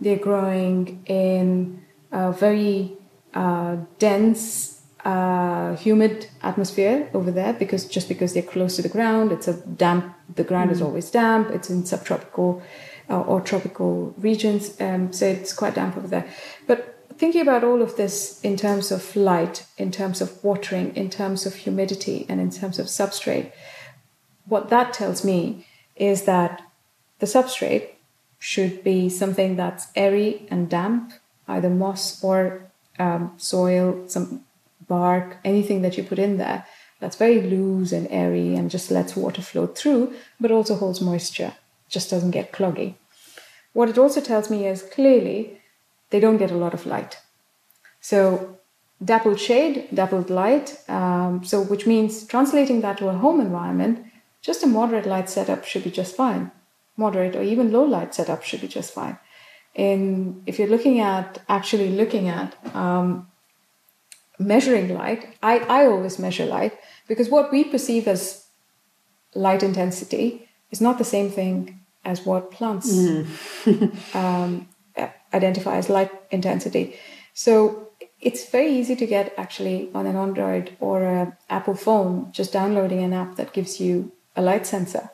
They're 0.00 0.24
growing 0.30 1.02
in 1.06 1.84
a 2.12 2.30
very 2.30 2.92
uh, 3.34 3.78
dense, 3.98 4.73
uh, 5.04 5.76
humid 5.76 6.28
atmosphere 6.42 7.10
over 7.12 7.30
there 7.30 7.52
because 7.52 7.86
just 7.86 8.08
because 8.08 8.32
they're 8.32 8.42
close 8.42 8.76
to 8.76 8.82
the 8.82 8.88
ground, 8.88 9.32
it's 9.32 9.48
a 9.48 9.54
damp. 9.54 10.14
The 10.34 10.44
ground 10.44 10.70
mm. 10.70 10.72
is 10.72 10.82
always 10.82 11.10
damp. 11.10 11.50
It's 11.50 11.68
in 11.68 11.84
subtropical 11.84 12.62
uh, 13.10 13.20
or 13.20 13.40
tropical 13.40 14.14
regions, 14.16 14.80
um, 14.80 15.12
so 15.12 15.26
it's 15.26 15.52
quite 15.52 15.74
damp 15.74 15.96
over 15.96 16.08
there. 16.08 16.26
But 16.66 17.06
thinking 17.18 17.42
about 17.42 17.64
all 17.64 17.82
of 17.82 17.96
this 17.96 18.40
in 18.42 18.56
terms 18.56 18.90
of 18.90 19.14
light, 19.14 19.66
in 19.76 19.90
terms 19.90 20.20
of 20.20 20.42
watering, 20.42 20.94
in 20.96 21.10
terms 21.10 21.44
of 21.44 21.54
humidity, 21.54 22.24
and 22.28 22.40
in 22.40 22.50
terms 22.50 22.78
of 22.78 22.86
substrate, 22.86 23.52
what 24.46 24.70
that 24.70 24.94
tells 24.94 25.24
me 25.24 25.66
is 25.96 26.22
that 26.22 26.62
the 27.18 27.26
substrate 27.26 27.88
should 28.38 28.82
be 28.82 29.08
something 29.08 29.56
that's 29.56 29.88
airy 29.94 30.46
and 30.50 30.68
damp, 30.68 31.12
either 31.46 31.70
moss 31.70 32.22
or 32.22 32.70
um, 32.98 33.32
soil, 33.36 34.04
some 34.08 34.44
bark, 34.88 35.38
anything 35.44 35.82
that 35.82 35.96
you 35.96 36.04
put 36.04 36.18
in 36.18 36.38
there 36.38 36.66
that's 37.00 37.16
very 37.16 37.40
loose 37.42 37.92
and 37.92 38.06
airy 38.10 38.54
and 38.54 38.70
just 38.70 38.90
lets 38.90 39.16
water 39.16 39.42
flow 39.42 39.66
through, 39.66 40.14
but 40.40 40.50
also 40.50 40.76
holds 40.76 41.00
moisture, 41.00 41.52
just 41.88 42.10
doesn't 42.10 42.30
get 42.30 42.52
cloggy. 42.52 42.94
What 43.72 43.88
it 43.88 43.98
also 43.98 44.20
tells 44.20 44.50
me 44.50 44.66
is 44.66 44.82
clearly 44.82 45.60
they 46.10 46.20
don't 46.20 46.38
get 46.38 46.50
a 46.50 46.56
lot 46.56 46.74
of 46.74 46.86
light. 46.86 47.18
So 48.00 48.58
dappled 49.04 49.40
shade, 49.40 49.88
dappled 49.92 50.30
light, 50.30 50.78
um, 50.88 51.44
so 51.44 51.62
which 51.62 51.86
means 51.86 52.26
translating 52.26 52.80
that 52.82 52.98
to 52.98 53.08
a 53.08 53.14
home 53.14 53.40
environment, 53.40 54.06
just 54.40 54.62
a 54.62 54.66
moderate 54.66 55.06
light 55.06 55.28
setup 55.28 55.64
should 55.64 55.84
be 55.84 55.90
just 55.90 56.14
fine 56.14 56.52
moderate 56.96 57.36
or 57.36 57.42
even 57.42 57.72
low 57.72 57.84
light 57.84 58.14
setup 58.14 58.42
should 58.42 58.60
be 58.60 58.68
just 58.68 58.92
fine. 58.94 59.18
in 59.74 60.42
if 60.46 60.58
you're 60.58 60.72
looking 60.72 61.00
at 61.00 61.38
actually 61.48 61.88
looking 62.00 62.28
at 62.28 62.50
um, 62.76 63.26
measuring 64.38 64.92
light, 64.94 65.36
I, 65.42 65.58
I 65.60 65.86
always 65.86 66.18
measure 66.18 66.46
light 66.46 66.76
because 67.08 67.28
what 67.28 67.52
we 67.52 67.64
perceive 67.64 68.08
as 68.08 68.44
light 69.34 69.62
intensity 69.62 70.48
is 70.70 70.80
not 70.80 70.98
the 70.98 71.04
same 71.04 71.30
thing 71.30 71.80
as 72.04 72.26
what 72.26 72.50
plants 72.50 72.92
mm. 72.92 74.14
um, 74.14 74.68
identify 75.32 75.76
as 75.76 75.88
light 75.88 76.10
intensity. 76.30 76.96
So 77.32 77.90
it's 78.20 78.48
very 78.48 78.72
easy 78.72 78.96
to 78.96 79.06
get 79.06 79.34
actually 79.36 79.90
on 79.94 80.06
an 80.06 80.16
Android 80.16 80.76
or 80.80 81.02
an 81.02 81.36
Apple 81.50 81.74
phone, 81.74 82.30
just 82.32 82.52
downloading 82.52 83.02
an 83.02 83.12
app 83.12 83.36
that 83.36 83.52
gives 83.52 83.80
you 83.80 84.12
a 84.36 84.42
light 84.42 84.66
sensor. 84.66 85.10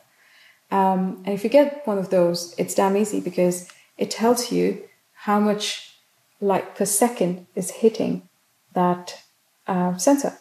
Um, 0.71 1.23
and 1.25 1.35
if 1.35 1.43
you 1.43 1.51
get 1.51 1.87
one 1.87 1.99
of 1.99 2.11
those, 2.11 2.55
it's 2.57 2.75
damn 2.75 2.97
easy 2.97 3.21
because 3.21 3.69
it 3.99 4.11
tells 4.11 4.53
you 4.53 4.83
how 5.13 5.41
much 5.41 5.97
light 6.41 6.75
per 6.75 6.85
second 6.85 7.47
is 7.55 7.71
hitting 7.71 8.29
that 8.75 9.23
uh, 9.67 9.97
sensor. 9.97 10.39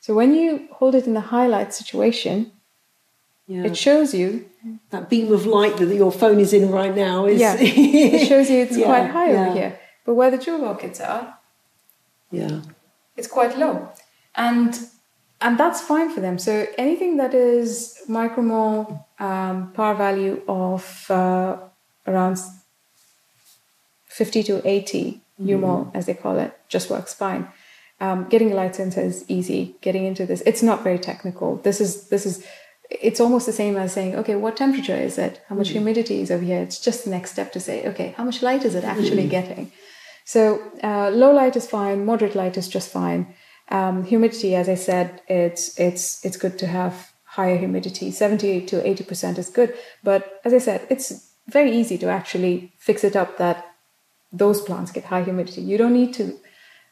So 0.00 0.14
when 0.14 0.34
you 0.34 0.68
hold 0.72 0.94
it 0.94 1.06
in 1.06 1.14
the 1.14 1.20
highlight 1.20 1.74
situation, 1.74 2.52
yeah. 3.46 3.64
it 3.64 3.76
shows 3.76 4.14
you 4.14 4.46
that 4.90 5.10
beam 5.10 5.32
of 5.32 5.46
light 5.46 5.76
that 5.78 5.94
your 5.94 6.12
phone 6.12 6.40
is 6.40 6.52
in 6.52 6.70
right 6.70 6.94
now 6.94 7.26
is 7.26 7.40
yeah, 7.40 7.56
it 7.58 8.26
shows 8.26 8.50
you 8.50 8.58
it's 8.62 8.76
yeah, 8.76 8.86
quite 8.86 9.10
high 9.10 9.32
yeah. 9.32 9.46
over 9.46 9.52
here. 9.58 9.80
But 10.04 10.14
where 10.14 10.30
the 10.30 10.38
jewel 10.38 10.64
orchids 10.64 11.00
are, 11.00 11.38
yeah, 12.30 12.60
it's 13.16 13.26
quite 13.26 13.58
low, 13.58 13.88
and 14.34 14.78
and 15.40 15.58
that's 15.58 15.80
fine 15.80 16.10
for 16.12 16.20
them. 16.20 16.38
So 16.38 16.66
anything 16.78 17.16
that 17.16 17.34
is 17.34 18.00
micromole 18.08 19.04
um, 19.18 19.72
power 19.72 19.94
value 19.94 20.42
of 20.48 21.10
uh, 21.10 21.56
around 22.06 22.38
50 24.06 24.42
to 24.44 24.66
80 24.66 25.20
mm. 25.40 25.48
umol, 25.48 25.90
as 25.94 26.06
they 26.06 26.14
call 26.14 26.38
it, 26.38 26.55
just 26.68 26.90
works 26.90 27.14
fine. 27.14 27.48
Um, 28.00 28.28
getting 28.28 28.52
a 28.52 28.54
light 28.54 28.76
sensor 28.76 29.00
is 29.00 29.24
easy. 29.28 29.76
Getting 29.80 30.04
into 30.04 30.26
this, 30.26 30.42
it's 30.44 30.62
not 30.62 30.84
very 30.84 30.98
technical. 30.98 31.56
This 31.56 31.80
is 31.80 32.08
this 32.08 32.26
is 32.26 32.46
it's 32.90 33.20
almost 33.20 33.46
the 33.46 33.52
same 33.52 33.76
as 33.76 33.92
saying, 33.92 34.14
okay, 34.14 34.36
what 34.36 34.56
temperature 34.56 34.94
is 34.94 35.18
it? 35.18 35.42
How 35.48 35.56
much 35.56 35.70
mm. 35.70 35.72
humidity 35.72 36.20
is 36.20 36.30
over 36.30 36.44
here? 36.44 36.60
It's 36.60 36.78
just 36.78 37.04
the 37.04 37.10
next 37.10 37.32
step 37.32 37.52
to 37.52 37.60
say, 37.60 37.86
okay, 37.88 38.14
how 38.16 38.24
much 38.24 38.42
light 38.42 38.64
is 38.64 38.74
it 38.74 38.84
actually 38.84 39.26
mm. 39.26 39.30
getting? 39.30 39.72
So 40.24 40.60
uh, 40.82 41.10
low 41.10 41.32
light 41.32 41.56
is 41.56 41.66
fine. 41.66 42.04
Moderate 42.04 42.34
light 42.34 42.56
is 42.56 42.68
just 42.68 42.90
fine. 42.90 43.34
Um, 43.70 44.04
humidity, 44.04 44.54
as 44.54 44.68
I 44.68 44.74
said, 44.74 45.22
it's 45.28 45.78
it's 45.78 46.24
it's 46.24 46.36
good 46.36 46.58
to 46.58 46.66
have 46.66 47.12
higher 47.24 47.56
humidity. 47.56 48.10
Seventy 48.10 48.64
to 48.66 48.86
eighty 48.86 49.04
percent 49.04 49.38
is 49.38 49.48
good, 49.48 49.74
but 50.04 50.40
as 50.44 50.52
I 50.52 50.58
said, 50.58 50.86
it's 50.90 51.32
very 51.48 51.72
easy 51.72 51.96
to 51.98 52.08
actually 52.08 52.72
fix 52.78 53.04
it 53.04 53.16
up 53.16 53.38
that 53.38 53.64
those 54.32 54.60
plants 54.60 54.92
get 54.92 55.04
high 55.04 55.22
humidity. 55.22 55.62
You 55.62 55.78
don't 55.78 55.92
need 55.94 56.12
to 56.14 56.38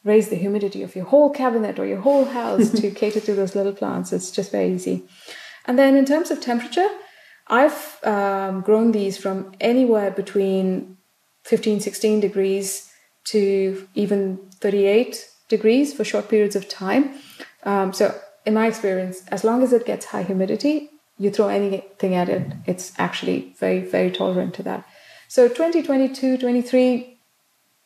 raise 0.05 0.29
the 0.29 0.37
humidity 0.37 0.83
of 0.83 0.95
your 0.95 1.07
whole 1.07 1.31
cabinet 1.31 1.79
or 1.79 1.87
your 1.87 2.01
whole 2.01 2.27
house 2.27 2.71
to 2.71 2.91
cater 3.01 3.21
to 3.21 3.35
those 3.35 3.57
little 3.57 3.73
plants. 3.73 4.13
It's 4.13 4.31
just 4.31 4.53
very 4.53 4.73
easy. 4.73 5.05
And 5.67 5.79
then 5.79 5.97
in 5.97 6.05
terms 6.05 6.31
of 6.31 6.41
temperature, 6.41 6.89
I've 7.47 7.99
um, 8.05 8.61
grown 8.61 8.93
these 8.93 9.17
from 9.17 9.53
anywhere 9.61 10.11
between 10.11 10.97
15, 11.45 11.81
16 11.81 12.21
degrees 12.21 12.91
to 13.25 13.89
even 13.95 14.39
38 14.61 15.29
degrees 15.49 15.93
for 15.95 16.05
short 16.05 16.29
periods 16.29 16.57
of 16.57 16.69
time. 16.69 17.15
Um, 17.65 17.93
so, 17.93 18.19
in 18.47 18.55
my 18.55 18.67
experience, 18.67 19.23
as 19.29 19.43
long 19.43 19.63
as 19.63 19.73
it 19.73 19.87
gets 19.87 20.07
high 20.07 20.23
humidity, 20.23 20.91
you 21.19 21.31
throw 21.31 21.49
anything 21.49 22.15
at 22.15 22.29
it, 22.29 22.53
it's 22.67 22.93
actually 22.99 23.55
very, 23.59 23.81
very 23.81 24.11
tolerant 24.11 24.53
to 24.55 24.63
that. 24.65 24.87
So, 25.29 25.49
2022, 25.49 26.39
23 26.39 27.14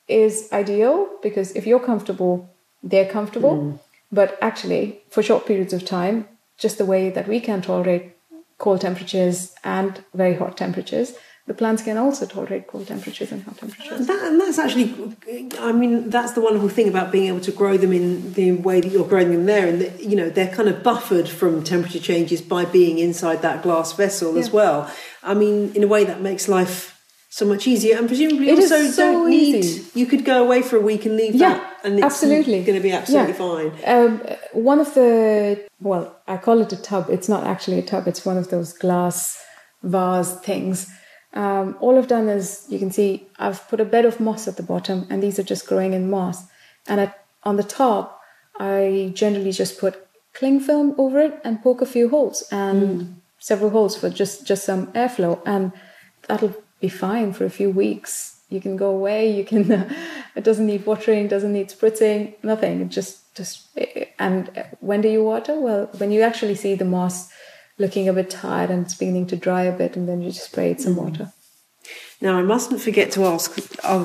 is 0.09 0.49
ideal 0.53 1.09
because 1.23 1.53
if 1.53 1.67
you're 1.67 1.81
comfortable, 1.81 2.49
they're 2.83 3.11
comfortable. 3.11 3.57
Mm. 3.57 3.79
But 4.11 4.39
actually, 4.41 5.03
for 5.11 5.23
short 5.23 5.47
periods 5.47 5.73
of 5.73 5.85
time, 5.85 6.29
just 6.57 6.79
the 6.79 6.87
way 6.87 7.11
that 7.11 7.29
we 7.29 7.41
can 7.41 7.63
tolerate 7.63 8.17
cold 8.57 8.81
temperatures 8.81 9.55
and 9.63 10.03
very 10.15 10.35
hot 10.35 10.57
temperatures, 10.57 11.15
the 11.47 11.55
plants 11.55 11.83
can 11.83 11.97
also 11.97 12.27
tolerate 12.27 12.67
cold 12.67 12.87
temperatures 12.87 13.33
and 13.33 13.43
hot 13.43 13.57
temperatures. 13.57 14.07
That, 14.07 14.23
and 14.25 14.41
that's 14.41 14.59
actually, 14.59 14.95
I 15.59 15.73
mean, 15.73 16.11
that's 16.11 16.33
the 16.33 16.43
wonderful 16.43 16.69
thing 16.69 16.89
about 16.89 17.11
being 17.11 17.27
able 17.27 17.41
to 17.41 17.53
grow 17.53 17.77
them 17.79 17.93
in 17.93 18.35
the 18.35 18.53
way 18.53 18.81
that 18.81 18.91
you're 18.91 19.09
growing 19.09 19.31
them 19.31 19.47
there, 19.47 19.67
and 19.67 19.81
that, 19.81 20.03
you 20.03 20.15
know 20.15 20.29
they're 20.29 20.55
kind 20.55 20.69
of 20.69 20.83
buffered 20.83 21.29
from 21.29 21.65
temperature 21.65 22.01
changes 22.01 22.43
by 22.43 22.67
being 22.67 22.99
inside 22.99 23.41
that 23.43 23.63
glass 23.63 23.95
vessel 23.95 24.35
yeah. 24.35 24.41
as 24.41 24.51
well. 24.51 24.91
I 25.23 25.35
mean, 25.35 25.73
in 25.75 25.83
a 25.83 25.89
way 25.89 26.05
that 26.05 26.21
makes 26.21 26.49
life 26.49 26.97
so 27.29 27.45
much 27.47 27.66
easier. 27.66 27.97
And 27.99 28.09
presumably 28.09 28.49
it 28.49 28.59
also 28.59 28.87
so 28.87 29.12
don't 29.12 29.31
need 29.31 29.64
you 29.95 30.07
could 30.07 30.24
go 30.24 30.43
away 30.43 30.62
for 30.62 30.76
a 30.76 30.81
week 30.81 31.05
and 31.07 31.16
leave 31.16 31.35
yeah, 31.35 31.55
that 31.55 31.81
and 31.85 31.95
it's 31.95 32.05
absolutely. 32.05 32.62
going 32.62 32.76
to 32.76 32.83
be 32.83 32.93
absolutely 32.93 33.33
yeah. 33.33 33.39
fine. 33.39 33.72
Um, 33.85 34.37
one 34.53 34.81
of 34.81 34.95
the 34.95 35.68
well 35.81 36.16
i 36.26 36.37
call 36.37 36.61
it 36.61 36.72
a 36.72 36.76
tub. 36.76 37.07
It's 37.11 37.29
not 37.29 37.45
actually 37.45 37.79
a 37.79 37.83
tub. 37.83 38.09
It's 38.09 38.24
one 38.24 38.37
of 38.37 38.51
those 38.51 38.72
glass 38.72 39.43
vase 39.83 40.35
things. 40.41 40.91
Um, 41.35 41.76
all 41.81 41.99
i've 41.99 42.09
done 42.09 42.29
is 42.31 42.64
you 42.70 42.79
can 42.79 42.91
see 42.91 43.26
i've 43.39 43.68
put 43.68 43.81
a 43.81 43.85
bed 43.85 44.07
of 44.07 44.18
moss 44.18 44.49
at 44.49 44.57
the 44.57 44.62
bottom 44.62 45.07
and 45.11 45.22
these 45.22 45.39
are 45.39 45.43
just 45.43 45.66
growing 45.66 45.93
in 45.93 46.11
moss. 46.11 46.45
And 46.87 47.01
at, 47.01 47.24
on 47.45 47.57
the 47.57 47.62
top 47.62 48.20
i 48.59 49.12
generally 49.14 49.53
just 49.53 49.79
put 49.79 50.09
cling 50.33 50.61
film 50.61 50.95
over 50.99 51.20
it 51.20 51.39
and 51.45 51.62
poke 51.62 51.83
a 51.83 51.87
few 51.87 52.09
holes 52.09 52.43
and 52.51 52.83
mm. 52.83 53.14
several 53.39 53.70
holes 53.70 53.95
for 53.97 54.09
just 54.09 54.47
just 54.47 54.64
some 54.64 54.87
airflow. 54.93 55.41
And 55.45 55.72
that'll 56.26 56.55
be 56.81 56.89
fine 56.89 57.33
for 57.33 57.45
a 57.45 57.51
few 57.51 57.70
weeks. 57.70 58.41
You 58.49 58.61
can 58.61 58.76
go 58.76 58.91
away. 58.91 59.31
You 59.31 59.45
can. 59.45 59.95
It 60.37 60.45
doesn't 60.45 60.66
need 60.66 60.87
watering. 60.87 61.26
Doesn't 61.26 61.53
need 61.53 61.68
spritzing. 61.68 62.35
Nothing. 62.45 62.81
It 62.81 62.89
just 62.91 63.35
just. 63.35 63.68
And 64.18 64.64
when 64.81 65.01
do 65.01 65.09
you 65.09 65.24
water? 65.24 65.59
Well, 65.59 65.87
when 65.99 66.12
you 66.12 66.22
actually 66.22 66.55
see 66.55 66.74
the 66.74 66.85
moss 66.85 67.29
looking 67.79 68.09
a 68.09 68.12
bit 68.12 68.31
tired 68.31 68.70
and 68.70 68.85
it's 68.85 68.95
beginning 68.95 69.26
to 69.29 69.37
dry 69.37 69.62
a 69.62 69.76
bit, 69.76 69.97
and 69.97 70.09
then 70.09 70.20
you 70.20 70.31
just 70.31 70.51
spray 70.51 70.70
it 70.70 70.81
some 70.81 70.95
mm. 70.95 71.03
water. 71.03 71.33
Now, 72.20 72.37
I 72.37 72.43
mustn't 72.43 72.81
forget 72.81 73.12
to 73.12 73.24
ask 73.26 73.55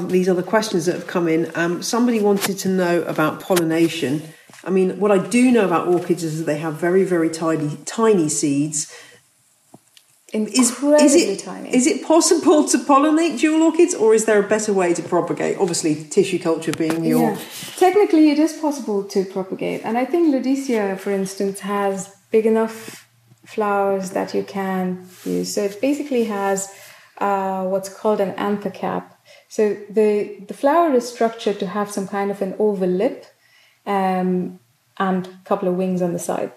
these 0.07 0.29
other 0.29 0.43
questions 0.43 0.85
that 0.85 0.93
have 0.93 1.07
come 1.07 1.27
in. 1.27 1.51
Um, 1.55 1.81
somebody 1.81 2.21
wanted 2.21 2.59
to 2.59 2.69
know 2.69 3.01
about 3.03 3.39
pollination. 3.39 4.21
I 4.63 4.69
mean, 4.69 4.99
what 4.99 5.11
I 5.11 5.17
do 5.17 5.51
know 5.51 5.65
about 5.65 5.87
orchids 5.87 6.23
is 6.23 6.37
that 6.37 6.45
they 6.45 6.59
have 6.59 6.75
very, 6.75 7.03
very 7.03 7.29
tiny, 7.29 7.77
tiny 7.85 8.29
seeds 8.29 8.95
incredibly 10.33 11.05
is, 11.05 11.15
it, 11.15 11.39
tiny. 11.39 11.75
Is 11.75 11.85
it 11.85 12.03
possible 12.03 12.67
to 12.67 12.77
pollinate 12.79 13.37
jewel 13.37 13.61
orchids, 13.63 13.93
or 13.93 14.15
is 14.15 14.25
there 14.25 14.39
a 14.43 14.47
better 14.47 14.73
way 14.73 14.93
to 14.93 15.03
propagate? 15.03 15.57
Obviously, 15.59 15.95
tissue 16.05 16.39
culture 16.39 16.71
being 16.71 17.05
your. 17.05 17.31
Yeah. 17.31 17.39
Technically, 17.77 18.31
it 18.31 18.39
is 18.39 18.53
possible 18.53 19.03
to 19.03 19.25
propagate, 19.25 19.81
and 19.83 19.97
I 19.97 20.05
think 20.05 20.33
Ludisia, 20.33 20.97
for 20.97 21.11
instance, 21.11 21.59
has 21.59 22.15
big 22.31 22.45
enough 22.47 23.07
flowers 23.45 24.11
that 24.11 24.33
you 24.33 24.43
can 24.43 25.07
use. 25.23 25.53
So 25.53 25.63
it 25.63 25.79
basically 25.79 26.23
has 26.25 26.73
uh, 27.19 27.63
what's 27.65 27.89
called 27.89 28.19
an 28.19 28.31
anther 28.31 28.71
cap. 28.71 29.19
So 29.49 29.77
the 29.89 30.43
the 30.47 30.53
flower 30.55 30.93
is 30.93 31.07
structured 31.07 31.59
to 31.59 31.67
have 31.67 31.91
some 31.91 32.07
kind 32.07 32.31
of 32.31 32.41
an 32.41 32.55
oval 32.57 32.89
lip, 32.89 33.27
um, 33.85 34.59
and 34.97 35.27
a 35.27 35.39
couple 35.45 35.67
of 35.69 35.75
wings 35.75 36.01
on 36.01 36.13
the 36.13 36.19
side. 36.19 36.51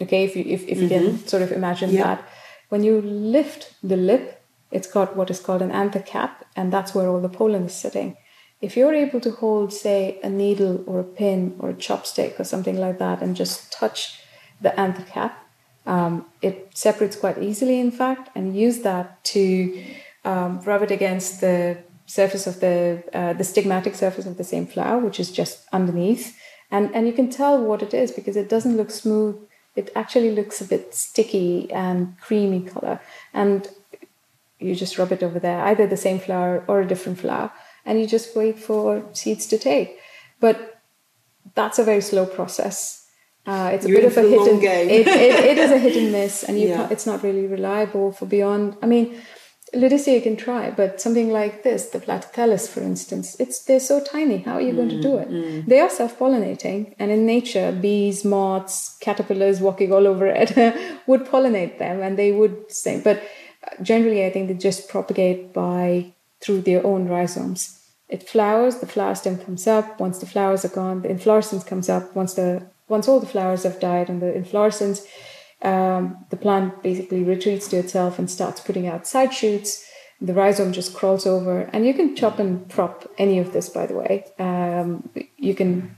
Okay, 0.00 0.24
if 0.24 0.36
you 0.36 0.44
if, 0.46 0.68
if 0.68 0.78
you 0.82 0.88
mm-hmm. 0.88 1.16
can 1.16 1.26
sort 1.26 1.42
of 1.42 1.52
imagine 1.52 1.90
yeah. 1.90 2.02
that 2.04 2.28
when 2.68 2.82
you 2.82 3.00
lift 3.00 3.74
the 3.82 3.96
lip, 3.96 4.42
it's 4.70 4.90
got 4.90 5.16
what 5.16 5.30
is 5.30 5.40
called 5.40 5.62
an 5.62 5.70
anther 5.70 6.00
cap, 6.00 6.44
and 6.56 6.72
that's 6.72 6.94
where 6.94 7.08
all 7.08 7.20
the 7.20 7.28
pollen 7.28 7.64
is 7.64 7.74
sitting. 7.74 8.16
If 8.60 8.76
you're 8.76 8.94
able 8.94 9.20
to 9.20 9.30
hold, 9.30 9.72
say, 9.72 10.18
a 10.22 10.30
needle 10.30 10.82
or 10.86 11.00
a 11.00 11.04
pin 11.04 11.56
or 11.58 11.70
a 11.70 11.74
chopstick 11.74 12.40
or 12.40 12.44
something 12.44 12.78
like 12.78 12.98
that 12.98 13.20
and 13.20 13.36
just 13.36 13.72
touch 13.72 14.20
the 14.60 14.78
anther 14.80 15.02
cap, 15.02 15.44
um, 15.86 16.26
it 16.40 16.70
separates 16.74 17.16
quite 17.16 17.38
easily, 17.38 17.78
in 17.78 17.90
fact, 17.90 18.30
and 18.34 18.56
use 18.56 18.80
that 18.80 19.22
to 19.24 19.84
um, 20.24 20.60
rub 20.60 20.82
it 20.82 20.90
against 20.90 21.40
the 21.40 21.78
surface 22.06 22.46
of 22.46 22.60
the 22.60 23.02
uh, 23.12 23.32
the 23.34 23.44
stigmatic 23.44 23.94
surface 23.94 24.26
of 24.26 24.36
the 24.36 24.44
same 24.44 24.66
flower, 24.66 24.98
which 24.98 25.20
is 25.20 25.30
just 25.30 25.66
underneath, 25.72 26.38
and 26.70 26.94
and 26.94 27.06
you 27.06 27.12
can 27.12 27.28
tell 27.30 27.62
what 27.62 27.82
it 27.82 27.92
is 27.92 28.12
because 28.12 28.36
it 28.36 28.48
doesn't 28.48 28.76
look 28.76 28.90
smooth 28.90 29.36
it 29.76 29.90
actually 29.94 30.30
looks 30.30 30.60
a 30.60 30.64
bit 30.64 30.94
sticky 30.94 31.70
and 31.72 32.18
creamy 32.20 32.62
color. 32.62 33.00
And 33.32 33.68
you 34.58 34.74
just 34.74 34.98
rub 34.98 35.12
it 35.12 35.22
over 35.22 35.38
there, 35.38 35.60
either 35.64 35.86
the 35.86 35.96
same 35.96 36.18
flower 36.18 36.64
or 36.68 36.80
a 36.80 36.86
different 36.86 37.18
flower, 37.18 37.52
and 37.84 38.00
you 38.00 38.06
just 38.06 38.34
wait 38.36 38.58
for 38.58 39.04
seeds 39.12 39.46
to 39.48 39.58
take. 39.58 39.98
But 40.40 40.80
that's 41.54 41.78
a 41.78 41.84
very 41.84 42.00
slow 42.00 42.26
process. 42.26 43.06
Uh, 43.46 43.72
it's 43.74 43.84
a 43.84 43.88
You're 43.88 44.00
bit 44.00 44.06
of 44.06 44.16
a 44.16 44.22
hit 44.22 44.48
and 44.48 44.62
it, 44.62 45.06
it, 45.06 45.44
it 45.44 45.58
is 45.58 45.70
a 45.70 45.78
hit 45.78 45.96
and 45.96 46.12
miss, 46.12 46.44
and 46.44 46.58
you 46.58 46.68
yeah. 46.74 46.88
it's 46.90 47.06
not 47.06 47.22
really 47.22 47.46
reliable 47.46 48.12
for 48.12 48.26
beyond. 48.26 48.76
I 48.82 48.86
mean, 48.86 49.20
Ludisia 49.74 50.14
you 50.14 50.20
can 50.20 50.36
try, 50.36 50.70
but 50.70 51.00
something 51.00 51.30
like 51.30 51.62
this, 51.62 51.90
the 51.90 51.98
Platythelys, 51.98 52.68
for 52.68 52.80
instance, 52.80 53.36
it's 53.38 53.64
they're 53.64 53.80
so 53.80 54.02
tiny. 54.02 54.38
How 54.38 54.54
are 54.54 54.60
you 54.60 54.72
mm, 54.72 54.76
going 54.76 54.88
to 54.90 55.02
do 55.02 55.18
it? 55.18 55.28
Mm. 55.28 55.66
They 55.66 55.80
are 55.80 55.90
self-pollinating, 55.90 56.94
and 56.98 57.10
in 57.10 57.26
nature, 57.26 57.72
bees, 57.72 58.24
moths, 58.24 58.96
caterpillars 59.00 59.60
walking 59.60 59.92
all 59.92 60.06
over 60.06 60.26
it 60.26 60.50
would 61.06 61.26
pollinate 61.26 61.78
them, 61.78 62.02
and 62.02 62.18
they 62.18 62.32
would 62.32 62.70
sing. 62.70 63.02
But 63.02 63.22
uh, 63.66 63.82
generally, 63.82 64.24
I 64.24 64.30
think 64.30 64.48
they 64.48 64.54
just 64.54 64.88
propagate 64.88 65.52
by 65.52 66.12
through 66.40 66.62
their 66.62 66.86
own 66.86 67.08
rhizomes. 67.08 67.80
It 68.08 68.28
flowers, 68.28 68.78
the 68.78 68.86
flower 68.86 69.14
stem 69.14 69.38
comes 69.38 69.66
up. 69.66 69.98
Once 69.98 70.18
the 70.18 70.26
flowers 70.26 70.64
are 70.64 70.68
gone, 70.68 71.02
the 71.02 71.10
inflorescence 71.10 71.64
comes 71.64 71.88
up. 71.88 72.14
Once 72.14 72.34
the 72.34 72.62
once 72.86 73.08
all 73.08 73.18
the 73.18 73.26
flowers 73.26 73.62
have 73.62 73.80
died 73.80 74.10
and 74.10 74.20
the 74.20 74.34
inflorescence, 74.34 75.06
um, 75.64 76.24
the 76.30 76.36
plant 76.36 76.82
basically 76.82 77.22
retreats 77.22 77.68
to 77.68 77.76
itself 77.78 78.18
and 78.18 78.30
starts 78.30 78.60
putting 78.60 78.86
out 78.86 79.06
side 79.06 79.32
shoots. 79.32 79.84
The 80.20 80.34
rhizome 80.34 80.72
just 80.72 80.94
crawls 80.94 81.26
over, 81.26 81.62
and 81.72 81.84
you 81.86 81.92
can 81.92 82.14
chop 82.14 82.38
and 82.38 82.68
prop 82.68 83.10
any 83.18 83.38
of 83.38 83.52
this. 83.52 83.68
By 83.68 83.86
the 83.86 83.94
way, 83.94 84.24
um, 84.38 85.08
you 85.36 85.54
can 85.54 85.96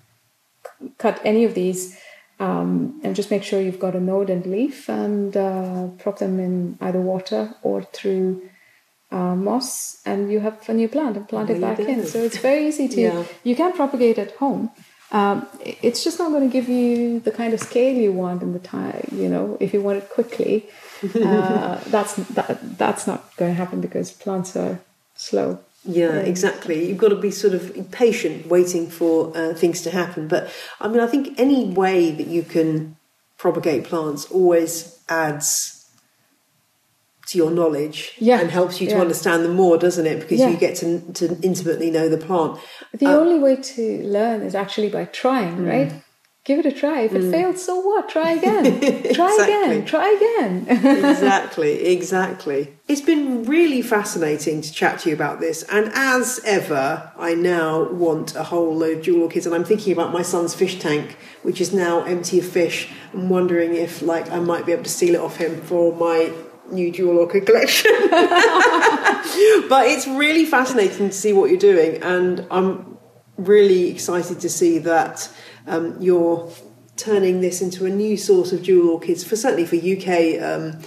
c- 0.64 0.92
cut 0.98 1.20
any 1.24 1.44
of 1.44 1.54
these 1.54 1.98
um, 2.38 3.00
and 3.02 3.16
just 3.16 3.30
make 3.30 3.42
sure 3.42 3.60
you've 3.60 3.80
got 3.80 3.94
a 3.94 4.00
node 4.00 4.30
and 4.30 4.44
leaf 4.46 4.88
and 4.88 5.36
uh, 5.36 5.88
prop 5.98 6.18
them 6.18 6.38
in 6.38 6.76
either 6.80 7.00
water 7.00 7.54
or 7.62 7.82
through 7.82 8.42
uh, 9.10 9.34
moss 9.34 10.02
and 10.04 10.30
you 10.30 10.40
have 10.40 10.68
a 10.68 10.74
new 10.74 10.88
plant 10.88 11.16
and 11.16 11.28
plant 11.28 11.48
it 11.48 11.60
back 11.60 11.78
in 11.78 12.04
so 12.04 12.18
it's 12.18 12.38
very 12.38 12.66
easy 12.66 12.88
to 12.88 13.00
yeah. 13.00 13.24
you 13.44 13.54
can 13.54 13.72
propagate 13.72 14.18
at 14.18 14.32
home 14.32 14.70
um, 15.12 15.46
it's 15.60 16.02
just 16.02 16.18
not 16.18 16.30
going 16.30 16.48
to 16.48 16.52
give 16.52 16.68
you 16.68 17.20
the 17.20 17.30
kind 17.30 17.54
of 17.54 17.60
scale 17.60 17.94
you 17.96 18.12
want 18.12 18.42
in 18.42 18.52
the 18.52 18.58
time 18.58 19.08
you 19.12 19.28
know 19.28 19.56
if 19.60 19.72
you 19.72 19.80
want 19.80 19.98
it 19.98 20.08
quickly 20.10 20.66
uh, 21.14 21.80
that's 21.86 22.14
that, 22.14 22.78
that's 22.78 23.06
not 23.06 23.36
going 23.36 23.50
to 23.50 23.56
happen 23.56 23.80
because 23.80 24.12
plants 24.12 24.56
are 24.56 24.80
slow 25.14 25.58
yeah, 25.88 26.16
exactly. 26.16 26.88
You've 26.88 26.98
got 26.98 27.10
to 27.10 27.16
be 27.16 27.30
sort 27.30 27.54
of 27.54 27.90
patient, 27.92 28.46
waiting 28.46 28.88
for 28.88 29.36
uh, 29.36 29.54
things 29.54 29.82
to 29.82 29.90
happen. 29.90 30.26
But 30.26 30.50
I 30.80 30.88
mean, 30.88 31.00
I 31.00 31.06
think 31.06 31.38
any 31.38 31.66
way 31.66 32.10
that 32.10 32.26
you 32.26 32.42
can 32.42 32.96
propagate 33.38 33.84
plants 33.84 34.24
always 34.30 35.00
adds 35.08 35.75
to 37.26 37.38
your 37.38 37.50
knowledge 37.50 38.12
yeah. 38.18 38.40
and 38.40 38.50
helps 38.50 38.80
you 38.80 38.86
to 38.88 38.94
yeah. 38.94 39.00
understand 39.00 39.44
them 39.44 39.54
more, 39.54 39.76
doesn't 39.78 40.06
it? 40.06 40.20
Because 40.20 40.40
yeah. 40.40 40.48
you 40.48 40.56
get 40.56 40.76
to, 40.76 41.00
to 41.12 41.38
intimately 41.42 41.90
know 41.90 42.08
the 42.08 42.18
plant. 42.18 42.58
The 42.94 43.06
uh, 43.06 43.16
only 43.16 43.38
way 43.38 43.56
to 43.56 44.02
learn 44.04 44.42
is 44.42 44.54
actually 44.54 44.88
by 44.88 45.06
trying, 45.06 45.58
mm. 45.58 45.68
right? 45.68 46.02
give 46.46 46.60
it 46.60 46.66
a 46.66 46.72
try. 46.72 47.00
If 47.00 47.12
it 47.12 47.22
mm. 47.22 47.30
fails, 47.30 47.62
so 47.62 47.80
what? 47.80 48.08
Try 48.08 48.30
again. 48.38 48.80
Try 49.12 49.36
again. 49.42 49.84
Try 49.84 50.10
again. 50.16 51.04
exactly, 51.04 51.84
exactly. 51.86 52.72
It's 52.88 53.00
been 53.00 53.42
really 53.44 53.82
fascinating 53.82 54.62
to 54.62 54.72
chat 54.72 55.00
to 55.00 55.10
you 55.10 55.14
about 55.14 55.40
this. 55.40 55.64
And 55.64 55.90
as 55.92 56.40
ever, 56.44 57.12
I 57.18 57.34
now 57.34 57.90
want 57.90 58.36
a 58.36 58.44
whole 58.44 58.74
load 58.74 58.98
of 58.98 59.02
jewel 59.04 59.24
orchids. 59.24 59.44
And 59.44 59.54
I'm 59.54 59.64
thinking 59.64 59.92
about 59.92 60.12
my 60.12 60.22
son's 60.22 60.54
fish 60.54 60.78
tank, 60.78 61.18
which 61.42 61.60
is 61.60 61.74
now 61.74 62.04
empty 62.04 62.38
of 62.38 62.46
fish. 62.46 62.88
I'm 63.12 63.28
wondering 63.28 63.74
if, 63.74 64.00
like, 64.00 64.30
I 64.30 64.38
might 64.38 64.64
be 64.64 64.72
able 64.72 64.84
to 64.84 64.90
steal 64.90 65.16
it 65.16 65.20
off 65.20 65.36
him 65.36 65.60
for 65.62 65.92
my 65.96 66.32
new 66.70 66.90
jewel 66.92 67.18
orchid 67.18 67.46
collection. 67.46 67.92
but 68.10 69.86
it's 69.86 70.06
really 70.06 70.44
fascinating 70.44 71.08
to 71.08 71.14
see 71.14 71.32
what 71.32 71.50
you're 71.50 71.58
doing. 71.58 72.02
And 72.02 72.46
I'm 72.50 72.98
really 73.36 73.90
excited 73.90 74.40
to 74.40 74.48
see 74.48 74.78
that 74.78 75.30
um, 75.66 76.00
you're 76.00 76.50
turning 76.96 77.40
this 77.40 77.60
into 77.60 77.86
a 77.86 77.90
new 77.90 78.16
source 78.16 78.52
of 78.52 78.62
jewel 78.62 78.90
orchids 78.90 79.22
for 79.22 79.36
certainly 79.36 79.66
for 79.66 79.76
UK 79.76 80.40
um, 80.42 80.80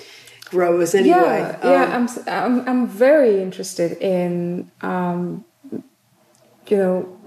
growers 0.46 0.96
anyway. 0.96 1.40
Yeah, 1.40 1.60
yeah, 1.64 1.96
um, 1.96 2.10
I'm, 2.28 2.28
I'm 2.28 2.70
I'm 2.70 2.88
very 2.88 3.42
interested 3.42 3.98
in 4.02 4.72
um, 4.82 5.46
you 6.68 6.78
know 6.78 7.20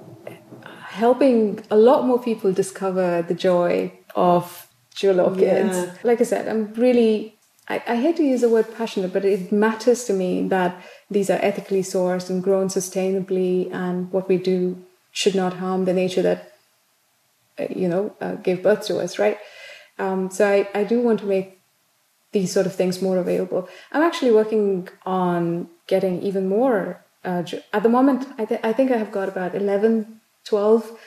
helping 0.92 1.64
a 1.70 1.76
lot 1.76 2.05
more 2.05 2.20
people 2.20 2.53
discover 2.53 3.22
the 3.22 3.34
joy 3.34 3.92
of 4.14 4.68
jewel 4.94 5.20
orchids. 5.20 5.76
Yeah. 5.76 5.94
Like 6.03 6.20
I 6.20 6.24
said, 6.24 6.48
I'm 6.48 6.72
really 6.74 7.38
I, 7.68 7.82
I 7.86 7.96
hate 7.96 8.16
to 8.16 8.24
use 8.24 8.40
the 8.40 8.48
word 8.48 8.74
passionate, 8.74 9.12
but 9.12 9.24
it 9.24 9.52
matters 9.52 10.04
to 10.04 10.12
me 10.12 10.46
that 10.48 10.82
these 11.10 11.30
are 11.30 11.38
ethically 11.42 11.82
sourced 11.82 12.28
and 12.28 12.42
grown 12.42 12.68
sustainably, 12.68 13.72
and 13.72 14.10
what 14.12 14.28
we 14.28 14.36
do 14.36 14.82
should 15.12 15.34
not 15.34 15.54
harm 15.54 15.84
the 15.84 15.92
nature 15.92 16.22
that 16.22 16.52
uh, 17.58 17.66
you 17.74 17.86
know, 17.86 18.14
uh, 18.20 18.34
gave 18.36 18.62
birth 18.62 18.86
to 18.86 18.98
us, 18.98 19.18
right? 19.18 19.38
Um, 19.98 20.30
so 20.30 20.48
I, 20.48 20.68
I 20.74 20.84
do 20.84 21.00
want 21.00 21.20
to 21.20 21.26
make 21.26 21.60
these 22.32 22.50
sort 22.50 22.64
of 22.66 22.74
things 22.74 23.02
more 23.02 23.18
available. 23.18 23.68
I'm 23.92 24.02
actually 24.02 24.32
working 24.32 24.88
on 25.04 25.68
getting 25.86 26.22
even 26.22 26.48
more. 26.48 27.04
Uh, 27.24 27.44
at 27.72 27.82
the 27.82 27.90
moment, 27.90 28.26
I, 28.38 28.46
th- 28.46 28.60
I 28.64 28.72
think 28.72 28.90
I 28.90 28.96
have 28.96 29.12
got 29.12 29.28
about 29.28 29.54
11, 29.54 30.20
12 30.44 30.98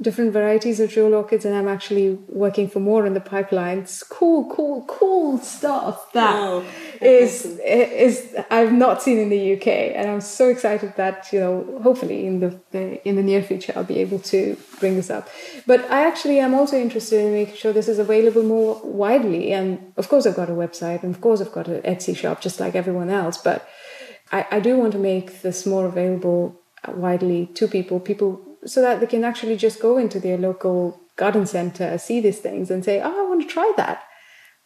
different 0.00 0.30
varieties 0.30 0.78
of 0.78 0.90
jewel 0.90 1.14
orchids, 1.14 1.46
and 1.46 1.54
I'm 1.54 1.68
actually 1.68 2.18
working 2.28 2.68
for 2.68 2.80
more 2.80 3.06
in 3.06 3.14
the 3.14 3.20
pipeline. 3.20 3.78
It's 3.78 4.02
cool, 4.02 4.50
cool, 4.54 4.84
cool 4.86 5.38
stuff 5.38 6.12
that 6.12 6.36
oh, 6.36 6.64
is 7.00 7.46
awesome. 7.46 7.60
is 7.60 8.36
I've 8.50 8.72
not 8.72 9.02
seen 9.02 9.18
in 9.18 9.30
the 9.30 9.54
UK, 9.54 9.68
and 9.96 10.10
I'm 10.10 10.20
so 10.20 10.50
excited 10.50 10.94
that 10.96 11.32
you 11.32 11.40
know 11.40 11.80
hopefully 11.82 12.26
in 12.26 12.40
the, 12.40 12.60
the 12.72 13.08
in 13.08 13.16
the 13.16 13.22
near 13.22 13.42
future 13.42 13.72
I'll 13.74 13.84
be 13.84 13.98
able 14.00 14.18
to 14.18 14.56
bring 14.80 14.96
this 14.96 15.08
up. 15.08 15.28
But 15.66 15.90
I 15.90 16.06
actually 16.06 16.40
am 16.40 16.52
also 16.52 16.78
interested 16.78 17.24
in 17.24 17.32
making 17.32 17.56
sure 17.56 17.72
this 17.72 17.88
is 17.88 17.98
available 17.98 18.42
more 18.42 18.80
widely, 18.84 19.52
and 19.52 19.94
of 19.96 20.10
course 20.10 20.26
I've 20.26 20.36
got 20.36 20.50
a 20.50 20.54
website, 20.54 21.02
and 21.02 21.14
of 21.14 21.22
course 21.22 21.40
I've 21.40 21.52
got 21.52 21.68
an 21.68 21.80
Etsy 21.82 22.14
shop 22.14 22.42
just 22.42 22.60
like 22.60 22.74
everyone 22.74 23.08
else, 23.08 23.38
but 23.38 23.66
I, 24.30 24.46
I 24.50 24.60
do 24.60 24.76
want 24.76 24.92
to 24.92 24.98
make 24.98 25.40
this 25.40 25.64
more 25.64 25.86
available 25.86 26.60
widely 26.86 27.46
to 27.54 27.66
people. 27.66 27.98
People 27.98 28.45
so 28.66 28.82
that 28.82 29.00
they 29.00 29.06
can 29.06 29.24
actually 29.24 29.56
just 29.56 29.80
go 29.80 29.96
into 29.98 30.20
their 30.20 30.36
local 30.36 31.00
garden 31.16 31.46
center, 31.46 31.96
see 31.98 32.20
these 32.20 32.38
things, 32.38 32.70
and 32.70 32.84
say, 32.84 33.00
"Oh, 33.00 33.24
I 33.24 33.28
want 33.28 33.42
to 33.42 33.48
try 33.48 33.72
that. 33.76 34.02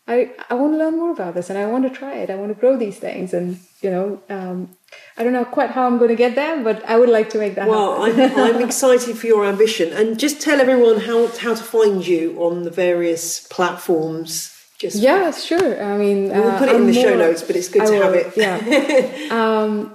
I 0.09 0.33
I 0.49 0.55
want 0.55 0.73
to 0.75 0.79
learn 0.79 0.99
more 0.99 1.13
about 1.13 1.35
this, 1.35 1.51
and 1.51 1.59
I 1.59 1.67
want 1.67 1.85
to 1.85 1.91
try 1.91 2.15
it. 2.15 2.31
I 2.31 2.35
want 2.37 2.55
to 2.55 2.61
grow 2.61 2.77
these 2.77 2.99
things." 2.99 3.33
And 3.33 3.59
you 3.83 3.91
know, 3.91 4.21
um, 4.29 4.77
I 5.17 5.23
don't 5.23 5.33
know 5.33 5.45
quite 5.45 5.71
how 5.71 5.87
I'm 5.87 5.99
going 5.99 6.11
to 6.11 6.17
get 6.17 6.35
there, 6.35 6.63
but 6.63 6.85
I 6.85 6.99
would 6.99 7.09
like 7.09 7.31
to 7.31 7.39
make 7.39 7.55
that. 7.55 7.69
Happen. 7.69 7.75
Well, 7.75 8.03
I'm, 8.03 8.19
I'm 8.39 8.63
excited 8.69 9.17
for 9.17 9.27
your 9.27 9.45
ambition, 9.45 9.93
and 9.93 10.19
just 10.19 10.41
tell 10.41 10.61
everyone 10.61 11.01
how 11.01 11.29
how 11.45 11.55
to 11.55 11.63
find 11.63 12.07
you 12.07 12.37
on 12.43 12.65
the 12.65 12.71
various 12.71 13.47
platforms. 13.49 14.57
Just 14.79 14.97
yeah, 14.97 15.31
sure. 15.31 15.83
I 15.83 15.99
mean, 15.99 16.31
we'll 16.31 16.59
put 16.59 16.71
it 16.71 16.75
uh, 16.75 16.79
in 16.79 16.87
the 16.87 16.95
more, 16.95 17.05
show 17.05 17.17
notes, 17.17 17.43
but 17.43 17.55
it's 17.55 17.69
good 17.69 17.83
I 17.83 17.87
to 17.87 17.93
will, 17.93 18.03
have 18.03 18.15
it. 18.15 18.33
Yeah. 18.35 19.29
um, 19.31 19.95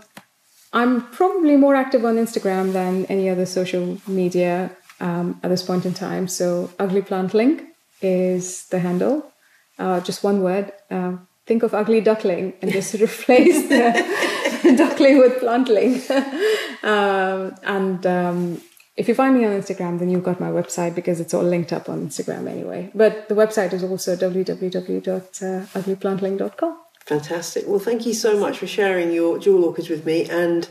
I'm 0.76 1.08
probably 1.12 1.56
more 1.56 1.74
active 1.74 2.04
on 2.04 2.18
Instagram 2.18 2.74
than 2.74 3.06
any 3.06 3.30
other 3.30 3.46
social 3.46 3.98
media 4.08 4.76
um, 5.00 5.40
at 5.42 5.48
this 5.50 5.64
point 5.64 5.86
in 5.86 5.94
time. 5.94 6.28
So, 6.28 6.70
Ugly 6.78 7.04
Plantling 7.04 7.72
is 8.02 8.68
the 8.68 8.80
handle. 8.80 9.32
Uh, 9.80 10.02
just 10.02 10.22
one 10.22 10.44
word. 10.44 10.74
Uh, 10.92 11.14
think 11.46 11.64
of 11.64 11.74
Ugly 11.74 12.02
Duckling 12.02 12.56
and 12.62 12.74
just 12.74 12.94
replace 12.96 13.70
the 13.70 14.76
duckling 14.78 15.20
with 15.20 15.40
plantling. 15.40 16.02
um, 16.84 17.56
and 17.64 18.06
um, 18.06 18.62
if 18.98 19.08
you 19.08 19.16
find 19.16 19.38
me 19.38 19.46
on 19.46 19.54
Instagram, 19.54 20.00
then 20.00 20.10
you've 20.10 20.26
got 20.26 20.42
my 20.42 20.50
website 20.50 20.94
because 20.94 21.22
it's 21.22 21.34
all 21.34 21.44
linked 21.44 21.72
up 21.72 21.88
on 21.88 22.10
Instagram 22.10 22.50
anyway. 22.50 22.92
But 22.94 23.30
the 23.30 23.36
website 23.36 23.72
is 23.72 23.82
also 23.82 24.18
www.uglyplantling.com. 24.18 26.85
Fantastic. 27.06 27.66
Well, 27.68 27.80
thank 27.80 28.06
you 28.06 28.14
so 28.14 28.40
much 28.40 28.58
for 28.58 28.68
sharing 28.68 29.12
your 29.12 29.38
jewel 29.38 29.64
orchids 29.66 29.90
with 29.90 30.06
me. 30.06 30.28
And 30.28 30.68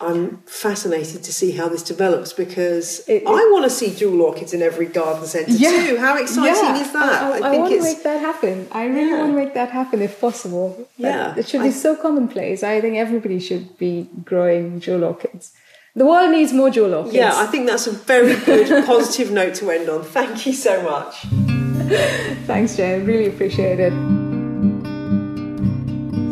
I'm 0.00 0.38
fascinated 0.46 1.22
to 1.24 1.32
see 1.32 1.50
how 1.50 1.68
this 1.68 1.82
develops 1.82 2.32
because 2.32 3.00
it, 3.00 3.22
it, 3.22 3.26
I 3.26 3.50
want 3.52 3.64
to 3.64 3.70
see 3.70 3.94
jewel 3.94 4.22
orchids 4.22 4.54
in 4.54 4.62
every 4.62 4.86
garden 4.86 5.26
centre 5.26 5.52
yeah, 5.52 5.86
too. 5.86 5.98
How 5.98 6.16
exciting 6.16 6.76
yeah, 6.76 6.80
is 6.80 6.92
that? 6.92 7.22
I, 7.22 7.38
I, 7.38 7.54
I 7.54 7.58
want 7.58 7.74
to 7.74 7.82
make 7.82 8.02
that 8.04 8.20
happen. 8.20 8.66
I 8.72 8.86
really 8.86 9.10
yeah. 9.10 9.18
want 9.18 9.32
to 9.32 9.36
make 9.36 9.52
that 9.52 9.70
happen 9.70 10.00
if 10.00 10.18
possible. 10.18 10.88
Yeah, 10.96 11.34
it 11.36 11.46
should 11.46 11.62
be 11.62 11.70
so 11.70 11.94
commonplace. 11.94 12.62
I 12.62 12.80
think 12.80 12.96
everybody 12.96 13.38
should 13.38 13.76
be 13.76 14.08
growing 14.24 14.80
jewel 14.80 15.04
orchids. 15.04 15.52
The 15.94 16.06
world 16.06 16.30
needs 16.30 16.54
more 16.54 16.70
jewel 16.70 16.94
orchids. 16.94 17.14
Yeah, 17.14 17.32
I 17.34 17.44
think 17.46 17.66
that's 17.66 17.86
a 17.86 17.92
very 17.92 18.36
good 18.46 18.86
positive 18.86 19.30
note 19.30 19.56
to 19.56 19.70
end 19.70 19.90
on. 19.90 20.04
Thank 20.04 20.46
you 20.46 20.54
so 20.54 20.82
much. 20.82 21.20
Thanks, 22.46 22.76
Jane. 22.76 23.04
Really 23.04 23.26
appreciate 23.26 23.80
it. 23.80 24.19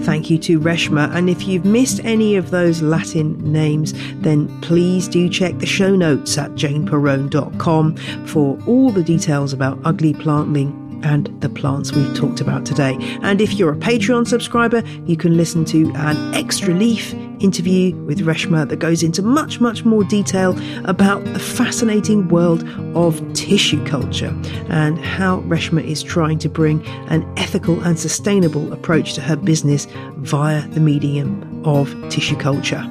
Thank 0.09 0.31
you 0.31 0.39
to 0.39 0.59
Reshma. 0.59 1.15
And 1.15 1.29
if 1.29 1.47
you've 1.47 1.67
missed 1.67 2.03
any 2.03 2.37
of 2.37 2.51
those 2.51 2.81
Latin 2.81 3.53
names, 3.53 3.93
then 4.23 4.49
please 4.63 5.07
do 5.07 5.29
check 5.29 5.59
the 5.59 5.67
show 5.67 5.95
notes 5.95 6.39
at 6.39 6.53
janeperrone.com 6.53 7.97
for 8.25 8.59
all 8.67 8.91
the 8.91 9.03
details 9.03 9.53
about 9.53 9.79
ugly 9.85 10.15
plantling 10.15 10.78
and 11.03 11.27
the 11.41 11.49
plants 11.49 11.93
we've 11.93 12.15
talked 12.17 12.41
about 12.41 12.65
today. 12.65 12.97
And 13.23 13.41
if 13.41 13.55
you're 13.55 13.73
a 13.73 13.77
Patreon 13.77 14.27
subscriber, 14.27 14.83
you 15.07 15.17
can 15.17 15.37
listen 15.37 15.65
to 15.67 15.91
an 15.95 16.35
extra 16.35 16.75
leaf 16.75 17.15
interview 17.41 17.95
with 18.05 18.21
Reshma 18.21 18.69
that 18.69 18.77
goes 18.77 19.03
into 19.03 19.23
much, 19.23 19.61
much 19.61 19.85
more 19.85 20.05
detail 20.05 20.59
about 20.89 21.25
the 21.25 21.39
fascinating 21.39 22.29
world 22.29 22.69
of 22.97 23.21
tissue 23.33 23.85
culture 23.87 24.35
and 24.69 24.99
how 24.99 25.41
Reshma 25.43 25.85
is 25.85 26.03
trying 26.03 26.39
to 26.39 26.49
bring 26.49 26.85
an 27.09 27.31
ethical 27.37 27.81
and 27.83 27.99
sustainable 27.99 28.73
approach 28.73 29.15
to 29.15 29.21
her 29.21 29.37
business 29.37 29.87
via 30.19 30.67
the 30.69 30.81
medium 30.81 31.63
of 31.65 31.95
tissue 32.09 32.37
culture. 32.37 32.85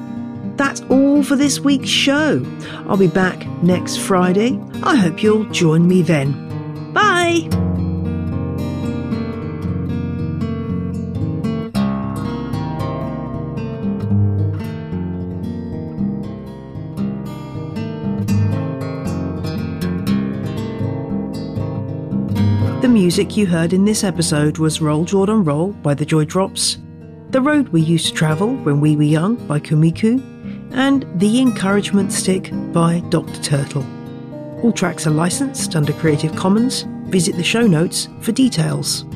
That's 0.56 0.80
all 0.90 1.22
for 1.22 1.36
this 1.36 1.60
week's 1.60 1.88
show. 1.88 2.44
I'll 2.88 2.96
be 2.96 3.06
back 3.06 3.46
next 3.62 3.98
Friday. 3.98 4.58
I 4.82 4.96
hope 4.96 5.22
you'll 5.22 5.44
join 5.50 5.86
me 5.86 6.02
then. 6.02 6.92
Bye! 6.92 7.67
Music 23.08 23.38
you 23.38 23.46
heard 23.46 23.72
in 23.72 23.86
this 23.86 24.04
episode 24.04 24.58
was 24.58 24.82
Roll 24.82 25.02
Jordan 25.02 25.42
Roll 25.42 25.72
by 25.72 25.94
the 25.94 26.04
Joy 26.04 26.26
Drops, 26.26 26.76
The 27.30 27.40
Road 27.40 27.70
We 27.70 27.80
Used 27.80 28.08
to 28.08 28.12
Travel 28.12 28.54
When 28.54 28.82
We 28.82 28.96
Were 28.96 29.02
Young 29.02 29.36
by 29.46 29.60
Komiku, 29.60 30.20
and 30.74 31.06
The 31.18 31.40
Encouragement 31.40 32.12
Stick 32.12 32.50
by 32.70 33.00
Dr. 33.08 33.42
Turtle. 33.42 33.86
All 34.62 34.72
tracks 34.72 35.06
are 35.06 35.10
licensed 35.10 35.74
under 35.74 35.94
Creative 35.94 36.36
Commons. 36.36 36.82
Visit 37.04 37.36
the 37.36 37.42
show 37.42 37.66
notes 37.66 38.10
for 38.20 38.32
details. 38.32 39.06